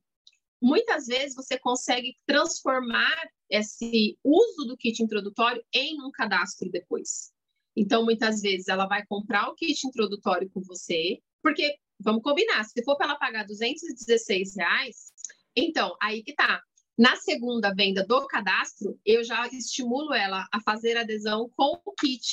Muitas 0.60 1.06
vezes 1.06 1.36
você 1.36 1.58
consegue 1.58 2.16
transformar 2.26 3.16
esse 3.48 4.18
uso 4.24 4.66
do 4.66 4.76
kit 4.76 5.02
introdutório 5.02 5.64
em 5.72 6.00
um 6.02 6.10
cadastro 6.10 6.70
depois. 6.70 7.32
Então, 7.76 8.04
muitas 8.04 8.40
vezes 8.40 8.66
ela 8.66 8.86
vai 8.86 9.06
comprar 9.06 9.48
o 9.48 9.54
kit 9.54 9.86
introdutório 9.86 10.50
com 10.50 10.60
você, 10.60 11.22
porque 11.40 11.78
Vamos 12.00 12.22
combinar, 12.22 12.64
se 12.64 12.82
for 12.84 12.96
para 12.96 13.08
ela 13.08 13.18
pagar 13.18 13.44
216 13.44 14.56
reais, 14.56 15.12
então, 15.56 15.96
aí 16.00 16.22
que 16.22 16.34
tá. 16.34 16.62
Na 16.96 17.16
segunda 17.16 17.72
venda 17.74 18.04
do 18.04 18.26
cadastro, 18.26 18.98
eu 19.04 19.22
já 19.22 19.46
estimulo 19.48 20.12
ela 20.12 20.46
a 20.52 20.60
fazer 20.60 20.96
adesão 20.96 21.48
com 21.56 21.80
o 21.84 21.92
kit 21.92 22.32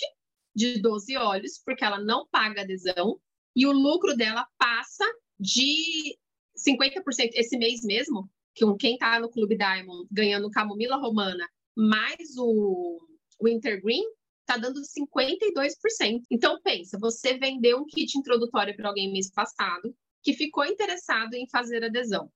de 0.55 0.81
12 0.81 1.15
óleos, 1.17 1.61
porque 1.63 1.83
ela 1.83 1.99
não 1.99 2.27
paga 2.27 2.61
adesão, 2.61 3.19
e 3.55 3.65
o 3.67 3.71
lucro 3.71 4.15
dela 4.15 4.47
passa 4.57 5.05
de 5.39 6.17
50% 6.55 7.31
esse 7.33 7.57
mês 7.57 7.83
mesmo, 7.83 8.29
que 8.53 8.65
quem 8.77 8.93
está 8.93 9.19
no 9.19 9.29
Clube 9.29 9.57
Diamond 9.57 10.07
ganhando 10.11 10.49
camomila 10.49 10.97
romana 10.97 11.47
mais 11.75 12.37
o 12.37 12.97
Wintergreen, 13.43 14.03
está 14.47 14.57
dando 14.57 14.81
52%. 14.81 16.21
Então, 16.31 16.61
pensa, 16.61 16.97
você 16.99 17.37
vendeu 17.37 17.79
um 17.79 17.85
kit 17.85 18.17
introdutório 18.17 18.75
para 18.75 18.89
alguém 18.89 19.11
mês 19.11 19.31
passado, 19.31 19.95
que 20.23 20.33
ficou 20.33 20.65
interessado 20.65 21.33
em 21.33 21.49
fazer 21.49 21.83
adesão. 21.83 22.31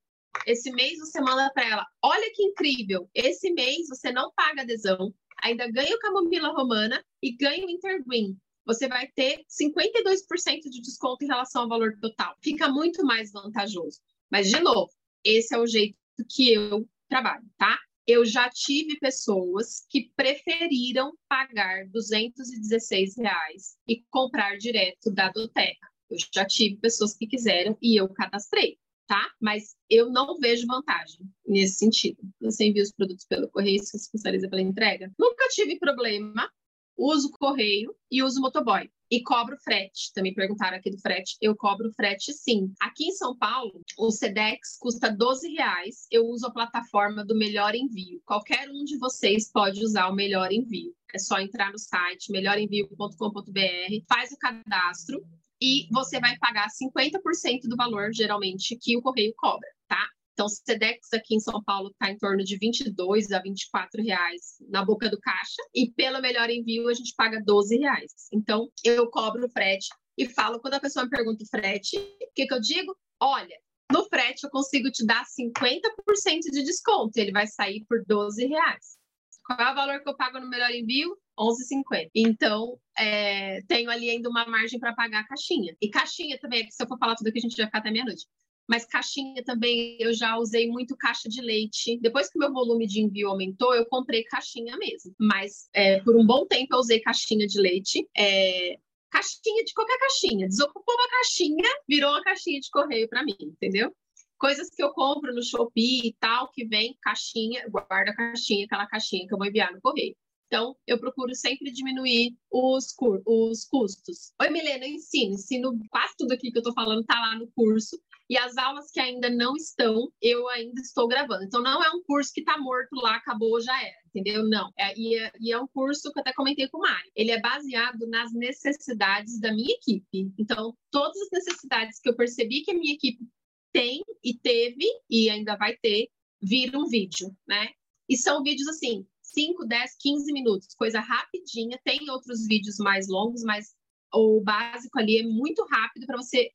Esse 0.46 0.72
mês 0.72 0.98
você 1.00 1.22
manda 1.22 1.52
para 1.54 1.68
ela: 1.68 1.86
olha 2.04 2.32
que 2.34 2.44
incrível, 2.44 3.10
esse 3.14 3.52
mês 3.52 3.88
você 3.88 4.12
não 4.12 4.32
paga 4.36 4.64
adesão, 4.64 5.14
ainda 5.42 5.70
ganha 5.72 5.96
o 5.96 6.00
camomila 6.00 6.50
romana 6.50 7.04
e 7.22 7.36
ganha 7.36 7.66
o 7.66 7.70
intergreen. 7.70 8.38
Você 8.66 8.88
vai 8.88 9.08
ter 9.08 9.44
52% 9.50 10.62
de 10.70 10.82
desconto 10.82 11.24
em 11.24 11.28
relação 11.28 11.64
ao 11.64 11.70
valor 11.70 11.98
total. 12.00 12.36
Fica 12.44 12.68
muito 12.68 13.04
mais 13.04 13.32
vantajoso. 13.32 14.00
Mas, 14.30 14.48
de 14.48 14.60
novo, 14.60 14.92
esse 15.24 15.56
é 15.56 15.58
o 15.58 15.66
jeito 15.66 15.98
que 16.30 16.54
eu 16.54 16.88
trabalho, 17.08 17.44
tá? 17.58 17.80
Eu 18.10 18.26
já 18.26 18.50
tive 18.50 18.98
pessoas 18.98 19.86
que 19.88 20.12
preferiram 20.16 21.14
pagar 21.28 21.88
216 21.90 23.18
reais 23.18 23.78
e 23.88 24.04
comprar 24.10 24.58
direto 24.58 25.12
da 25.12 25.30
Doterra. 25.30 25.90
Eu 26.10 26.18
já 26.34 26.44
tive 26.44 26.78
pessoas 26.78 27.16
que 27.16 27.28
quiseram 27.28 27.78
e 27.80 28.02
eu 28.02 28.10
cadastrei, 28.10 28.80
tá? 29.06 29.32
Mas 29.40 29.76
eu 29.88 30.10
não 30.10 30.40
vejo 30.40 30.66
vantagem 30.66 31.20
nesse 31.46 31.76
sentido. 31.76 32.18
Você 32.42 32.66
envia 32.66 32.82
os 32.82 32.92
produtos 32.92 33.26
pelo 33.26 33.48
correio 33.48 33.84
se 33.84 33.96
especializa 33.96 34.50
pela 34.50 34.62
entrega. 34.64 35.12
Nunca 35.18 35.48
tive 35.50 35.78
problema 35.78 36.52
uso 36.98 37.30
correio 37.32 37.96
e 38.12 38.24
uso 38.24 38.42
motoboy. 38.42 38.90
E 39.12 39.24
cobro 39.24 39.58
frete. 39.58 40.14
Também 40.14 40.34
perguntaram 40.34 40.78
aqui 40.78 40.92
do 40.92 41.00
frete. 41.00 41.36
Eu 41.42 41.56
cobro 41.56 41.92
frete 41.94 42.32
sim. 42.32 42.72
Aqui 42.80 43.06
em 43.06 43.12
São 43.12 43.36
Paulo, 43.36 43.82
o 43.98 44.12
Sedex 44.12 44.78
custa 44.80 45.12
12 45.12 45.50
reais. 45.54 46.08
Eu 46.12 46.26
uso 46.26 46.46
a 46.46 46.52
plataforma 46.52 47.26
do 47.26 47.36
Melhor 47.38 47.74
Envio. 47.74 48.22
Qualquer 48.26 48.70
um 48.70 48.84
de 48.84 48.98
vocês 48.98 49.52
pode 49.52 49.84
usar 49.84 50.08
o 50.10 50.16
Melhor 50.16 50.52
Envio. 50.52 50.94
É 51.14 51.18
só 51.18 51.40
entrar 51.40 51.72
no 51.72 51.80
site 51.80 52.32
melhorenvio.com.br, 52.32 54.06
faz 54.08 54.32
o 54.32 54.38
cadastro 54.38 55.26
e 55.62 55.88
você 55.92 56.20
vai 56.20 56.38
pagar 56.38 56.68
50% 56.70 57.64
do 57.64 57.76
valor, 57.76 58.12
geralmente, 58.14 58.78
que 58.78 58.96
o 58.96 59.02
correio 59.02 59.34
cobra, 59.36 59.68
tá? 59.88 60.08
Então, 60.40 60.46
o 60.46 60.50
Sedex 60.50 61.12
aqui 61.12 61.36
em 61.36 61.40
São 61.42 61.62
Paulo 61.62 61.90
está 61.90 62.10
em 62.10 62.18
torno 62.18 62.42
de 62.46 62.58
22 62.58 63.30
a 63.34 63.42
24 63.42 64.02
reais 64.02 64.56
na 64.70 64.86
boca 64.86 65.10
do 65.10 65.20
caixa 65.20 65.62
e 65.76 65.92
pelo 65.92 66.22
melhor 66.22 66.50
envio 66.50 66.88
a 66.88 66.94
gente 66.94 67.14
paga 67.18 67.44
12 67.46 67.78
reais. 67.78 68.14
Então, 68.32 68.70
eu 68.82 69.10
cobro 69.10 69.46
o 69.46 69.52
frete 69.52 69.90
e 70.18 70.30
falo, 70.30 70.62
quando 70.62 70.76
a 70.76 70.80
pessoa 70.80 71.04
me 71.04 71.10
pergunta 71.12 71.44
o 71.44 71.48
frete, 71.50 71.98
o 71.98 72.34
que, 72.34 72.48
que 72.48 72.54
eu 72.54 72.62
digo? 72.62 72.96
Olha, 73.22 73.54
no 73.92 74.06
frete 74.06 74.46
eu 74.46 74.50
consigo 74.50 74.90
te 74.90 75.06
dar 75.06 75.26
50% 75.26 76.54
de 76.54 76.64
desconto, 76.64 77.18
ele 77.18 77.34
vai 77.34 77.46
sair 77.46 77.84
por 77.84 78.02
12 78.08 78.46
reais. 78.46 78.98
Qual 79.44 79.60
é 79.60 79.72
o 79.74 79.76
valor 79.76 80.02
que 80.02 80.08
eu 80.08 80.16
pago 80.16 80.40
no 80.40 80.48
melhor 80.48 80.72
envio? 80.72 81.18
11,50. 81.38 82.12
Então, 82.16 82.80
é, 82.98 83.62
tenho 83.68 83.90
ali 83.90 84.10
ainda 84.10 84.30
uma 84.30 84.46
margem 84.46 84.80
para 84.80 84.96
pagar 84.96 85.20
a 85.20 85.28
caixinha. 85.28 85.76
E 85.82 85.90
caixinha 85.90 86.40
também, 86.40 86.66
se 86.72 86.82
eu 86.82 86.88
for 86.88 86.98
falar 86.98 87.16
tudo 87.16 87.28
aqui, 87.28 87.40
a 87.40 87.42
gente 87.42 87.58
vai 87.58 87.66
ficar 87.66 87.80
até 87.80 87.92
meia-noite 87.92 88.26
mas 88.70 88.86
caixinha 88.86 89.44
também 89.44 89.98
eu 90.00 90.14
já 90.14 90.38
usei 90.38 90.68
muito 90.68 90.96
caixa 90.96 91.28
de 91.28 91.42
leite. 91.42 92.00
Depois 92.00 92.30
que 92.30 92.38
meu 92.38 92.54
volume 92.54 92.86
de 92.86 93.02
envio 93.02 93.30
aumentou, 93.30 93.74
eu 93.74 93.84
comprei 93.88 94.24
caixinha 94.26 94.78
mesmo. 94.78 95.12
Mas 95.20 95.68
é, 95.74 96.00
por 96.02 96.16
um 96.16 96.24
bom 96.24 96.46
tempo 96.46 96.76
eu 96.76 96.80
usei 96.80 97.00
caixinha 97.00 97.48
de 97.48 97.60
leite. 97.60 98.08
É, 98.16 98.78
caixinha 99.10 99.64
de 99.66 99.74
qualquer 99.74 99.98
caixinha. 99.98 100.48
Desocupou 100.48 100.94
uma 100.94 101.10
caixinha, 101.10 101.68
virou 101.88 102.12
uma 102.12 102.24
caixinha 102.24 102.60
de 102.60 102.70
correio 102.70 103.10
para 103.10 103.26
mim, 103.26 103.36
entendeu? 103.42 103.92
Coisas 104.38 104.70
que 104.70 104.84
eu 104.84 104.94
compro 104.94 105.34
no 105.34 105.44
Shopee 105.44 106.02
e 106.06 106.16
tal, 106.20 106.52
que 106.52 106.64
vem 106.64 106.96
caixinha, 107.02 107.68
guarda 107.70 108.12
a 108.12 108.16
caixinha, 108.16 108.66
aquela 108.66 108.86
caixinha 108.86 109.28
que 109.28 109.34
eu 109.34 109.38
vou 109.40 109.48
enviar 109.48 109.74
no 109.74 109.82
correio. 109.82 110.16
Então, 110.46 110.76
eu 110.88 111.00
procuro 111.00 111.34
sempre 111.36 111.72
diminuir 111.72 112.36
os, 112.52 112.96
os 113.26 113.66
custos. 113.66 114.32
Oi, 114.42 114.50
Milena, 114.50 114.86
eu 114.86 114.94
ensino. 114.94 115.34
Ensino 115.34 115.80
quase 115.92 116.14
tudo 116.18 116.34
aqui 116.34 116.52
que 116.52 116.58
eu 116.58 116.62
estou 116.62 116.74
falando, 116.74 117.02
está 117.02 117.20
lá 117.20 117.36
no 117.36 117.48
curso. 117.52 118.00
E 118.30 118.38
as 118.38 118.56
aulas 118.58 118.92
que 118.92 119.00
ainda 119.00 119.28
não 119.28 119.56
estão, 119.56 120.12
eu 120.22 120.48
ainda 120.50 120.80
estou 120.82 121.08
gravando. 121.08 121.44
Então, 121.44 121.64
não 121.64 121.84
é 121.84 121.90
um 121.90 122.04
curso 122.04 122.32
que 122.32 122.42
está 122.42 122.60
morto 122.60 122.96
lá, 122.98 123.16
acabou, 123.16 123.60
já 123.60 123.76
era, 123.82 123.98
entendeu? 124.06 124.48
Não. 124.48 124.72
É, 124.78 124.96
e, 124.96 125.16
é, 125.18 125.32
e, 125.40 125.52
é, 125.52 125.60
um 125.60 125.66
curso 125.66 126.12
que 126.12 126.20
eu 126.20 126.22
até 126.22 126.32
comentei 126.34 126.68
com 126.70 126.78
o 126.78 126.82
Mário. 126.82 127.12
Ele 127.16 127.32
é 127.32 127.42
baseado 127.42 128.08
nas 128.08 128.32
necessidades 128.32 129.40
da 129.40 129.52
minha 129.52 129.74
equipe. 129.74 130.32
Então, 130.38 130.78
todas 130.92 131.20
as 131.22 131.30
necessidades 131.32 132.00
que 132.00 132.08
eu 132.08 132.16
percebi 132.16 132.62
que 132.62 132.70
a 132.70 132.76
minha 132.76 132.94
equipe 132.94 133.28
tem 133.74 134.04
e 134.24 134.38
teve 134.38 134.86
e 135.10 135.28
ainda 135.30 135.56
vai 135.56 135.76
ter, 135.78 136.10
vira 136.40 136.78
um 136.78 136.88
vídeo, 136.88 137.36
né? 137.48 137.70
E 138.08 138.16
são 138.16 138.44
vídeos 138.44 138.68
assim, 138.68 139.08
5, 139.24 139.66
10, 139.66 139.96
15 140.00 140.32
minutos, 140.32 140.76
coisa 140.76 141.00
rapidinha. 141.00 141.80
Tem 141.84 142.08
outros 142.12 142.46
vídeos 142.46 142.78
mais 142.78 143.08
longos, 143.08 143.42
mas 143.44 143.76
o 144.14 144.42
básico 144.42 145.00
ali 145.00 145.18
é 145.18 145.24
muito 145.24 145.66
rápido 145.66 146.06
para 146.06 146.18
você 146.18 146.50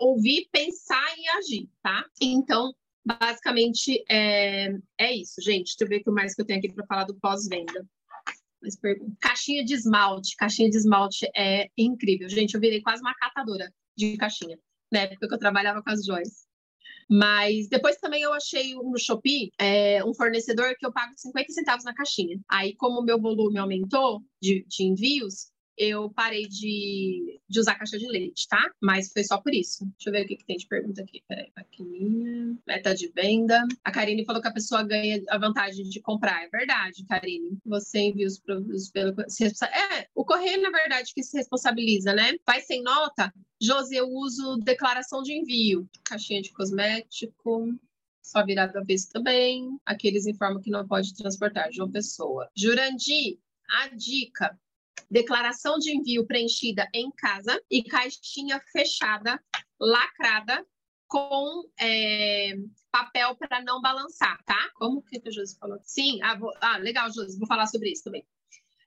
ouvir, 0.00 0.48
pensar 0.52 1.14
e 1.18 1.28
agir, 1.38 1.68
tá? 1.82 2.04
Então, 2.20 2.72
basicamente 3.04 4.04
é, 4.08 4.68
é 4.98 5.14
isso, 5.14 5.40
gente. 5.40 5.76
Deixa 5.76 5.84
eu 5.84 5.88
ver 5.88 6.00
o 6.00 6.04
que 6.04 6.10
mais 6.10 6.34
que 6.34 6.42
eu 6.42 6.46
tenho 6.46 6.58
aqui 6.58 6.72
para 6.72 6.86
falar 6.86 7.04
do 7.04 7.18
pós-venda. 7.18 7.86
Caixinha 9.20 9.64
de 9.64 9.74
esmalte. 9.74 10.36
Caixinha 10.36 10.68
de 10.68 10.76
esmalte 10.76 11.26
é 11.36 11.68
incrível. 11.76 12.28
Gente, 12.28 12.54
eu 12.54 12.60
virei 12.60 12.82
quase 12.82 13.00
uma 13.00 13.14
catadora 13.14 13.72
de 13.96 14.16
caixinha, 14.16 14.58
na 14.92 15.00
época 15.00 15.28
que 15.28 15.34
eu 15.34 15.38
trabalhava 15.38 15.82
com 15.82 15.90
as 15.90 16.04
joias. 16.04 16.46
Mas 17.10 17.68
depois 17.68 17.96
também 17.96 18.22
eu 18.22 18.34
achei 18.34 18.74
no 18.74 18.98
Shopee 18.98 19.50
é, 19.58 20.04
um 20.04 20.12
fornecedor 20.12 20.76
que 20.78 20.84
eu 20.84 20.92
pago 20.92 21.14
50 21.16 21.52
centavos 21.52 21.84
na 21.84 21.94
caixinha. 21.94 22.38
Aí, 22.48 22.76
como 22.76 23.00
o 23.00 23.04
meu 23.04 23.18
volume 23.18 23.58
aumentou 23.58 24.22
de, 24.42 24.64
de 24.68 24.84
envios, 24.84 25.50
eu 25.78 26.10
parei 26.10 26.48
de, 26.48 27.40
de 27.48 27.60
usar 27.60 27.76
caixa 27.76 27.96
de 27.98 28.06
leite, 28.08 28.48
tá? 28.48 28.70
Mas 28.82 29.12
foi 29.12 29.22
só 29.22 29.38
por 29.38 29.54
isso. 29.54 29.84
Deixa 29.96 30.08
eu 30.08 30.12
ver 30.12 30.24
o 30.24 30.26
que, 30.26 30.36
que 30.36 30.44
tem 30.44 30.56
de 30.56 30.66
pergunta 30.66 31.02
aqui. 31.02 31.22
Peraí, 31.28 31.50
maquininha, 31.56 32.58
meta 32.66 32.94
de 32.94 33.08
venda. 33.14 33.64
A 33.84 33.92
Karine 33.92 34.24
falou 34.24 34.42
que 34.42 34.48
a 34.48 34.52
pessoa 34.52 34.82
ganha 34.82 35.22
a 35.28 35.38
vantagem 35.38 35.88
de 35.88 36.00
comprar. 36.00 36.44
É 36.44 36.48
verdade, 36.48 37.04
Karine. 37.06 37.58
Você 37.64 38.00
envia 38.00 38.26
os 38.26 38.38
produtos 38.38 38.90
pelo. 38.90 39.14
É, 39.20 40.08
o 40.14 40.24
correio, 40.24 40.60
na 40.60 40.70
verdade, 40.70 41.14
que 41.14 41.22
se 41.22 41.36
responsabiliza, 41.36 42.12
né? 42.12 42.34
Vai 42.44 42.60
sem 42.60 42.82
nota. 42.82 43.32
Josi, 43.60 43.96
eu 43.96 44.08
uso 44.08 44.56
declaração 44.58 45.22
de 45.22 45.32
envio. 45.32 45.88
Caixinha 46.04 46.42
de 46.42 46.52
cosmético 46.52 47.68
só 48.28 48.44
virado 48.44 48.76
avesso 48.76 49.08
também. 49.10 49.78
Aqueles 49.86 50.26
informam 50.26 50.60
que 50.60 50.70
não 50.70 50.86
pode 50.86 51.14
transportar. 51.14 51.72
João 51.72 51.90
Pessoa. 51.90 52.50
Jurandir, 52.54 53.38
a 53.70 53.88
dica: 53.88 54.58
declaração 55.10 55.78
de 55.78 55.96
envio 55.96 56.26
preenchida 56.26 56.88
em 56.94 57.10
casa 57.10 57.60
e 57.70 57.82
caixinha 57.82 58.60
fechada, 58.72 59.42
lacrada, 59.80 60.64
com 61.08 61.64
é, 61.80 62.52
papel 62.92 63.34
para 63.36 63.62
não 63.62 63.80
balançar, 63.80 64.38
tá? 64.44 64.70
Como 64.74 65.02
que 65.02 65.20
a 65.26 65.30
Josi 65.30 65.56
falou? 65.58 65.78
Sim, 65.82 66.20
ah, 66.22 66.36
vou, 66.36 66.52
ah, 66.60 66.76
legal, 66.76 67.10
Josi, 67.10 67.38
vou 67.38 67.48
falar 67.48 67.66
sobre 67.66 67.90
isso 67.90 68.04
também. 68.04 68.24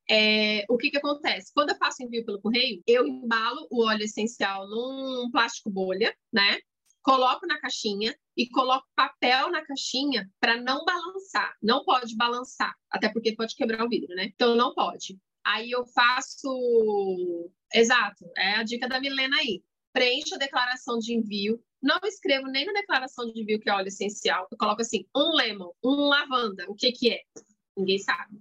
É, 0.09 0.65
o 0.69 0.77
que, 0.77 0.91
que 0.91 0.97
acontece? 0.97 1.51
Quando 1.53 1.71
eu 1.71 1.77
faço 1.77 2.03
envio 2.03 2.25
pelo 2.25 2.41
correio, 2.41 2.81
eu 2.85 3.07
embalo 3.07 3.67
o 3.71 3.85
óleo 3.85 4.03
essencial 4.03 4.67
num 4.67 5.29
plástico 5.31 5.69
bolha, 5.69 6.15
né? 6.31 6.59
Coloco 7.01 7.47
na 7.47 7.59
caixinha 7.59 8.15
e 8.37 8.47
coloco 8.49 8.85
papel 8.95 9.49
na 9.49 9.65
caixinha 9.65 10.29
para 10.39 10.61
não 10.61 10.85
balançar. 10.85 11.55
Não 11.61 11.83
pode 11.83 12.15
balançar, 12.15 12.75
até 12.91 13.09
porque 13.09 13.35
pode 13.35 13.55
quebrar 13.55 13.83
o 13.83 13.89
vidro, 13.89 14.13
né? 14.15 14.25
Então 14.25 14.55
não 14.55 14.73
pode. 14.75 15.17
Aí 15.45 15.71
eu 15.71 15.85
faço. 15.85 17.49
Exato, 17.73 18.25
é 18.37 18.55
a 18.55 18.63
dica 18.63 18.87
da 18.87 18.99
Milena 18.99 19.37
aí. 19.37 19.63
Preencho 19.93 20.35
a 20.35 20.37
declaração 20.37 20.97
de 20.99 21.13
envio. 21.13 21.61
Não 21.81 21.99
escrevo 22.03 22.47
nem 22.47 22.65
na 22.65 22.73
declaração 22.73 23.31
de 23.31 23.41
envio 23.41 23.59
que 23.59 23.69
é 23.69 23.73
óleo 23.73 23.87
essencial. 23.87 24.47
Eu 24.51 24.57
coloco 24.57 24.81
assim: 24.81 25.05
um 25.15 25.35
lemon, 25.35 25.71
um 25.83 26.07
lavanda. 26.07 26.65
O 26.69 26.75
que, 26.75 26.91
que 26.91 27.11
é? 27.11 27.21
Ninguém 27.75 27.97
sabe. 27.97 28.39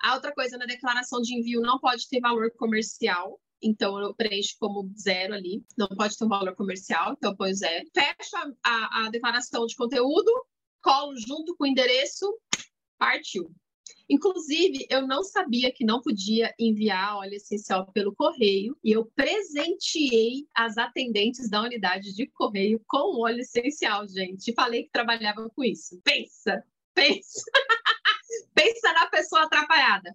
A 0.00 0.14
outra 0.14 0.32
coisa, 0.32 0.58
na 0.58 0.66
declaração 0.66 1.20
de 1.20 1.34
envio 1.34 1.60
não 1.60 1.78
pode 1.78 2.08
ter 2.08 2.20
valor 2.20 2.50
comercial. 2.52 3.40
Então, 3.62 3.98
eu 3.98 4.14
preencho 4.14 4.56
como 4.58 4.92
zero 4.98 5.34
ali. 5.34 5.64
Não 5.76 5.88
pode 5.88 6.16
ter 6.16 6.24
um 6.24 6.28
valor 6.28 6.54
comercial, 6.54 7.14
então 7.16 7.30
eu 7.32 7.36
ponho 7.36 7.54
zero. 7.54 7.88
Fecho 7.94 8.36
a, 8.36 8.52
a, 8.62 9.06
a 9.06 9.10
declaração 9.10 9.66
de 9.66 9.74
conteúdo, 9.74 10.30
colo 10.82 11.16
junto 11.16 11.56
com 11.56 11.64
o 11.64 11.66
endereço, 11.66 12.26
partiu. 12.98 13.50
Inclusive, 14.08 14.86
eu 14.88 15.06
não 15.06 15.22
sabia 15.22 15.72
que 15.72 15.84
não 15.84 16.00
podia 16.00 16.54
enviar 16.58 17.16
óleo 17.16 17.34
essencial 17.34 17.90
pelo 17.92 18.14
correio 18.14 18.76
e 18.82 18.92
eu 18.92 19.04
presenteei 19.16 20.46
as 20.54 20.78
atendentes 20.78 21.50
da 21.50 21.62
unidade 21.62 22.14
de 22.14 22.26
correio 22.28 22.80
com 22.86 23.20
óleo 23.20 23.40
essencial, 23.40 24.06
gente. 24.06 24.54
Falei 24.54 24.84
que 24.84 24.90
trabalhava 24.90 25.48
com 25.50 25.64
isso. 25.64 26.00
Pensa, 26.04 26.62
pensa. 26.94 27.42
pensa 28.54 28.92
na 28.92 29.06
pessoa 29.08 29.42
atrapalhada. 29.42 30.14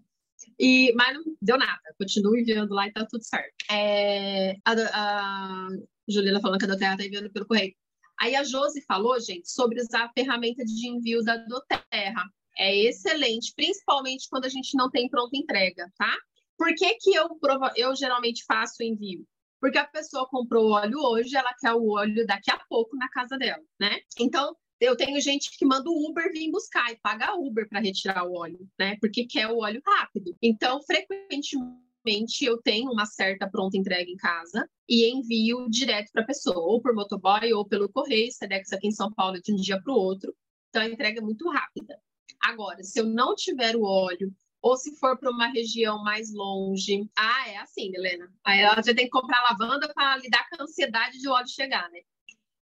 E, 0.57 0.93
mas 0.95 1.13
não 1.13 1.23
deu 1.41 1.57
nada. 1.57 1.81
Continuo 1.97 2.37
enviando 2.37 2.73
lá 2.73 2.87
e 2.87 2.93
tá 2.93 3.05
tudo 3.05 3.23
certo. 3.23 3.53
É, 3.69 4.55
a, 4.65 4.71
a 4.93 5.67
Juliana 6.07 6.39
falando 6.39 6.59
que 6.59 6.65
a 6.65 6.69
Doterra 6.69 6.97
tá 6.97 7.05
enviando 7.05 7.31
pelo 7.31 7.45
correio. 7.45 7.75
Aí 8.19 8.35
a 8.35 8.43
Josi 8.43 8.81
falou, 8.81 9.19
gente, 9.19 9.49
sobre 9.49 9.81
usar 9.81 10.05
a 10.05 10.11
ferramenta 10.13 10.63
de 10.63 10.87
envio 10.87 11.23
da 11.23 11.37
Doterra 11.37 12.23
é 12.61 12.75
excelente, 12.75 13.53
principalmente 13.55 14.27
quando 14.29 14.45
a 14.45 14.49
gente 14.49 14.77
não 14.77 14.89
tem 14.89 15.09
pronta 15.09 15.35
entrega, 15.35 15.91
tá? 15.97 16.15
Por 16.55 16.73
que, 16.75 16.93
que 16.95 17.11
eu, 17.15 17.27
eu 17.75 17.95
geralmente 17.95 18.45
faço 18.45 18.83
envio? 18.83 19.25
Porque 19.59 19.79
a 19.79 19.87
pessoa 19.87 20.27
comprou 20.29 20.67
o 20.67 20.73
óleo 20.73 20.99
hoje, 20.99 21.35
ela 21.35 21.53
quer 21.59 21.73
o 21.73 21.89
óleo 21.89 22.25
daqui 22.27 22.51
a 22.51 22.59
pouco 22.69 22.95
na 22.95 23.09
casa 23.09 23.35
dela, 23.35 23.63
né? 23.79 23.99
Então, 24.19 24.55
eu 24.79 24.95
tenho 24.95 25.19
gente 25.19 25.49
que 25.57 25.65
manda 25.65 25.89
o 25.89 26.09
Uber 26.09 26.31
vir 26.31 26.51
buscar 26.51 26.91
e 26.91 26.99
paga 27.01 27.35
Uber 27.35 27.67
para 27.67 27.79
retirar 27.79 28.27
o 28.27 28.33
óleo, 28.33 28.67
né? 28.77 28.95
Porque 29.01 29.25
quer 29.25 29.47
o 29.47 29.57
óleo 29.57 29.81
rápido. 29.83 30.35
Então, 30.39 30.79
frequentemente 30.83 32.45
eu 32.45 32.61
tenho 32.61 32.91
uma 32.91 33.07
certa 33.07 33.49
pronta 33.49 33.75
entrega 33.75 34.09
em 34.09 34.17
casa 34.17 34.69
e 34.87 35.11
envio 35.11 35.67
direto 35.67 36.11
para 36.11 36.21
a 36.21 36.27
pessoa, 36.27 36.59
ou 36.59 36.79
por 36.79 36.93
motoboy 36.93 37.51
ou 37.53 37.67
pelo 37.67 37.91
correio, 37.91 38.31
Sedex 38.31 38.71
aqui 38.71 38.87
em 38.87 38.91
São 38.91 39.11
Paulo 39.11 39.41
de 39.41 39.51
um 39.51 39.55
dia 39.55 39.81
para 39.81 39.93
o 39.93 39.95
outro. 39.95 40.31
Então 40.69 40.83
a 40.83 40.87
entrega 40.87 41.19
é 41.19 41.23
muito 41.23 41.49
rápida. 41.49 41.99
Agora, 42.43 42.83
se 42.83 42.99
eu 42.99 43.05
não 43.05 43.35
tiver 43.35 43.75
o 43.75 43.83
óleo, 43.83 44.33
ou 44.61 44.77
se 44.77 44.95
for 44.97 45.17
para 45.17 45.31
uma 45.31 45.47
região 45.47 46.03
mais 46.03 46.31
longe. 46.31 47.09
Ah, 47.17 47.49
é 47.49 47.57
assim, 47.57 47.91
Helena. 47.95 48.31
Aí 48.45 48.59
ela 48.59 48.75
já 48.75 48.93
tem 48.93 49.05
que 49.05 49.09
comprar 49.09 49.41
lavanda 49.41 49.91
para 49.93 50.17
lidar 50.17 50.47
com 50.49 50.61
a 50.61 50.63
ansiedade 50.65 51.19
de 51.19 51.27
o 51.27 51.31
óleo 51.31 51.47
chegar, 51.47 51.89
né? 51.89 51.99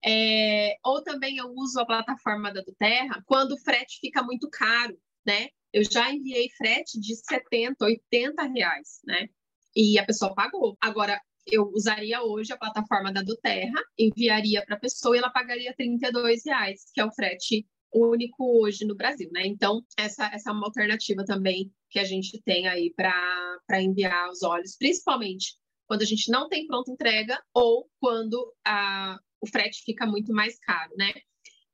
É, 0.05 0.77
ou 0.85 1.03
também 1.03 1.37
eu 1.37 1.51
uso 1.55 1.79
a 1.79 1.85
plataforma 1.85 2.53
da 2.53 2.61
do 2.61 2.73
Terra 2.75 3.21
quando 3.25 3.53
o 3.53 3.59
frete 3.59 3.99
fica 3.99 4.21
muito 4.21 4.47
caro, 4.49 4.95
né? 5.25 5.47
Eu 5.73 5.83
já 5.91 6.11
enviei 6.11 6.49
frete 6.51 6.99
de 6.99 7.15
70, 7.15 7.83
80 7.83 8.43
reais, 8.43 9.01
né? 9.03 9.27
E 9.75 9.97
a 9.97 10.05
pessoa 10.05 10.33
pagou. 10.35 10.77
Agora, 10.79 11.19
eu 11.47 11.71
usaria 11.73 12.21
hoje 12.21 12.53
a 12.53 12.57
plataforma 12.57 13.11
da 13.11 13.21
do 13.21 13.35
Terra, 13.37 13.81
enviaria 13.97 14.63
para 14.65 14.75
a 14.75 14.79
pessoa 14.79 15.15
e 15.15 15.19
ela 15.19 15.29
pagaria 15.29 15.73
32 15.75 16.45
reais, 16.45 16.85
que 16.93 17.01
é 17.01 17.05
o 17.05 17.11
frete 17.11 17.65
único 17.93 18.61
hoje 18.61 18.85
no 18.85 18.95
Brasil, 18.95 19.29
né? 19.31 19.45
Então, 19.45 19.83
essa, 19.97 20.27
essa 20.27 20.49
é 20.49 20.53
uma 20.53 20.65
alternativa 20.65 21.23
também 21.25 21.71
que 21.89 21.99
a 21.99 22.03
gente 22.03 22.41
tem 22.43 22.67
aí 22.67 22.93
para 22.93 23.81
enviar 23.81 24.29
os 24.29 24.43
olhos, 24.43 24.75
principalmente 24.77 25.55
quando 25.87 26.01
a 26.01 26.05
gente 26.05 26.29
não 26.29 26.49
tem 26.49 26.67
pronta 26.67 26.91
entrega 26.91 27.41
ou 27.53 27.89
quando 27.99 28.53
a, 28.65 29.17
o 29.41 29.47
frete 29.47 29.83
fica 29.83 30.05
muito 30.05 30.33
mais 30.33 30.59
caro, 30.59 30.93
né? 30.97 31.13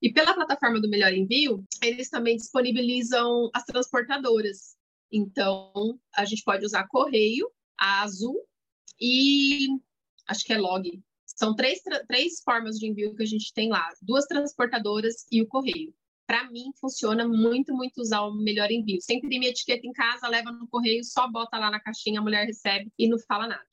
E 0.01 0.11
pela 0.11 0.33
plataforma 0.33 0.79
do 0.79 0.89
Melhor 0.89 1.13
Envio, 1.13 1.63
eles 1.81 2.09
também 2.09 2.35
disponibilizam 2.35 3.49
as 3.53 3.63
transportadoras. 3.63 4.75
Então, 5.11 5.99
a 6.15 6.25
gente 6.25 6.43
pode 6.43 6.65
usar 6.65 6.87
correio, 6.87 7.49
a 7.79 8.03
Azul 8.03 8.37
e 8.99 9.67
acho 10.27 10.43
que 10.43 10.53
é 10.53 10.57
Log. 10.57 11.01
São 11.25 11.55
três, 11.55 11.81
três 12.07 12.41
formas 12.43 12.77
de 12.77 12.87
envio 12.87 13.15
que 13.15 13.23
a 13.23 13.27
gente 13.27 13.51
tem 13.53 13.69
lá: 13.69 13.89
duas 14.01 14.25
transportadoras 14.25 15.25
e 15.31 15.41
o 15.41 15.47
correio 15.47 15.93
para 16.25 16.49
mim 16.49 16.71
funciona 16.79 17.27
muito, 17.27 17.73
muito 17.73 18.01
usar 18.01 18.21
o 18.21 18.33
melhor 18.33 18.71
envio. 18.71 19.01
Sem 19.01 19.17
imprimir 19.17 19.49
etiqueta 19.49 19.85
em 19.85 19.91
casa, 19.91 20.27
leva 20.27 20.51
no 20.51 20.67
correio, 20.67 21.03
só 21.03 21.29
bota 21.29 21.57
lá 21.57 21.69
na 21.69 21.79
caixinha, 21.79 22.19
a 22.19 22.23
mulher 22.23 22.45
recebe 22.45 22.91
e 22.97 23.07
não 23.07 23.19
fala 23.19 23.47
nada. 23.47 23.65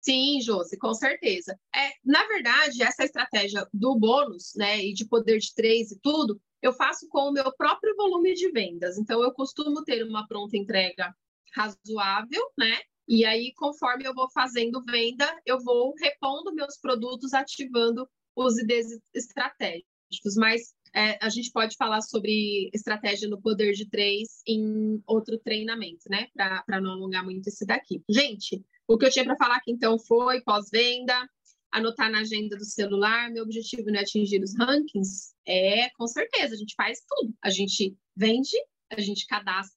Sim, 0.00 0.40
Josi, 0.40 0.76
com 0.76 0.92
certeza. 0.92 1.58
É, 1.74 1.92
na 2.04 2.26
verdade, 2.26 2.82
essa 2.82 3.04
estratégia 3.04 3.66
do 3.72 3.96
bônus, 3.96 4.52
né, 4.56 4.84
e 4.84 4.92
de 4.92 5.06
poder 5.06 5.38
de 5.38 5.54
três 5.54 5.92
e 5.92 6.00
tudo, 6.00 6.40
eu 6.60 6.72
faço 6.72 7.08
com 7.08 7.28
o 7.28 7.32
meu 7.32 7.52
próprio 7.56 7.94
volume 7.96 8.34
de 8.34 8.50
vendas. 8.50 8.98
Então, 8.98 9.22
eu 9.22 9.32
costumo 9.32 9.82
ter 9.84 10.04
uma 10.04 10.26
pronta 10.26 10.56
entrega 10.56 11.14
razoável, 11.54 12.42
né? 12.58 12.80
E 13.08 13.24
aí, 13.24 13.52
conforme 13.54 14.04
eu 14.04 14.14
vou 14.14 14.30
fazendo 14.30 14.82
venda, 14.84 15.26
eu 15.44 15.60
vou 15.60 15.94
repondo 16.00 16.54
meus 16.54 16.78
produtos, 16.78 17.32
ativando 17.32 18.08
os 18.34 18.58
IDs 18.58 18.98
estratégicos, 19.12 20.36
mas 20.36 20.74
é, 20.94 21.18
a 21.24 21.28
gente 21.28 21.50
pode 21.50 21.76
falar 21.76 22.02
sobre 22.02 22.70
estratégia 22.72 23.28
no 23.28 23.40
poder 23.40 23.72
de 23.72 23.88
três 23.88 24.42
em 24.46 25.02
outro 25.06 25.38
treinamento, 25.38 26.08
né? 26.08 26.28
Para 26.34 26.80
não 26.80 26.92
alongar 26.92 27.24
muito 27.24 27.48
esse 27.48 27.64
daqui. 27.64 28.02
Gente, 28.08 28.62
o 28.86 28.98
que 28.98 29.06
eu 29.06 29.10
tinha 29.10 29.24
para 29.24 29.36
falar 29.36 29.56
aqui 29.56 29.72
então 29.72 29.98
foi 29.98 30.42
pós-venda, 30.42 31.26
anotar 31.72 32.10
na 32.10 32.20
agenda 32.20 32.56
do 32.56 32.64
celular. 32.64 33.30
Meu 33.30 33.44
objetivo 33.44 33.90
não 33.90 33.98
é 33.98 34.02
atingir 34.02 34.42
os 34.42 34.54
rankings? 34.58 35.34
É, 35.46 35.88
com 35.90 36.06
certeza, 36.06 36.54
a 36.54 36.58
gente 36.58 36.74
faz 36.76 36.98
tudo. 37.08 37.34
A 37.42 37.48
gente 37.48 37.96
vende, 38.14 38.56
a 38.90 39.00
gente 39.00 39.26
cadastra, 39.26 39.72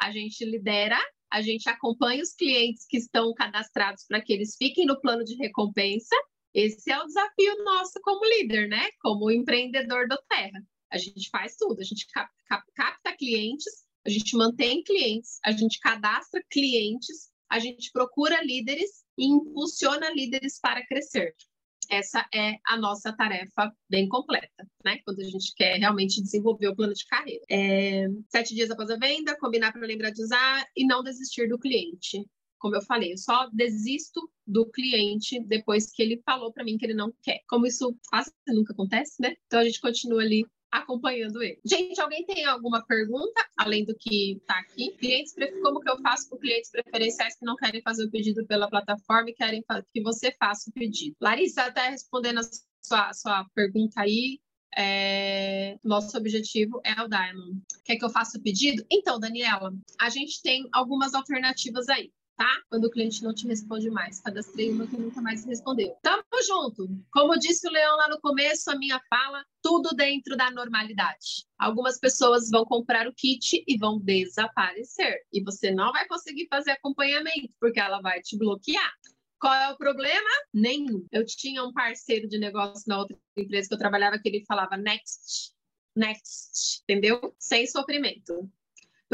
a 0.00 0.10
gente 0.10 0.42
lidera, 0.44 0.98
a 1.30 1.42
gente 1.42 1.68
acompanha 1.68 2.22
os 2.22 2.32
clientes 2.32 2.86
que 2.88 2.96
estão 2.96 3.34
cadastrados 3.34 4.04
para 4.08 4.22
que 4.22 4.32
eles 4.32 4.56
fiquem 4.56 4.86
no 4.86 4.98
plano 5.00 5.22
de 5.22 5.34
recompensa 5.34 6.16
esse 6.54 6.90
é 6.90 6.98
o 6.98 7.06
desafio 7.06 7.64
nosso 7.64 8.00
como 8.00 8.24
líder, 8.24 8.68
né? 8.68 8.88
Como 9.00 9.30
empreendedor 9.30 10.06
do 10.06 10.16
Terra. 10.28 10.62
A 10.90 10.96
gente 10.96 11.28
faz 11.28 11.56
tudo, 11.56 11.80
a 11.80 11.84
gente 11.84 12.06
cap, 12.12 12.30
cap, 12.48 12.64
capta 12.74 13.16
clientes, 13.16 13.84
a 14.06 14.08
gente 14.08 14.36
mantém 14.36 14.84
clientes, 14.84 15.40
a 15.44 15.50
gente 15.50 15.80
cadastra 15.80 16.40
clientes, 16.48 17.30
a 17.50 17.58
gente 17.58 17.90
procura 17.90 18.40
líderes 18.44 19.04
e 19.18 19.26
impulsiona 19.26 20.10
líderes 20.10 20.60
para 20.60 20.86
crescer. 20.86 21.34
Essa 21.90 22.24
é 22.32 22.54
a 22.66 22.76
nossa 22.76 23.12
tarefa 23.12 23.72
bem 23.90 24.08
completa, 24.08 24.66
né? 24.84 25.00
Quando 25.04 25.20
a 25.20 25.24
gente 25.24 25.52
quer 25.56 25.76
realmente 25.78 26.22
desenvolver 26.22 26.68
o 26.68 26.76
plano 26.76 26.94
de 26.94 27.04
carreira. 27.06 27.44
É, 27.50 28.06
sete 28.28 28.54
dias 28.54 28.70
após 28.70 28.90
a 28.90 28.96
venda, 28.96 29.36
combinar 29.38 29.72
para 29.72 29.86
lembrar 29.86 30.10
de 30.10 30.22
usar 30.22 30.64
e 30.76 30.86
não 30.86 31.02
desistir 31.02 31.48
do 31.48 31.58
cliente 31.58 32.24
como 32.58 32.76
eu 32.76 32.82
falei, 32.82 33.12
eu 33.12 33.18
só 33.18 33.48
desisto 33.52 34.20
do 34.46 34.66
cliente 34.70 35.40
depois 35.46 35.90
que 35.90 36.02
ele 36.02 36.22
falou 36.24 36.52
para 36.52 36.64
mim 36.64 36.76
que 36.76 36.84
ele 36.84 36.94
não 36.94 37.12
quer. 37.22 37.40
Como 37.48 37.66
isso 37.66 37.96
quase 38.08 38.32
nunca 38.48 38.72
acontece, 38.72 39.20
né? 39.20 39.34
Então 39.46 39.60
a 39.60 39.64
gente 39.64 39.80
continua 39.80 40.22
ali 40.22 40.44
acompanhando 40.74 41.40
ele. 41.40 41.60
Gente, 41.64 42.00
alguém 42.00 42.26
tem 42.26 42.44
alguma 42.44 42.84
pergunta 42.84 43.46
além 43.56 43.84
do 43.84 43.94
que 43.96 44.38
está 44.38 44.58
aqui? 44.58 44.90
Clientes, 44.98 45.32
como 45.62 45.78
que 45.78 45.88
eu 45.88 46.00
faço 46.00 46.28
com 46.28 46.36
clientes 46.36 46.70
preferenciais 46.70 47.38
que 47.38 47.46
não 47.46 47.54
querem 47.54 47.80
fazer 47.80 48.04
o 48.04 48.10
pedido 48.10 48.44
pela 48.46 48.68
plataforma 48.68 49.30
e 49.30 49.34
querem 49.34 49.64
que 49.92 50.02
você 50.02 50.32
faça 50.32 50.70
o 50.70 50.72
pedido? 50.72 51.14
Larissa, 51.20 51.62
até 51.62 51.90
respondendo 51.90 52.40
a 52.40 52.42
sua, 52.82 53.08
a 53.08 53.12
sua 53.14 53.46
pergunta 53.54 54.00
aí, 54.00 54.40
é, 54.76 55.78
nosso 55.84 56.16
objetivo 56.18 56.80
é 56.84 57.00
o 57.00 57.08
Diamond. 57.08 57.62
Quer 57.84 57.96
que 57.96 58.04
eu 58.04 58.10
faça 58.10 58.36
o 58.36 58.42
pedido? 58.42 58.84
Então, 58.90 59.20
Daniela, 59.20 59.72
a 60.00 60.10
gente 60.10 60.42
tem 60.42 60.68
algumas 60.72 61.14
alternativas 61.14 61.88
aí 61.88 62.10
tá? 62.36 62.62
Quando 62.68 62.84
o 62.84 62.90
cliente 62.90 63.22
não 63.22 63.34
te 63.34 63.46
responde 63.46 63.90
mais. 63.90 64.20
Cadastrei 64.20 64.70
uma 64.70 64.86
que 64.86 64.96
nunca 64.96 65.20
mais 65.20 65.44
respondeu. 65.44 65.96
Tamo 66.02 66.24
junto. 66.46 66.88
Como 67.12 67.38
disse 67.38 67.66
o 67.68 67.70
Leão 67.70 67.96
lá 67.96 68.08
no 68.08 68.20
começo, 68.20 68.70
a 68.70 68.76
minha 68.76 69.00
fala, 69.08 69.44
tudo 69.62 69.90
dentro 69.96 70.36
da 70.36 70.50
normalidade. 70.50 71.46
Algumas 71.58 71.98
pessoas 71.98 72.50
vão 72.50 72.64
comprar 72.64 73.06
o 73.08 73.14
kit 73.14 73.64
e 73.66 73.78
vão 73.78 73.98
desaparecer. 73.98 75.20
E 75.32 75.42
você 75.42 75.70
não 75.70 75.92
vai 75.92 76.06
conseguir 76.06 76.46
fazer 76.48 76.72
acompanhamento, 76.72 77.52
porque 77.60 77.80
ela 77.80 78.00
vai 78.00 78.20
te 78.20 78.36
bloquear. 78.36 78.92
Qual 79.38 79.54
é 79.54 79.72
o 79.72 79.76
problema? 79.76 80.28
Nenhum. 80.52 81.06
Eu 81.12 81.24
tinha 81.24 81.62
um 81.62 81.72
parceiro 81.72 82.28
de 82.28 82.38
negócio 82.38 82.84
na 82.86 82.98
outra 82.98 83.16
empresa 83.36 83.68
que 83.68 83.74
eu 83.74 83.78
trabalhava 83.78 84.18
que 84.18 84.28
ele 84.28 84.44
falava 84.46 84.76
next, 84.76 85.52
next, 85.94 86.82
entendeu? 86.82 87.34
Sem 87.38 87.66
sofrimento. 87.66 88.50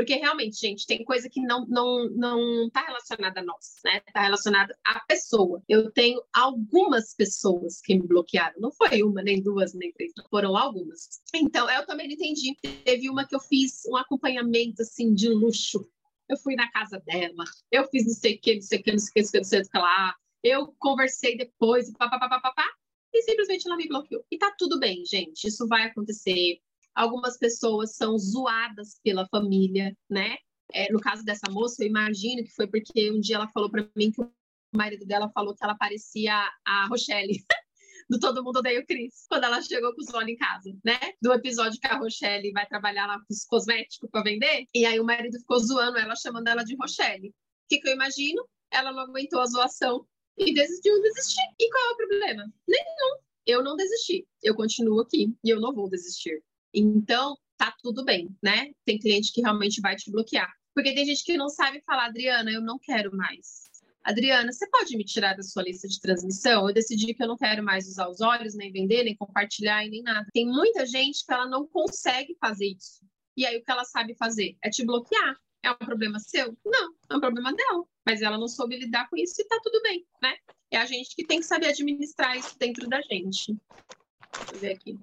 Porque 0.01 0.15
realmente, 0.15 0.57
gente, 0.57 0.87
tem 0.87 1.05
coisa 1.05 1.29
que 1.29 1.43
não 1.43 1.67
não 1.67 2.09
não 2.09 2.67
está 2.69 2.87
relacionada 2.87 3.41
a 3.41 3.45
nós, 3.45 3.81
né? 3.85 3.99
Está 3.99 4.23
relacionada 4.23 4.75
à 4.83 4.99
pessoa. 5.01 5.63
Eu 5.69 5.91
tenho 5.91 6.23
algumas 6.33 7.15
pessoas 7.15 7.83
que 7.83 7.95
me 7.95 8.07
bloquearam. 8.07 8.59
Não 8.59 8.73
foi 8.73 9.03
uma, 9.03 9.23
nem 9.23 9.43
duas, 9.43 9.75
nem 9.75 9.93
três, 9.93 10.11
foram 10.31 10.57
algumas. 10.57 11.21
Então, 11.35 11.71
eu 11.71 11.85
também 11.85 12.07
não 12.07 12.15
entendi. 12.15 12.57
Teve 12.83 13.11
uma 13.11 13.27
que 13.29 13.35
eu 13.37 13.41
fiz 13.41 13.83
um 13.89 13.97
acompanhamento 13.99 14.81
assim 14.81 15.13
de 15.13 15.29
luxo. 15.29 15.87
Eu 16.31 16.39
fui 16.39 16.55
na 16.57 16.71
casa 16.71 16.99
dela, 17.01 17.45
eu 17.71 17.87
fiz 17.89 18.07
não 18.07 18.15
sei 18.15 18.37
o 18.37 18.41
que, 18.41 18.55
não 18.55 18.63
sei 18.63 18.79
o 18.79 18.83
que, 18.83 18.93
não 18.93 18.99
sei 18.99 19.11
o 19.11 19.13
que, 19.13 19.37
não 19.37 19.45
sei 19.45 19.61
o 19.61 19.69
que, 19.69 19.79
lá. 19.79 20.15
Eu 20.43 20.75
conversei 20.79 21.37
depois, 21.37 21.93
papapá, 21.93 22.65
e 23.13 23.23
simplesmente 23.23 23.67
ela 23.67 23.77
me 23.77 23.87
bloqueou. 23.87 24.25
E 24.31 24.39
tá 24.39 24.51
tudo 24.57 24.79
bem, 24.79 25.05
gente. 25.05 25.47
Isso 25.47 25.69
vai 25.69 25.83
acontecer 25.83 26.59
algumas 26.95 27.39
pessoas 27.39 27.95
são 27.97 28.19
zoadas 28.19 29.01
pela 29.03 29.27
família, 29.29 29.97
né? 30.09 30.37
É, 30.73 30.93
no 30.93 31.01
caso 31.01 31.25
dessa 31.25 31.51
moça, 31.51 31.83
eu 31.83 31.89
imagino 31.89 32.45
que 32.45 32.55
foi 32.55 32.67
porque 32.67 33.11
um 33.11 33.21
dia 33.21 33.37
ela 33.37 33.49
falou 33.49 33.71
para 33.71 33.89
mim 33.97 34.13
que 34.13 34.21
o 34.21 34.31
marido 34.73 35.05
dela 35.05 35.31
falou 35.35 35.55
que 35.55 35.65
ela 35.65 35.75
parecia 35.75 36.49
a 36.65 36.87
Rochelle. 36.87 37.45
do 38.11 38.19
Todo 38.19 38.43
Mundo 38.43 38.59
Odeia 38.59 38.81
o 38.81 38.87
Cris, 38.87 39.25
quando 39.29 39.45
ela 39.45 39.63
chegou 39.63 39.95
com 39.95 40.03
os 40.03 40.13
olhos 40.13 40.31
em 40.31 40.37
casa, 40.37 40.77
né? 40.85 40.99
Do 41.23 41.33
episódio 41.33 41.79
que 41.81 41.87
a 41.87 41.97
Rochelle 41.97 42.51
vai 42.51 42.67
trabalhar 42.67 43.07
lá 43.07 43.17
com 43.19 43.27
os 43.31 43.45
cosméticos 43.45 44.11
para 44.11 44.25
vender, 44.25 44.67
e 44.75 44.85
aí 44.85 44.99
o 44.99 45.05
marido 45.05 45.39
ficou 45.39 45.61
zoando 45.61 45.97
ela, 45.97 46.17
chamando 46.17 46.49
ela 46.49 46.65
de 46.65 46.75
Rochelle. 46.75 47.29
O 47.29 47.33
que, 47.69 47.79
que 47.79 47.89
eu 47.89 47.93
imagino? 47.93 48.45
Ela 48.69 48.93
não 48.93 49.03
aguentou 49.03 49.41
a 49.41 49.47
zoação 49.47 50.05
e 50.37 50.53
decidiu 50.53 51.01
desistir. 51.01 51.55
E 51.61 51.71
qual 51.71 51.85
é 51.85 51.93
o 51.93 51.97
problema? 51.97 52.53
Nenhum. 52.67 53.23
Eu 53.47 53.63
não 53.63 53.77
desisti. 53.77 54.27
Eu 54.43 54.57
continuo 54.57 55.01
aqui 55.01 55.33
e 55.45 55.51
eu 55.51 55.61
não 55.61 55.73
vou 55.73 55.89
desistir. 55.89 56.43
Então, 56.75 57.37
tá 57.57 57.75
tudo 57.83 58.05
bem, 58.05 58.35
né? 58.43 58.71
Tem 58.85 58.99
cliente 58.99 59.33
que 59.33 59.41
realmente 59.41 59.81
vai 59.81 59.97
te 59.97 60.11
bloquear. 60.11 60.51
Porque 60.75 60.95
tem 60.95 61.05
gente 61.05 61.25
que 61.25 61.37
não 61.37 61.49
sabe 61.49 61.83
falar, 61.85 62.07
Adriana, 62.07 62.51
eu 62.51 62.61
não 62.61 62.79
quero 62.79 63.15
mais. 63.17 63.71
Adriana, 64.03 64.51
você 64.51 64.69
pode 64.71 64.97
me 64.97 65.05
tirar 65.05 65.37
da 65.37 65.43
sua 65.43 65.63
lista 65.63 65.87
de 65.87 66.01
transmissão? 66.01 66.67
Eu 66.67 66.75
decidi 66.75 67.13
que 67.13 67.23
eu 67.23 67.29
não 67.29 67.37
quero 67.37 67.63
mais 67.63 67.87
usar 67.87 68.09
os 68.09 68.21
olhos, 68.21 68.55
nem 68.55 68.73
vender, 68.73 69.05
nem 69.05 69.15
compartilhar 69.17 69.87
nem 69.87 70.03
nada. 70.03 70.27
Tem 70.33 70.47
muita 70.47 70.87
gente 70.87 71.25
que 71.25 71.33
ela 71.33 71.47
não 71.47 71.67
consegue 71.67 72.35
fazer 72.41 72.67
isso. 72.67 73.05
E 73.37 73.45
aí 73.45 73.59
o 73.59 73.65
que 73.65 73.71
ela 73.71 73.85
sabe 73.85 74.15
fazer 74.15 74.57
é 74.65 74.71
te 74.71 74.85
bloquear. 74.85 75.37
É 75.63 75.71
um 75.71 75.77
problema 75.77 76.19
seu? 76.19 76.57
Não, 76.65 76.95
é 77.11 77.17
um 77.17 77.21
problema 77.21 77.53
dela. 77.53 77.85
Mas 78.07 78.23
ela 78.23 78.39
não 78.39 78.49
soube 78.49 78.79
lidar 78.79 79.09
com 79.11 79.17
isso 79.17 79.35
e 79.41 79.45
tá 79.45 79.61
tudo 79.63 79.83
bem, 79.83 80.07
né? 80.23 80.35
É 80.71 80.79
a 80.79 80.87
gente 80.87 81.15
que 81.15 81.27
tem 81.27 81.41
que 81.41 81.47
saber 81.47 81.69
administrar 81.69 82.39
isso 82.39 82.59
dentro 82.59 82.89
da 82.89 83.03
gente. 83.03 83.53
Deixa 83.53 84.55
eu 84.55 84.61
ver 84.61 84.73
aqui. 84.73 84.99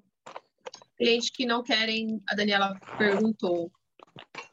Cliente 0.98 1.32
que 1.32 1.46
não 1.46 1.62
querem, 1.62 2.20
a 2.28 2.34
Daniela 2.34 2.78
perguntou, 2.98 3.70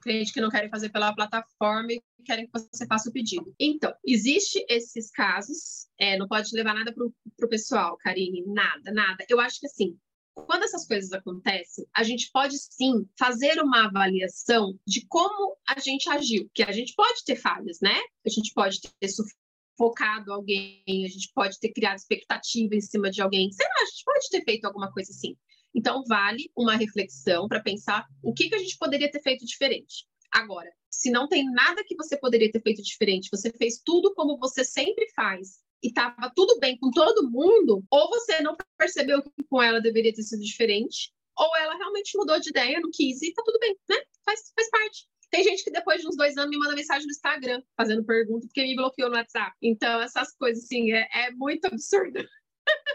cliente 0.02 0.32
que 0.32 0.42
não 0.42 0.50
querem 0.50 0.70
fazer 0.70 0.90
pela 0.90 1.14
plataforma 1.14 1.92
e 1.92 2.04
querem 2.24 2.46
que 2.46 2.52
você 2.54 2.86
faça 2.86 3.10
o 3.10 3.14
pedido. 3.14 3.54
Então, 3.60 3.94
existe 4.06 4.64
esses 4.70 5.12
casos, 5.12 5.88
é, 5.98 6.18
não 6.18 6.28
pode 6.28 6.56
levar 6.56 6.74
nada 6.74 6.94
para 6.94 7.06
o 7.06 7.50
pessoal, 7.50 7.98
Karine, 7.98 8.44
nada, 8.46 8.92
nada. 8.92 9.26
Eu 9.30 9.40
acho 9.40 9.60
que 9.60 9.68
assim, 9.68 9.98
quando 10.34 10.64
essas 10.64 10.86
coisas 10.86 11.12
acontecem, 11.14 11.86
a 11.96 12.04
gente 12.04 12.30
pode 12.32 12.58
sim 12.58 13.08
fazer 13.18 13.62
uma 13.62 13.86
avaliação 13.86 14.78
de 14.86 15.06
como 15.08 15.56
a 15.68 15.80
gente 15.80 16.10
agiu, 16.10 16.50
que 16.54 16.64
a 16.64 16.72
gente 16.72 16.94
pode 16.94 17.24
ter 17.24 17.36
falhas, 17.36 17.80
né? 17.82 17.96
A 18.26 18.30
gente 18.30 18.54
pode 18.54 18.80
ter 18.82 19.08
sufocado 19.08 20.34
alguém, 20.34 20.84
a 20.88 21.08
gente 21.08 21.32
pode 21.34 21.60
ter 21.60 21.72
criado 21.72 21.98
expectativa 21.98 22.76
em 22.76 22.82
cima 22.82 23.10
de 23.10 23.22
alguém, 23.22 23.52
sei 23.52 23.66
lá, 23.66 23.82
a 23.82 23.86
gente 23.86 24.04
pode 24.04 24.30
ter 24.30 24.44
feito 24.44 24.66
alguma 24.66 24.92
coisa 24.92 25.12
assim. 25.12 25.38
Então, 25.76 26.04
vale 26.08 26.50
uma 26.56 26.76
reflexão 26.76 27.48
para 27.48 27.62
pensar 27.62 28.06
o 28.24 28.34
que, 28.34 28.50
que 28.50 28.56
a 28.56 28.60
gente 28.60 28.78
poderia 28.78 29.12
ter 29.12 29.22
feito 29.22 29.46
diferente. 29.46 30.06
Agora, 30.32 30.72
se 30.90 31.12
não 31.12 31.28
tem 31.28 31.46
nada 31.52 31.84
que 31.86 31.96
você 31.96 32.18
poderia 32.18 32.52
ter 32.52 32.62
feito 32.62 32.82
diferente, 32.82 33.30
você 33.32 33.52
fez 33.52 33.82
tudo 33.84 34.14
como 34.14 34.38
você 34.38 34.64
sempre 34.64 35.08
faz 35.14 35.60
e 35.84 35.88
estava 35.88 36.32
tudo 36.36 36.60
bem 36.60 36.78
com 36.80 36.90
todo 36.90 37.30
mundo, 37.30 37.84
ou 37.92 38.10
você 38.10 38.42
não 38.42 38.56
percebeu 38.78 39.22
que 39.22 39.44
com 39.50 39.62
ela 39.62 39.82
deveria 39.82 40.14
ter 40.14 40.24
sido 40.24 40.42
diferente, 40.42 41.14
ou 41.38 41.56
ela 41.58 41.76
realmente 41.76 42.18
mudou 42.18 42.40
de 42.40 42.50
ideia, 42.50 42.80
não 42.80 42.90
quis 42.92 43.22
e 43.22 43.34
tá 43.34 43.44
tudo 43.46 43.60
bem, 43.60 43.78
né? 43.90 43.98
Faz, 44.24 44.52
faz 44.56 44.70
parte. 44.70 45.06
Tem 45.30 45.44
gente 45.44 45.64
que 45.64 45.72
depois 45.72 46.02
de 46.02 46.08
uns 46.08 46.16
dois 46.16 46.38
anos 46.38 46.50
me 46.50 46.58
manda 46.58 46.76
mensagem 46.76 47.06
no 47.06 47.12
Instagram 47.12 47.62
fazendo 47.76 48.06
pergunta 48.06 48.48
porque 48.48 48.64
me 48.64 48.76
bloqueou 48.76 49.10
no 49.10 49.18
WhatsApp. 49.18 49.54
Então, 49.62 50.00
essas 50.02 50.34
coisas, 50.38 50.64
assim, 50.64 50.94
é, 50.94 51.08
é 51.12 51.32
muito 51.32 51.66
absurdo. 51.66 52.26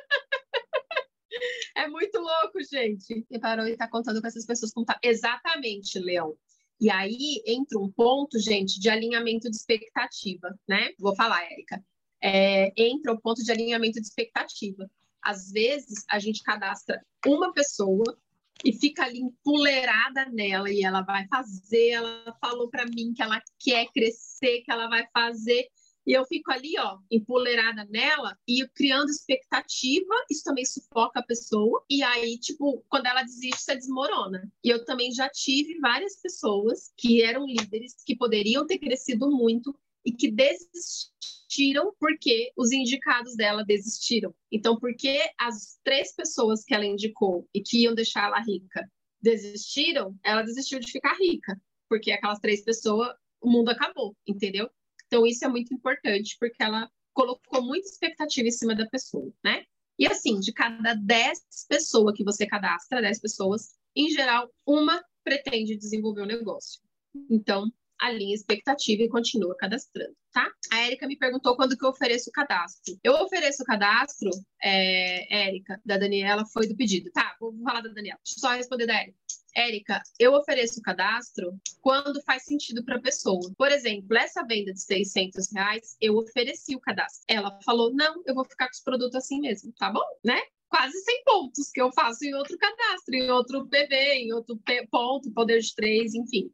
É 1.77 1.89
muito 1.89 2.19
louco, 2.19 2.63
gente. 2.63 3.27
E 3.31 3.39
parou 3.39 3.67
e 3.67 3.77
tá 3.77 3.89
contando 3.89 4.21
com 4.21 4.27
essas 4.27 4.45
pessoas 4.45 4.73
como 4.73 4.87
tá. 4.87 4.99
Exatamente, 5.03 5.99
Leão. 5.99 6.37
E 6.81 6.91
aí 6.91 7.43
entra 7.47 7.79
um 7.79 7.91
ponto, 7.91 8.39
gente, 8.39 8.81
de 8.81 8.89
alinhamento 8.89 9.51
de 9.51 9.57
expectativa, 9.57 10.59
né? 10.69 10.91
Vou 10.99 11.15
falar, 11.15 11.45
Érica. 11.45 11.83
É, 12.23 12.73
entra 12.77 13.13
o 13.13 13.21
ponto 13.21 13.43
de 13.43 13.53
alinhamento 13.53 14.01
de 14.01 14.07
expectativa. 14.07 14.91
Às 15.23 15.51
vezes, 15.51 16.05
a 16.11 16.19
gente 16.19 16.43
cadastra 16.43 17.05
uma 17.27 17.53
pessoa 17.53 18.19
e 18.65 18.73
fica 18.73 19.05
ali 19.05 19.21
empolerada 19.21 20.27
nela 20.27 20.71
e 20.71 20.83
ela 20.83 21.03
vai 21.03 21.27
fazer. 21.29 21.91
Ela 21.91 22.37
falou 22.41 22.69
para 22.71 22.87
mim 22.87 23.13
que 23.15 23.23
ela 23.23 23.43
quer 23.59 23.87
crescer, 23.93 24.63
que 24.63 24.71
ela 24.71 24.89
vai 24.89 25.07
fazer. 25.13 25.69
E 26.07 26.13
eu 26.13 26.25
fico 26.25 26.51
ali, 26.51 26.79
ó, 26.79 26.99
empolerada 27.11 27.85
nela 27.91 28.37
e 28.49 28.67
criando 28.75 29.11
expectativa, 29.11 30.15
isso 30.31 30.43
também 30.43 30.65
sufoca 30.65 31.21
a 31.21 31.25
pessoa. 31.25 31.85
E 31.89 32.03
aí, 32.03 32.39
tipo, 32.39 32.85
quando 32.89 33.07
ela 33.07 33.23
desiste, 33.23 33.61
você 33.61 33.77
desmorona. 33.77 34.51
E 34.65 34.71
eu 34.71 34.85
também 34.85 35.13
já 35.13 35.29
tive 35.29 35.79
várias 35.79 36.21
pessoas 36.21 36.93
que 36.97 37.23
eram 37.23 37.47
líderes, 37.47 37.95
que 38.05 38.17
poderiam 38.17 38.67
ter 38.67 38.79
crescido 38.79 39.31
muito, 39.31 39.75
e 40.05 40.13
que 40.13 40.31
desistiram 40.31 41.95
porque 41.99 42.53
os 42.57 42.73
indicados 42.73 43.37
dela 43.37 43.65
desistiram. 43.65 44.35
Então, 44.51 44.79
porque 44.79 45.21
as 45.39 45.79
três 45.85 46.15
pessoas 46.15 46.65
que 46.65 46.75
ela 46.75 46.87
indicou 46.87 47.49
e 47.55 47.61
que 47.61 47.83
iam 47.83 47.95
deixar 47.95 48.27
ela 48.27 48.41
rica 48.41 48.91
desistiram, 49.21 50.19
ela 50.23 50.43
desistiu 50.43 50.81
de 50.81 50.91
ficar 50.91 51.15
rica, 51.19 51.61
porque 51.89 52.11
aquelas 52.11 52.39
três 52.39 52.63
pessoas, 52.65 53.15
o 53.41 53.51
mundo 53.51 53.69
acabou, 53.69 54.17
entendeu? 54.27 54.71
Então, 55.11 55.27
isso 55.27 55.45
é 55.45 55.49
muito 55.49 55.75
importante, 55.75 56.37
porque 56.39 56.63
ela 56.63 56.89
colocou 57.13 57.61
muita 57.63 57.89
expectativa 57.89 58.47
em 58.47 58.53
cima 58.53 58.77
da 58.77 58.87
pessoa, 58.87 59.33
né? 59.45 59.65
E 59.99 60.07
assim, 60.07 60.39
de 60.39 60.53
cada 60.53 60.95
10 60.95 61.41
pessoas 61.69 62.17
que 62.17 62.23
você 62.23 62.47
cadastra, 62.47 63.03
10 63.03 63.21
pessoas, 63.21 63.71
em 63.95 64.09
geral, 64.11 64.49
uma 64.65 65.05
pretende 65.25 65.77
desenvolver 65.77 66.21
o 66.21 66.25
um 66.25 66.29
negócio. 66.29 66.81
Então, 67.29 67.69
alinha 67.99 68.35
expectativa 68.37 69.03
e 69.03 69.09
continua 69.09 69.57
cadastrando, 69.57 70.17
tá? 70.33 70.49
A 70.73 70.79
Érica 70.79 71.09
me 71.09 71.19
perguntou 71.19 71.57
quando 71.57 71.77
que 71.77 71.85
eu 71.85 71.91
ofereço 71.91 72.31
o 72.31 72.33
cadastro. 72.33 72.97
Eu 73.03 73.15
ofereço 73.15 73.65
o 73.65 73.67
cadastro, 73.67 74.31
é, 74.63 75.49
Érica, 75.49 75.81
da 75.85 75.99
Daniela, 75.99 76.47
foi 76.47 76.69
do 76.69 76.77
pedido. 76.77 77.11
Tá, 77.11 77.37
vou 77.41 77.53
falar 77.65 77.81
da 77.81 77.91
Daniela. 77.91 78.21
Deixa 78.25 78.39
eu 78.39 78.41
só 78.49 78.57
responder 78.57 78.87
da 78.87 78.95
Érica. 78.95 79.19
Érica, 79.55 80.03
eu 80.19 80.33
ofereço 80.35 80.81
o 80.81 80.83
cadastro 80.83 81.59
quando 81.81 82.23
faz 82.23 82.45
sentido 82.45 82.85
para 82.85 82.97
a 82.97 83.01
pessoa. 83.01 83.53
Por 83.57 83.71
exemplo, 83.71 84.17
essa 84.17 84.45
venda 84.45 84.73
de 84.73 84.81
600 84.81 85.53
reais, 85.53 85.97
eu 86.01 86.17
ofereci 86.17 86.75
o 86.75 86.81
cadastro. 86.81 87.25
Ela 87.29 87.59
falou, 87.65 87.93
não, 87.93 88.23
eu 88.27 88.35
vou 88.35 88.45
ficar 88.45 88.67
com 88.67 88.75
os 88.75 88.83
produtos 88.83 89.17
assim 89.17 89.41
mesmo, 89.41 89.73
tá 89.73 89.91
bom? 89.91 90.05
Né? 90.25 90.41
Quase 90.69 90.99
100 91.01 91.25
pontos 91.25 91.71
que 91.71 91.81
eu 91.81 91.93
faço 91.93 92.25
em 92.25 92.35
outro 92.35 92.57
cadastro, 92.57 93.15
em 93.15 93.31
outro 93.31 93.69
PV, 93.69 93.95
em 94.15 94.33
outro 94.33 94.61
ponto, 94.91 95.33
poder 95.33 95.61
de 95.61 95.75
três, 95.75 96.15
enfim. 96.15 96.51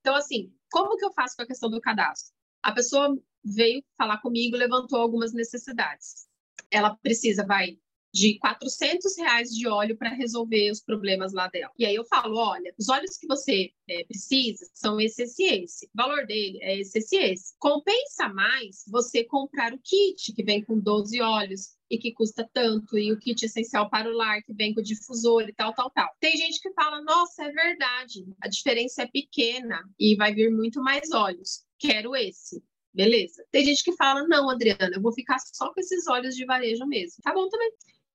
Então, 0.00 0.14
assim, 0.14 0.52
como 0.70 0.96
que 0.96 1.04
eu 1.04 1.12
faço 1.12 1.36
com 1.36 1.42
a 1.42 1.46
questão 1.46 1.70
do 1.70 1.80
cadastro? 1.80 2.32
A 2.62 2.72
pessoa 2.72 3.16
veio 3.44 3.84
falar 3.96 4.18
comigo, 4.18 4.56
levantou 4.56 5.00
algumas 5.00 5.32
necessidades. 5.32 6.26
Ela 6.70 6.96
precisa, 6.96 7.44
vai, 7.44 7.78
de 8.12 8.38
400 8.38 9.16
reais 9.16 9.50
de 9.50 9.66
óleo 9.66 9.96
para 9.96 10.10
resolver 10.10 10.70
os 10.70 10.80
problemas 10.80 11.32
lá 11.32 11.48
dela. 11.48 11.72
E 11.78 11.86
aí 11.86 11.94
eu 11.94 12.04
falo, 12.04 12.36
olha, 12.36 12.74
os 12.78 12.88
óleos 12.88 13.16
que 13.16 13.26
você 13.26 13.72
é, 13.88 14.04
precisa 14.04 14.68
são 14.74 15.00
esse, 15.00 15.22
esse, 15.22 15.44
esse. 15.44 15.86
O 15.86 15.90
valor 15.94 16.26
dele 16.26 16.58
é 16.60 16.78
esse, 16.78 16.98
esse, 16.98 17.16
esse. 17.16 17.54
Compensa 17.58 18.28
mais 18.28 18.84
você 18.86 19.24
comprar 19.24 19.72
o 19.72 19.78
kit 19.78 20.32
que 20.34 20.42
vem 20.42 20.62
com 20.62 20.78
12 20.78 21.20
óleos 21.20 21.72
e 21.90 21.98
que 21.98 22.12
custa 22.12 22.48
tanto, 22.54 22.98
e 22.98 23.12
o 23.12 23.18
kit 23.18 23.44
essencial 23.44 23.90
para 23.90 24.08
o 24.08 24.16
lar, 24.16 24.42
que 24.42 24.54
vem 24.54 24.74
com 24.74 24.80
difusor 24.80 25.42
e 25.42 25.52
tal, 25.52 25.74
tal, 25.74 25.90
tal. 25.90 26.08
Tem 26.18 26.36
gente 26.38 26.58
que 26.60 26.72
fala, 26.72 27.02
nossa, 27.02 27.44
é 27.44 27.52
verdade, 27.52 28.24
a 28.40 28.48
diferença 28.48 29.02
é 29.02 29.06
pequena 29.06 29.78
e 29.98 30.16
vai 30.16 30.34
vir 30.34 30.50
muito 30.50 30.82
mais 30.82 31.10
óleos. 31.10 31.64
Quero 31.78 32.16
esse. 32.16 32.62
Beleza. 32.94 33.44
Tem 33.50 33.64
gente 33.64 33.82
que 33.82 33.92
fala, 33.92 34.26
não, 34.26 34.50
Adriana, 34.50 34.90
eu 34.94 35.02
vou 35.02 35.12
ficar 35.12 35.38
só 35.38 35.72
com 35.72 35.80
esses 35.80 36.06
óleos 36.06 36.34
de 36.34 36.44
varejo 36.44 36.86
mesmo. 36.86 37.22
Tá 37.22 37.32
bom 37.32 37.48
também. 37.48 37.72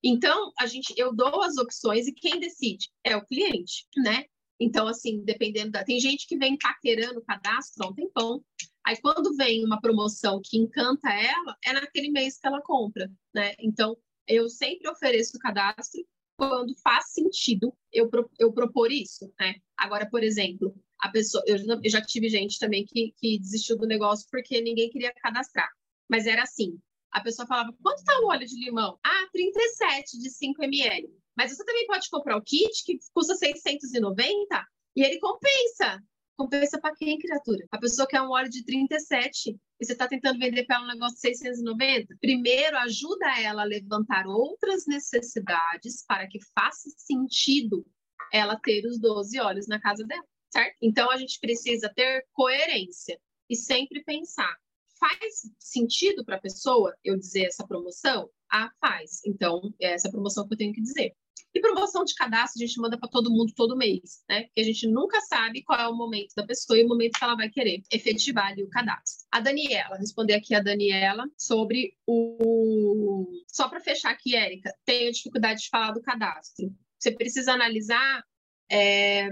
Então, 0.09 0.53
a 0.57 0.65
gente, 0.65 0.93
eu 0.95 1.13
dou 1.13 1.41
as 1.43 1.57
opções 1.57 2.07
e 2.07 2.13
quem 2.13 2.39
decide 2.39 2.89
é 3.03 3.17
o 3.17 3.25
cliente, 3.25 3.85
né? 3.97 4.23
Então, 4.57 4.87
assim, 4.87 5.21
dependendo 5.21 5.71
da. 5.71 5.83
Tem 5.83 5.99
gente 5.99 6.25
que 6.25 6.37
vem 6.37 6.57
paquerando 6.57 7.19
o 7.19 7.25
cadastro 7.25 7.83
há 7.83 7.89
um 7.89 7.93
tempão. 7.93 8.41
Aí, 8.85 8.95
quando 9.01 9.35
vem 9.35 9.65
uma 9.65 9.81
promoção 9.81 10.39
que 10.41 10.57
encanta 10.57 11.09
ela, 11.09 11.57
é 11.61 11.73
naquele 11.73 12.09
mês 12.09 12.39
que 12.39 12.47
ela 12.47 12.61
compra, 12.61 13.11
né? 13.35 13.53
Então, 13.59 13.97
eu 14.25 14.47
sempre 14.47 14.89
ofereço 14.89 15.35
o 15.35 15.39
cadastro 15.41 16.01
quando 16.37 16.73
faz 16.81 17.11
sentido 17.11 17.75
eu, 17.91 18.09
eu 18.39 18.53
propor 18.53 18.89
isso, 18.93 19.29
né? 19.37 19.55
Agora, 19.75 20.09
por 20.09 20.23
exemplo, 20.23 20.73
a 21.01 21.09
pessoa, 21.09 21.43
eu, 21.45 21.57
eu 21.83 21.89
já 21.89 22.01
tive 22.01 22.29
gente 22.29 22.57
também 22.59 22.85
que, 22.85 23.13
que 23.17 23.39
desistiu 23.39 23.77
do 23.77 23.85
negócio 23.85 24.25
porque 24.31 24.61
ninguém 24.61 24.89
queria 24.89 25.13
cadastrar. 25.15 25.67
Mas 26.09 26.25
era 26.25 26.43
assim: 26.43 26.79
a 27.17 27.23
pessoa 27.23 27.47
falava, 27.47 27.73
quanto 27.81 27.99
está 27.99 28.19
o 28.21 28.27
óleo 28.27 28.45
de 28.45 28.55
limão? 28.63 28.99
Ah, 29.03 29.27
37 29.31 30.19
de 30.19 30.29
5 30.29 30.63
ml. 30.63 31.09
Mas 31.35 31.51
você 31.51 31.63
também 31.65 31.85
pode 31.87 32.09
comprar 32.09 32.37
o 32.37 32.41
kit 32.41 32.83
que 32.85 32.97
custa 33.13 33.35
690 33.35 34.65
e 34.95 35.03
ele 35.03 35.19
compensa. 35.19 36.01
Compensa 36.35 36.79
para 36.79 36.95
quem, 36.95 37.17
criatura? 37.17 37.65
A 37.71 37.79
pessoa 37.79 38.07
quer 38.07 38.21
um 38.21 38.29
óleo 38.29 38.49
de 38.49 38.63
37 38.63 39.49
e 39.79 39.85
você 39.85 39.93
está 39.93 40.07
tentando 40.07 40.39
vender 40.39 40.65
para 40.65 40.75
ela 40.75 40.85
um 40.85 40.89
negócio 40.89 41.15
de 41.15 41.21
690. 41.21 42.15
Primeiro, 42.21 42.77
ajuda 42.77 43.39
ela 43.39 43.63
a 43.63 43.65
levantar 43.65 44.27
outras 44.27 44.85
necessidades 44.85 46.05
para 46.05 46.27
que 46.27 46.39
faça 46.53 46.89
sentido 46.95 47.85
ela 48.31 48.59
ter 48.59 48.85
os 48.85 48.99
12 48.99 49.39
óleos 49.39 49.67
na 49.67 49.79
casa 49.79 50.03
dela, 50.03 50.25
certo? 50.51 50.77
Então, 50.81 51.09
a 51.09 51.17
gente 51.17 51.39
precisa 51.39 51.91
ter 51.95 52.25
coerência 52.33 53.19
e 53.49 53.55
sempre 53.55 54.03
pensar: 54.03 54.55
faz 54.99 55.41
sentido 55.59 56.23
para 56.25 56.35
a 56.35 56.41
pessoa 56.41 56.95
eu 57.03 57.17
dizer 57.17 57.45
essa 57.45 57.65
promoção? 57.65 58.29
Ah, 58.51 58.71
faz. 58.79 59.21
Então, 59.25 59.73
é 59.79 59.93
essa 59.93 60.09
promoção 60.09 60.47
que 60.47 60.53
eu 60.53 60.57
tenho 60.57 60.73
que 60.73 60.81
dizer. 60.81 61.13
E 61.53 61.59
promoção 61.59 62.03
de 62.03 62.13
cadastro 62.13 62.63
a 62.63 62.65
gente 62.67 62.79
manda 62.79 62.97
para 62.97 63.09
todo 63.09 63.31
mundo 63.31 63.53
todo 63.55 63.75
mês, 63.75 64.23
né? 64.29 64.43
Porque 64.43 64.61
a 64.61 64.63
gente 64.63 64.87
nunca 64.87 65.19
sabe 65.21 65.63
qual 65.63 65.79
é 65.79 65.87
o 65.87 65.95
momento 65.95 66.33
da 66.35 66.45
pessoa 66.45 66.77
e 66.77 66.85
o 66.85 66.87
momento 66.87 67.17
que 67.17 67.23
ela 67.23 67.35
vai 67.35 67.49
querer 67.49 67.81
efetivar 67.91 68.47
ali 68.47 68.63
o 68.63 68.69
cadastro. 68.69 69.25
A 69.31 69.39
Daniela, 69.39 69.97
responder 69.97 70.35
aqui 70.35 70.53
a 70.53 70.61
Daniela 70.61 71.25
sobre 71.37 71.93
o. 72.05 73.25
Só 73.47 73.67
para 73.69 73.79
fechar 73.79 74.11
aqui, 74.11 74.35
Érica, 74.35 74.71
tenho 74.85 75.11
dificuldade 75.11 75.61
de 75.61 75.69
falar 75.69 75.91
do 75.91 76.01
cadastro. 76.01 76.71
Você 76.99 77.11
precisa 77.11 77.53
analisar 77.53 78.23
é, 78.71 79.29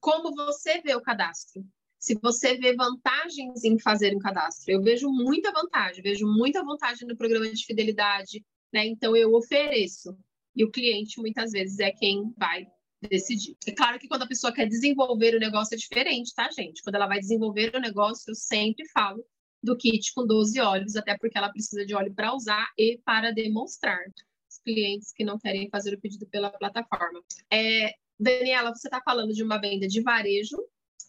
como 0.00 0.34
você 0.34 0.80
vê 0.80 0.94
o 0.94 1.02
cadastro. 1.02 1.64
Se 2.04 2.18
você 2.20 2.58
vê 2.58 2.76
vantagens 2.76 3.64
em 3.64 3.78
fazer 3.78 4.14
um 4.14 4.18
cadastro, 4.18 4.70
eu 4.70 4.82
vejo 4.82 5.08
muita 5.08 5.50
vantagem, 5.50 6.02
vejo 6.02 6.26
muita 6.26 6.62
vantagem 6.62 7.08
no 7.08 7.16
programa 7.16 7.50
de 7.50 7.64
fidelidade, 7.64 8.44
né? 8.70 8.84
Então 8.84 9.16
eu 9.16 9.32
ofereço 9.32 10.14
e 10.54 10.62
o 10.62 10.70
cliente 10.70 11.18
muitas 11.18 11.52
vezes 11.52 11.78
é 11.78 11.90
quem 11.90 12.30
vai 12.36 12.66
decidir. 13.08 13.56
É 13.66 13.72
claro 13.72 13.98
que 13.98 14.06
quando 14.06 14.20
a 14.20 14.26
pessoa 14.26 14.52
quer 14.52 14.66
desenvolver 14.66 15.34
o 15.34 15.40
negócio 15.40 15.74
é 15.74 15.78
diferente, 15.78 16.34
tá, 16.34 16.50
gente? 16.50 16.82
Quando 16.82 16.96
ela 16.96 17.06
vai 17.06 17.20
desenvolver 17.20 17.74
o 17.74 17.80
negócio, 17.80 18.30
eu 18.30 18.34
sempre 18.34 18.86
falo 18.90 19.24
do 19.62 19.74
kit 19.74 20.12
com 20.12 20.26
12 20.26 20.60
óleos, 20.60 20.96
até 20.96 21.16
porque 21.16 21.38
ela 21.38 21.48
precisa 21.48 21.86
de 21.86 21.94
óleo 21.94 22.12
para 22.12 22.34
usar 22.34 22.66
e 22.76 23.00
para 23.02 23.32
demonstrar. 23.32 24.04
Os 24.46 24.58
clientes 24.58 25.10
que 25.10 25.24
não 25.24 25.38
querem 25.38 25.70
fazer 25.70 25.94
o 25.94 26.00
pedido 26.02 26.26
pela 26.26 26.50
plataforma. 26.50 27.22
É, 27.50 27.94
Daniela, 28.20 28.74
você 28.74 28.88
está 28.88 29.00
falando 29.00 29.32
de 29.32 29.42
uma 29.42 29.56
venda 29.56 29.88
de 29.88 30.02
varejo 30.02 30.58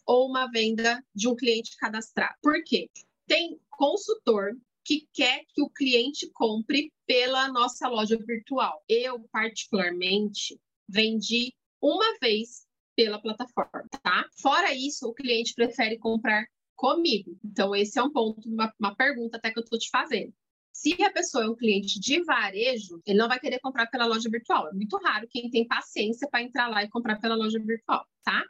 ou 0.06 0.28
uma 0.28 0.50
venda 0.50 1.02
de 1.14 1.28
um 1.28 1.34
cliente 1.34 1.76
cadastrado. 1.76 2.34
Por 2.42 2.62
quê? 2.64 2.88
Tem 3.26 3.58
consultor 3.70 4.56
que 4.84 5.08
quer 5.12 5.44
que 5.52 5.60
o 5.60 5.68
cliente 5.68 6.30
compre 6.32 6.92
pela 7.06 7.48
nossa 7.48 7.88
loja 7.88 8.16
virtual. 8.16 8.84
Eu, 8.88 9.20
particularmente, 9.32 10.58
vendi 10.88 11.52
uma 11.80 12.16
vez 12.20 12.66
pela 12.94 13.20
plataforma, 13.20 13.84
tá? 14.02 14.24
Fora 14.40 14.72
isso, 14.72 15.06
o 15.06 15.12
cliente 15.12 15.54
prefere 15.54 15.98
comprar 15.98 16.46
comigo. 16.76 17.36
Então, 17.44 17.74
esse 17.74 17.98
é 17.98 18.02
um 18.02 18.10
ponto, 18.10 18.48
uma, 18.48 18.72
uma 18.78 18.94
pergunta 18.94 19.36
até 19.36 19.50
que 19.50 19.58
eu 19.58 19.64
estou 19.64 19.78
te 19.78 19.90
fazendo. 19.90 20.32
Se 20.72 21.02
a 21.02 21.10
pessoa 21.10 21.44
é 21.44 21.48
um 21.48 21.56
cliente 21.56 21.98
de 21.98 22.22
varejo, 22.22 23.00
ele 23.06 23.18
não 23.18 23.28
vai 23.28 23.40
querer 23.40 23.58
comprar 23.60 23.86
pela 23.86 24.06
loja 24.06 24.28
virtual. 24.30 24.68
É 24.68 24.72
muito 24.72 24.96
raro 24.98 25.26
quem 25.30 25.50
tem 25.50 25.66
paciência 25.66 26.28
para 26.30 26.42
entrar 26.42 26.68
lá 26.68 26.84
e 26.84 26.88
comprar 26.88 27.18
pela 27.18 27.34
loja 27.34 27.58
virtual, 27.58 28.06
tá? 28.22 28.44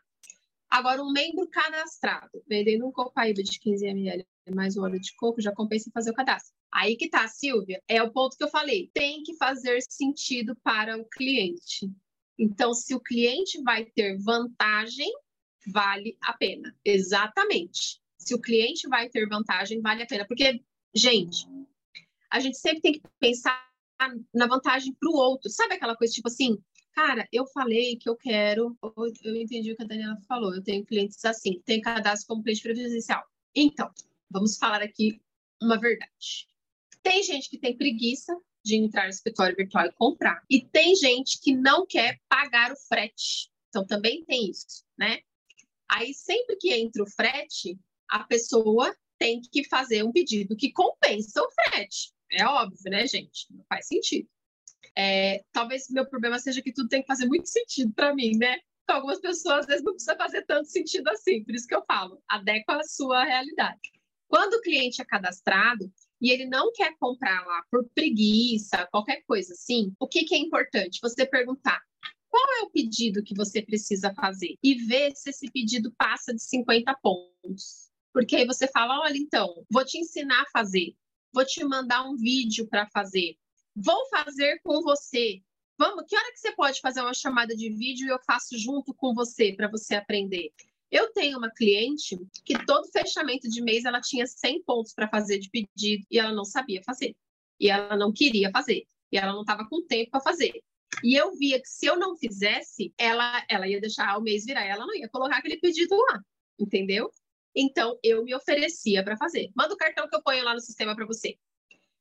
Agora, 0.70 1.02
um 1.02 1.12
membro 1.12 1.48
cadastrado, 1.48 2.42
vendendo 2.48 2.86
um 2.86 2.92
copaíba 2.92 3.42
de 3.42 3.58
15 3.58 3.86
ml 3.86 4.26
mais 4.54 4.76
o 4.76 4.82
óleo 4.82 5.00
de 5.00 5.14
coco, 5.16 5.40
já 5.40 5.52
compensa 5.52 5.90
fazer 5.92 6.10
o 6.10 6.14
cadastro. 6.14 6.54
Aí 6.72 6.96
que 6.96 7.08
tá, 7.08 7.26
Silvia, 7.26 7.82
é 7.88 8.02
o 8.02 8.12
ponto 8.12 8.36
que 8.36 8.44
eu 8.44 8.48
falei. 8.48 8.90
Tem 8.92 9.22
que 9.22 9.36
fazer 9.36 9.80
sentido 9.88 10.54
para 10.62 10.96
o 10.96 11.04
cliente. 11.04 11.90
Então, 12.38 12.74
se 12.74 12.94
o 12.94 13.00
cliente 13.00 13.60
vai 13.62 13.84
ter 13.84 14.16
vantagem, 14.18 15.10
vale 15.66 16.16
a 16.22 16.32
pena. 16.34 16.76
Exatamente. 16.84 18.00
Se 18.18 18.34
o 18.34 18.40
cliente 18.40 18.88
vai 18.88 19.08
ter 19.08 19.26
vantagem, 19.26 19.80
vale 19.80 20.02
a 20.02 20.06
pena. 20.06 20.26
Porque, 20.26 20.62
gente, 20.94 21.46
a 22.30 22.38
gente 22.38 22.58
sempre 22.58 22.80
tem 22.80 22.92
que 22.92 23.02
pensar 23.18 23.66
na 24.34 24.46
vantagem 24.46 24.94
para 25.00 25.10
o 25.10 25.16
outro. 25.16 25.50
Sabe 25.50 25.74
aquela 25.74 25.96
coisa 25.96 26.12
tipo 26.12 26.28
assim, 26.28 26.58
cara, 26.96 27.28
eu 27.30 27.46
falei 27.46 27.96
que 27.96 28.08
eu 28.08 28.16
quero, 28.16 28.74
eu 29.22 29.36
entendi 29.36 29.70
o 29.70 29.76
que 29.76 29.82
a 29.82 29.86
Daniela 29.86 30.18
falou, 30.26 30.54
eu 30.54 30.62
tenho 30.62 30.84
clientes 30.84 31.22
assim, 31.26 31.60
tem 31.66 31.78
cadastro 31.82 32.26
como 32.26 32.42
cliente 32.42 32.62
previdencial. 32.62 33.22
Então, 33.54 33.92
vamos 34.30 34.56
falar 34.56 34.82
aqui 34.82 35.20
uma 35.60 35.78
verdade. 35.78 36.48
Tem 37.02 37.22
gente 37.22 37.50
que 37.50 37.58
tem 37.58 37.76
preguiça 37.76 38.34
de 38.64 38.76
entrar 38.76 39.04
no 39.04 39.10
escritório 39.10 39.54
virtual 39.54 39.86
e 39.86 39.92
comprar, 39.92 40.42
e 40.48 40.62
tem 40.62 40.96
gente 40.96 41.38
que 41.38 41.54
não 41.54 41.86
quer 41.86 42.18
pagar 42.28 42.72
o 42.72 42.76
frete. 42.76 43.52
Então, 43.68 43.86
também 43.86 44.24
tem 44.24 44.50
isso, 44.50 44.82
né? 44.98 45.20
Aí, 45.88 46.14
sempre 46.14 46.56
que 46.56 46.72
entra 46.72 47.02
o 47.02 47.10
frete, 47.10 47.78
a 48.08 48.24
pessoa 48.24 48.96
tem 49.18 49.40
que 49.40 49.64
fazer 49.64 50.02
um 50.02 50.10
pedido 50.10 50.56
que 50.56 50.72
compensa 50.72 51.42
o 51.42 51.50
frete. 51.50 52.12
É 52.32 52.44
óbvio, 52.46 52.90
né, 52.90 53.06
gente? 53.06 53.46
Não 53.50 53.64
faz 53.68 53.86
sentido. 53.86 54.28
É, 54.96 55.44
talvez 55.52 55.88
meu 55.90 56.06
problema 56.06 56.38
seja 56.38 56.62
que 56.62 56.72
tudo 56.72 56.88
tem 56.88 57.02
que 57.02 57.06
fazer 57.06 57.26
muito 57.26 57.48
sentido 57.48 57.92
para 57.92 58.14
mim, 58.14 58.36
né? 58.36 58.56
Então, 58.84 58.96
algumas 58.96 59.20
pessoas 59.20 59.60
às 59.60 59.66
vezes 59.66 59.84
não 59.84 59.92
precisa 59.92 60.16
fazer 60.16 60.42
tanto 60.46 60.68
sentido 60.68 61.08
assim, 61.08 61.44
por 61.44 61.54
isso 61.54 61.66
que 61.66 61.74
eu 61.74 61.84
falo, 61.84 62.22
adequa 62.28 62.76
a 62.76 62.84
sua 62.84 63.24
realidade. 63.24 63.92
Quando 64.28 64.54
o 64.54 64.62
cliente 64.62 65.02
é 65.02 65.04
cadastrado 65.04 65.92
e 66.20 66.30
ele 66.30 66.46
não 66.46 66.72
quer 66.72 66.96
comprar 66.98 67.44
lá 67.44 67.62
por 67.70 67.88
preguiça, 67.94 68.86
qualquer 68.90 69.22
coisa 69.26 69.52
assim, 69.52 69.92
o 70.00 70.06
que, 70.06 70.24
que 70.24 70.34
é 70.34 70.38
importante? 70.38 71.00
Você 71.02 71.26
perguntar 71.26 71.80
qual 72.28 72.44
é 72.60 72.62
o 72.62 72.70
pedido 72.70 73.22
que 73.22 73.34
você 73.34 73.62
precisa 73.62 74.12
fazer 74.14 74.56
e 74.62 74.74
ver 74.74 75.12
se 75.16 75.30
esse 75.30 75.50
pedido 75.50 75.92
passa 75.96 76.34
de 76.34 76.42
50 76.42 76.94
pontos. 77.02 77.90
Porque 78.12 78.36
aí 78.36 78.46
você 78.46 78.68
fala: 78.68 79.00
olha, 79.00 79.16
então, 79.16 79.64
vou 79.70 79.84
te 79.84 79.98
ensinar 79.98 80.42
a 80.42 80.50
fazer, 80.50 80.94
vou 81.32 81.44
te 81.44 81.64
mandar 81.64 82.08
um 82.08 82.16
vídeo 82.16 82.66
para 82.68 82.86
fazer, 82.88 83.36
vou 83.76 84.08
fazer 84.08 84.58
com 84.64 84.80
você. 84.82 85.42
Vamos, 85.78 86.04
que 86.08 86.16
hora 86.16 86.32
que 86.32 86.38
você 86.38 86.52
pode 86.52 86.80
fazer 86.80 87.02
uma 87.02 87.12
chamada 87.12 87.54
de 87.54 87.68
vídeo 87.68 88.06
e 88.06 88.10
eu 88.10 88.18
faço 88.26 88.58
junto 88.58 88.94
com 88.94 89.12
você 89.12 89.52
para 89.52 89.68
você 89.68 89.94
aprender? 89.94 90.50
Eu 90.90 91.12
tenho 91.12 91.36
uma 91.36 91.50
cliente 91.50 92.16
que 92.44 92.64
todo 92.64 92.90
fechamento 92.90 93.48
de 93.48 93.60
mês 93.60 93.84
ela 93.84 94.00
tinha 94.00 94.26
100 94.26 94.62
pontos 94.62 94.94
para 94.94 95.08
fazer 95.08 95.38
de 95.38 95.50
pedido 95.50 96.06
e 96.10 96.18
ela 96.18 96.32
não 96.32 96.44
sabia 96.44 96.82
fazer. 96.82 97.14
E 97.60 97.68
ela 97.68 97.96
não 97.96 98.12
queria 98.12 98.50
fazer. 98.50 98.84
E 99.12 99.18
ela 99.18 99.32
não 99.32 99.42
estava 99.42 99.68
com 99.68 99.86
tempo 99.86 100.12
para 100.12 100.20
fazer. 100.20 100.54
E 101.04 101.14
eu 101.14 101.36
via 101.36 101.60
que 101.60 101.68
se 101.68 101.84
eu 101.84 101.98
não 101.98 102.16
fizesse, 102.16 102.94
ela, 102.96 103.44
ela 103.50 103.68
ia 103.68 103.80
deixar 103.80 104.16
o 104.16 104.22
mês 104.22 104.46
virar, 104.46 104.64
ela 104.64 104.86
não 104.86 104.94
ia 104.94 105.08
colocar 105.08 105.36
aquele 105.36 105.58
pedido 105.58 105.94
lá, 105.94 106.22
entendeu? 106.58 107.10
Então 107.54 107.98
eu 108.02 108.24
me 108.24 108.34
oferecia 108.34 109.04
para 109.04 109.16
fazer. 109.16 109.50
Manda 109.54 109.74
o 109.74 109.76
cartão 109.76 110.08
que 110.08 110.16
eu 110.16 110.22
ponho 110.22 110.44
lá 110.44 110.54
no 110.54 110.60
sistema 110.60 110.94
para 110.94 111.04
você. 111.04 111.36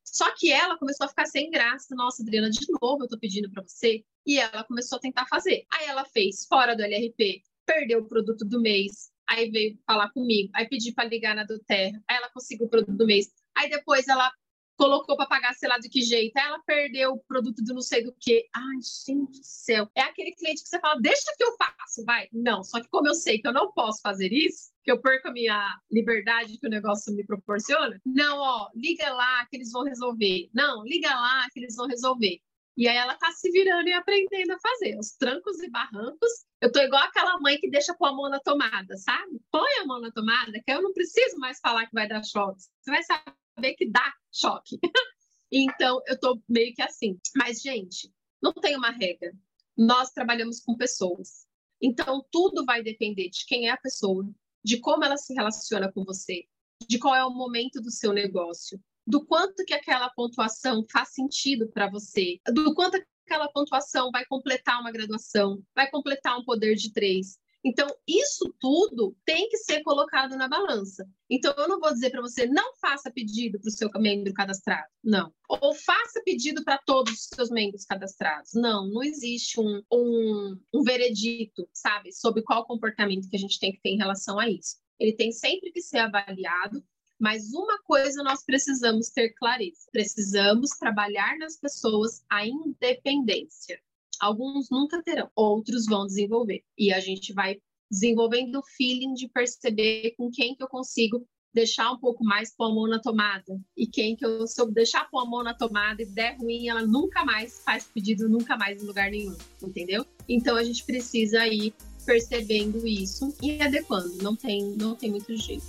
Só 0.05 0.31
que 0.35 0.51
ela 0.51 0.77
começou 0.77 1.05
a 1.05 1.09
ficar 1.09 1.25
sem 1.25 1.49
graça. 1.49 1.95
Nossa, 1.95 2.21
Adriana, 2.21 2.49
de 2.49 2.65
novo 2.79 3.03
eu 3.03 3.07
tô 3.07 3.17
pedindo 3.17 3.49
para 3.49 3.63
você. 3.63 4.03
E 4.25 4.39
ela 4.39 4.63
começou 4.63 4.97
a 4.97 5.01
tentar 5.01 5.25
fazer. 5.27 5.65
Aí 5.73 5.87
ela 5.87 6.05
fez 6.05 6.45
fora 6.45 6.75
do 6.75 6.83
LRP, 6.83 7.41
perdeu 7.65 7.99
o 7.99 8.07
produto 8.07 8.45
do 8.45 8.61
mês. 8.61 9.11
Aí 9.27 9.49
veio 9.49 9.77
falar 9.85 10.11
comigo. 10.11 10.51
Aí 10.53 10.67
pedi 10.67 10.93
para 10.93 11.09
ligar 11.09 11.35
na 11.35 11.43
do 11.43 11.59
Terra. 11.59 12.01
Aí 12.07 12.17
ela 12.17 12.29
conseguiu 12.29 12.67
o 12.67 12.69
produto 12.69 12.95
do 12.95 13.05
mês. 13.05 13.31
Aí 13.55 13.69
depois 13.69 14.07
ela 14.07 14.31
colocou 14.75 15.15
para 15.15 15.27
pagar, 15.27 15.53
sei 15.53 15.69
lá 15.69 15.77
de 15.77 15.89
que 15.89 16.01
jeito. 16.01 16.37
Ela 16.37 16.59
perdeu 16.65 17.13
o 17.13 17.23
produto 17.27 17.63
do 17.63 17.73
não 17.73 17.81
sei 17.81 18.03
do 18.03 18.13
que. 18.19 18.47
Ai, 18.53 18.77
gente 19.05 19.39
do 19.39 19.45
céu. 19.45 19.89
É 19.95 20.01
aquele 20.01 20.33
cliente 20.33 20.63
que 20.63 20.69
você 20.69 20.79
fala, 20.79 20.99
deixa 21.01 21.33
que 21.37 21.43
eu 21.43 21.55
faço, 21.57 22.03
vai. 22.05 22.27
Não, 22.31 22.63
só 22.63 22.81
que 22.81 22.89
como 22.89 23.07
eu 23.07 23.15
sei 23.15 23.39
que 23.39 23.47
eu 23.47 23.53
não 23.53 23.71
posso 23.71 24.01
fazer 24.01 24.31
isso, 24.31 24.71
que 24.83 24.91
eu 24.91 25.01
perco 25.01 25.29
a 25.29 25.31
minha 25.31 25.79
liberdade 25.91 26.57
que 26.59 26.67
o 26.67 26.69
negócio 26.69 27.13
me 27.13 27.25
proporciona, 27.25 27.99
não, 28.05 28.37
ó, 28.37 28.69
liga 28.75 29.11
lá 29.13 29.45
que 29.47 29.57
eles 29.57 29.71
vão 29.71 29.83
resolver. 29.83 30.49
Não, 30.53 30.83
liga 30.83 31.09
lá 31.09 31.47
que 31.51 31.59
eles 31.59 31.75
vão 31.75 31.87
resolver. 31.87 32.39
E 32.77 32.89
aí 32.89 32.97
ela 32.97 33.15
tá 33.15 33.31
se 33.31 33.49
virando 33.51 33.87
e 33.87 33.93
aprendendo 33.93 34.51
a 34.51 34.59
fazer. 34.59 34.97
Os 34.99 35.11
trancos 35.11 35.61
e 35.63 35.69
barrancos. 35.69 36.45
Eu 36.61 36.71
tô 36.71 36.79
igual 36.79 37.03
aquela 37.03 37.39
mãe 37.39 37.57
que 37.57 37.69
deixa 37.69 37.93
pôr 37.93 38.07
a 38.07 38.13
mão 38.13 38.29
na 38.29 38.39
tomada, 38.39 38.97
sabe? 38.97 39.39
Põe 39.49 39.79
a 39.81 39.85
mão 39.85 40.01
na 40.01 40.11
tomada, 40.11 40.51
que 40.51 40.71
eu 40.71 40.81
não 40.81 40.91
preciso 40.91 41.37
mais 41.37 41.59
falar 41.59 41.85
que 41.85 41.93
vai 41.93 42.07
dar 42.07 42.23
choque. 42.23 42.61
Você 42.81 42.91
vai 42.91 43.03
saber 43.03 43.33
que 43.77 43.89
dá 43.89 44.13
choque. 44.31 44.77
então, 45.51 46.01
eu 46.07 46.19
tô 46.19 46.41
meio 46.47 46.73
que 46.73 46.81
assim. 46.81 47.19
Mas, 47.35 47.61
gente, 47.61 48.11
não 48.41 48.53
tem 48.53 48.75
uma 48.75 48.91
regra. 48.91 49.33
Nós 49.77 50.11
trabalhamos 50.11 50.59
com 50.59 50.75
pessoas. 50.75 51.45
Então, 51.81 52.25
tudo 52.31 52.65
vai 52.65 52.81
depender 52.81 53.29
de 53.29 53.45
quem 53.45 53.67
é 53.67 53.71
a 53.71 53.77
pessoa, 53.77 54.27
de 54.63 54.79
como 54.79 55.03
ela 55.03 55.17
se 55.17 55.33
relaciona 55.33 55.91
com 55.91 56.03
você, 56.03 56.45
de 56.87 56.97
qual 56.97 57.15
é 57.15 57.25
o 57.25 57.29
momento 57.29 57.81
do 57.81 57.91
seu 57.91 58.13
negócio, 58.13 58.79
do 59.05 59.25
quanto 59.25 59.63
que 59.65 59.73
aquela 59.73 60.09
pontuação 60.09 60.85
faz 60.91 61.09
sentido 61.13 61.67
para 61.71 61.89
você, 61.89 62.39
do 62.47 62.73
quanto 62.73 62.97
aquela 63.25 63.47
pontuação 63.49 64.09
vai 64.11 64.25
completar 64.25 64.79
uma 64.79 64.91
graduação, 64.91 65.61
vai 65.75 65.89
completar 65.89 66.37
um 66.37 66.43
poder 66.43 66.75
de 66.75 66.91
três. 66.91 67.37
Então, 67.67 67.87
isso 68.07 68.53
tudo 68.59 69.17
tem 69.25 69.49
que 69.49 69.57
ser 69.57 69.81
colocado 69.81 70.37
na 70.37 70.47
balança. 70.47 71.03
Então, 71.27 71.51
eu 71.57 71.67
não 71.67 71.79
vou 71.79 71.91
dizer 71.91 72.11
para 72.11 72.21
você, 72.21 72.45
não 72.45 72.75
faça 72.75 73.09
pedido 73.09 73.59
para 73.59 73.67
o 73.67 73.71
seu 73.71 73.89
membro 73.95 74.31
cadastrado. 74.33 74.87
Não. 75.03 75.33
Ou 75.49 75.73
faça 75.73 76.21
pedido 76.23 76.63
para 76.63 76.77
todos 76.77 77.13
os 77.13 77.27
seus 77.33 77.49
membros 77.49 77.83
cadastrados. 77.83 78.51
Não, 78.53 78.87
não 78.87 79.01
existe 79.01 79.59
um, 79.59 79.81
um, 79.91 80.59
um 80.71 80.83
veredito, 80.83 81.67
sabe, 81.73 82.11
sobre 82.13 82.43
qual 82.43 82.67
comportamento 82.67 83.27
que 83.27 83.35
a 83.35 83.39
gente 83.39 83.59
tem 83.59 83.71
que 83.71 83.81
ter 83.81 83.89
em 83.89 83.97
relação 83.97 84.39
a 84.39 84.47
isso. 84.47 84.77
Ele 84.99 85.13
tem 85.13 85.31
sempre 85.31 85.71
que 85.71 85.81
ser 85.81 85.97
avaliado 85.97 86.83
mas 87.17 87.53
uma 87.53 87.81
coisa 87.83 88.21
nós 88.21 88.43
precisamos 88.43 89.09
ter 89.09 89.29
clareza: 89.35 89.87
precisamos 89.91 90.71
trabalhar 90.71 91.37
nas 91.37 91.57
pessoas 91.57 92.23
a 92.29 92.45
independência. 92.45 93.81
Alguns 94.19 94.69
nunca 94.69 95.01
terão, 95.03 95.29
outros 95.35 95.85
vão 95.85 96.05
desenvolver. 96.05 96.63
E 96.77 96.93
a 96.93 96.99
gente 96.99 97.33
vai 97.33 97.57
desenvolvendo 97.89 98.59
o 98.59 98.65
feeling 98.75 99.13
de 99.13 99.27
perceber 99.27 100.15
com 100.17 100.29
quem 100.31 100.55
que 100.55 100.63
eu 100.63 100.67
consigo 100.67 101.25
deixar 101.53 101.89
um 101.89 101.97
pouco 101.97 102.21
mais 102.23 102.53
pôr 102.53 102.65
a 102.65 102.73
mão 102.73 102.87
na 102.87 102.99
tomada. 102.99 103.57
E 103.77 103.87
quem 103.87 104.15
que 104.15 104.25
eu, 104.25 104.43
eu 104.57 104.71
deixar 104.71 105.09
pôr 105.09 105.19
a 105.19 105.25
mão 105.25 105.41
na 105.41 105.53
tomada 105.53 106.01
e 106.01 106.05
der 106.05 106.37
ruim, 106.37 106.67
ela 106.67 106.85
nunca 106.85 107.23
mais 107.23 107.61
faz 107.63 107.85
pedido, 107.85 108.27
nunca 108.27 108.57
mais 108.57 108.83
em 108.83 108.85
lugar 108.85 109.09
nenhum, 109.09 109.35
entendeu? 109.63 110.05
Então 110.27 110.57
a 110.57 110.63
gente 110.63 110.83
precisa 110.83 111.47
ir 111.47 111.73
percebendo 112.05 112.85
isso 112.85 113.33
e 113.41 113.61
adequando, 113.61 114.21
não 114.21 114.35
tem, 114.35 114.75
não 114.77 114.95
tem 114.95 115.09
muito 115.09 115.35
jeito. 115.35 115.65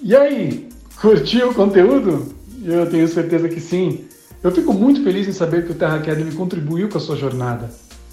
E 0.00 0.14
aí, 0.14 0.68
curtiu 1.00 1.50
o 1.50 1.54
conteúdo? 1.54 2.34
Eu 2.64 2.88
tenho 2.88 3.08
certeza 3.08 3.48
que 3.48 3.60
sim. 3.60 4.06
Eu 4.46 4.52
fico 4.52 4.72
muito 4.72 5.02
feliz 5.02 5.26
em 5.26 5.32
saber 5.32 5.66
que 5.66 5.72
o 5.72 5.74
Terra 5.74 5.96
Academy 5.96 6.30
contribuiu 6.30 6.88
com 6.88 6.98
a 6.98 7.00
sua 7.00 7.16
jornada. 7.16 7.68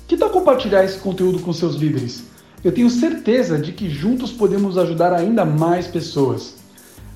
Que 0.07 0.17
tal 0.17 0.31
compartilhar 0.31 0.83
esse 0.83 0.97
conteúdo 0.97 1.37
com 1.37 1.53
seus 1.53 1.75
líderes? 1.75 2.23
Eu 2.63 2.71
tenho 2.71 2.89
certeza 2.89 3.59
de 3.59 3.71
que 3.71 3.87
juntos 3.87 4.31
podemos 4.31 4.75
ajudar 4.79 5.13
ainda 5.13 5.45
mais 5.45 5.85
pessoas. 5.85 6.55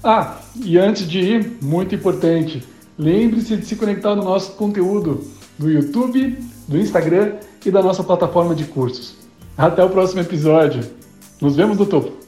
Ah, 0.03 0.37
e 0.63 0.77
antes 0.77 1.09
de 1.09 1.19
ir, 1.19 1.57
muito 1.63 1.95
importante, 1.95 2.63
lembre-se 2.95 3.57
de 3.57 3.65
se 3.65 3.75
conectar 3.75 4.15
no 4.15 4.23
nosso 4.23 4.51
conteúdo 4.51 5.23
do 5.57 5.67
YouTube, 5.67 6.37
do 6.67 6.77
Instagram 6.77 7.37
e 7.65 7.71
da 7.71 7.81
nossa 7.81 8.03
plataforma 8.03 8.53
de 8.53 8.65
cursos. 8.65 9.15
Até 9.57 9.83
o 9.83 9.89
próximo 9.89 10.21
episódio. 10.21 10.83
Nos 11.41 11.55
vemos 11.55 11.79
no 11.79 11.87
topo. 11.87 12.26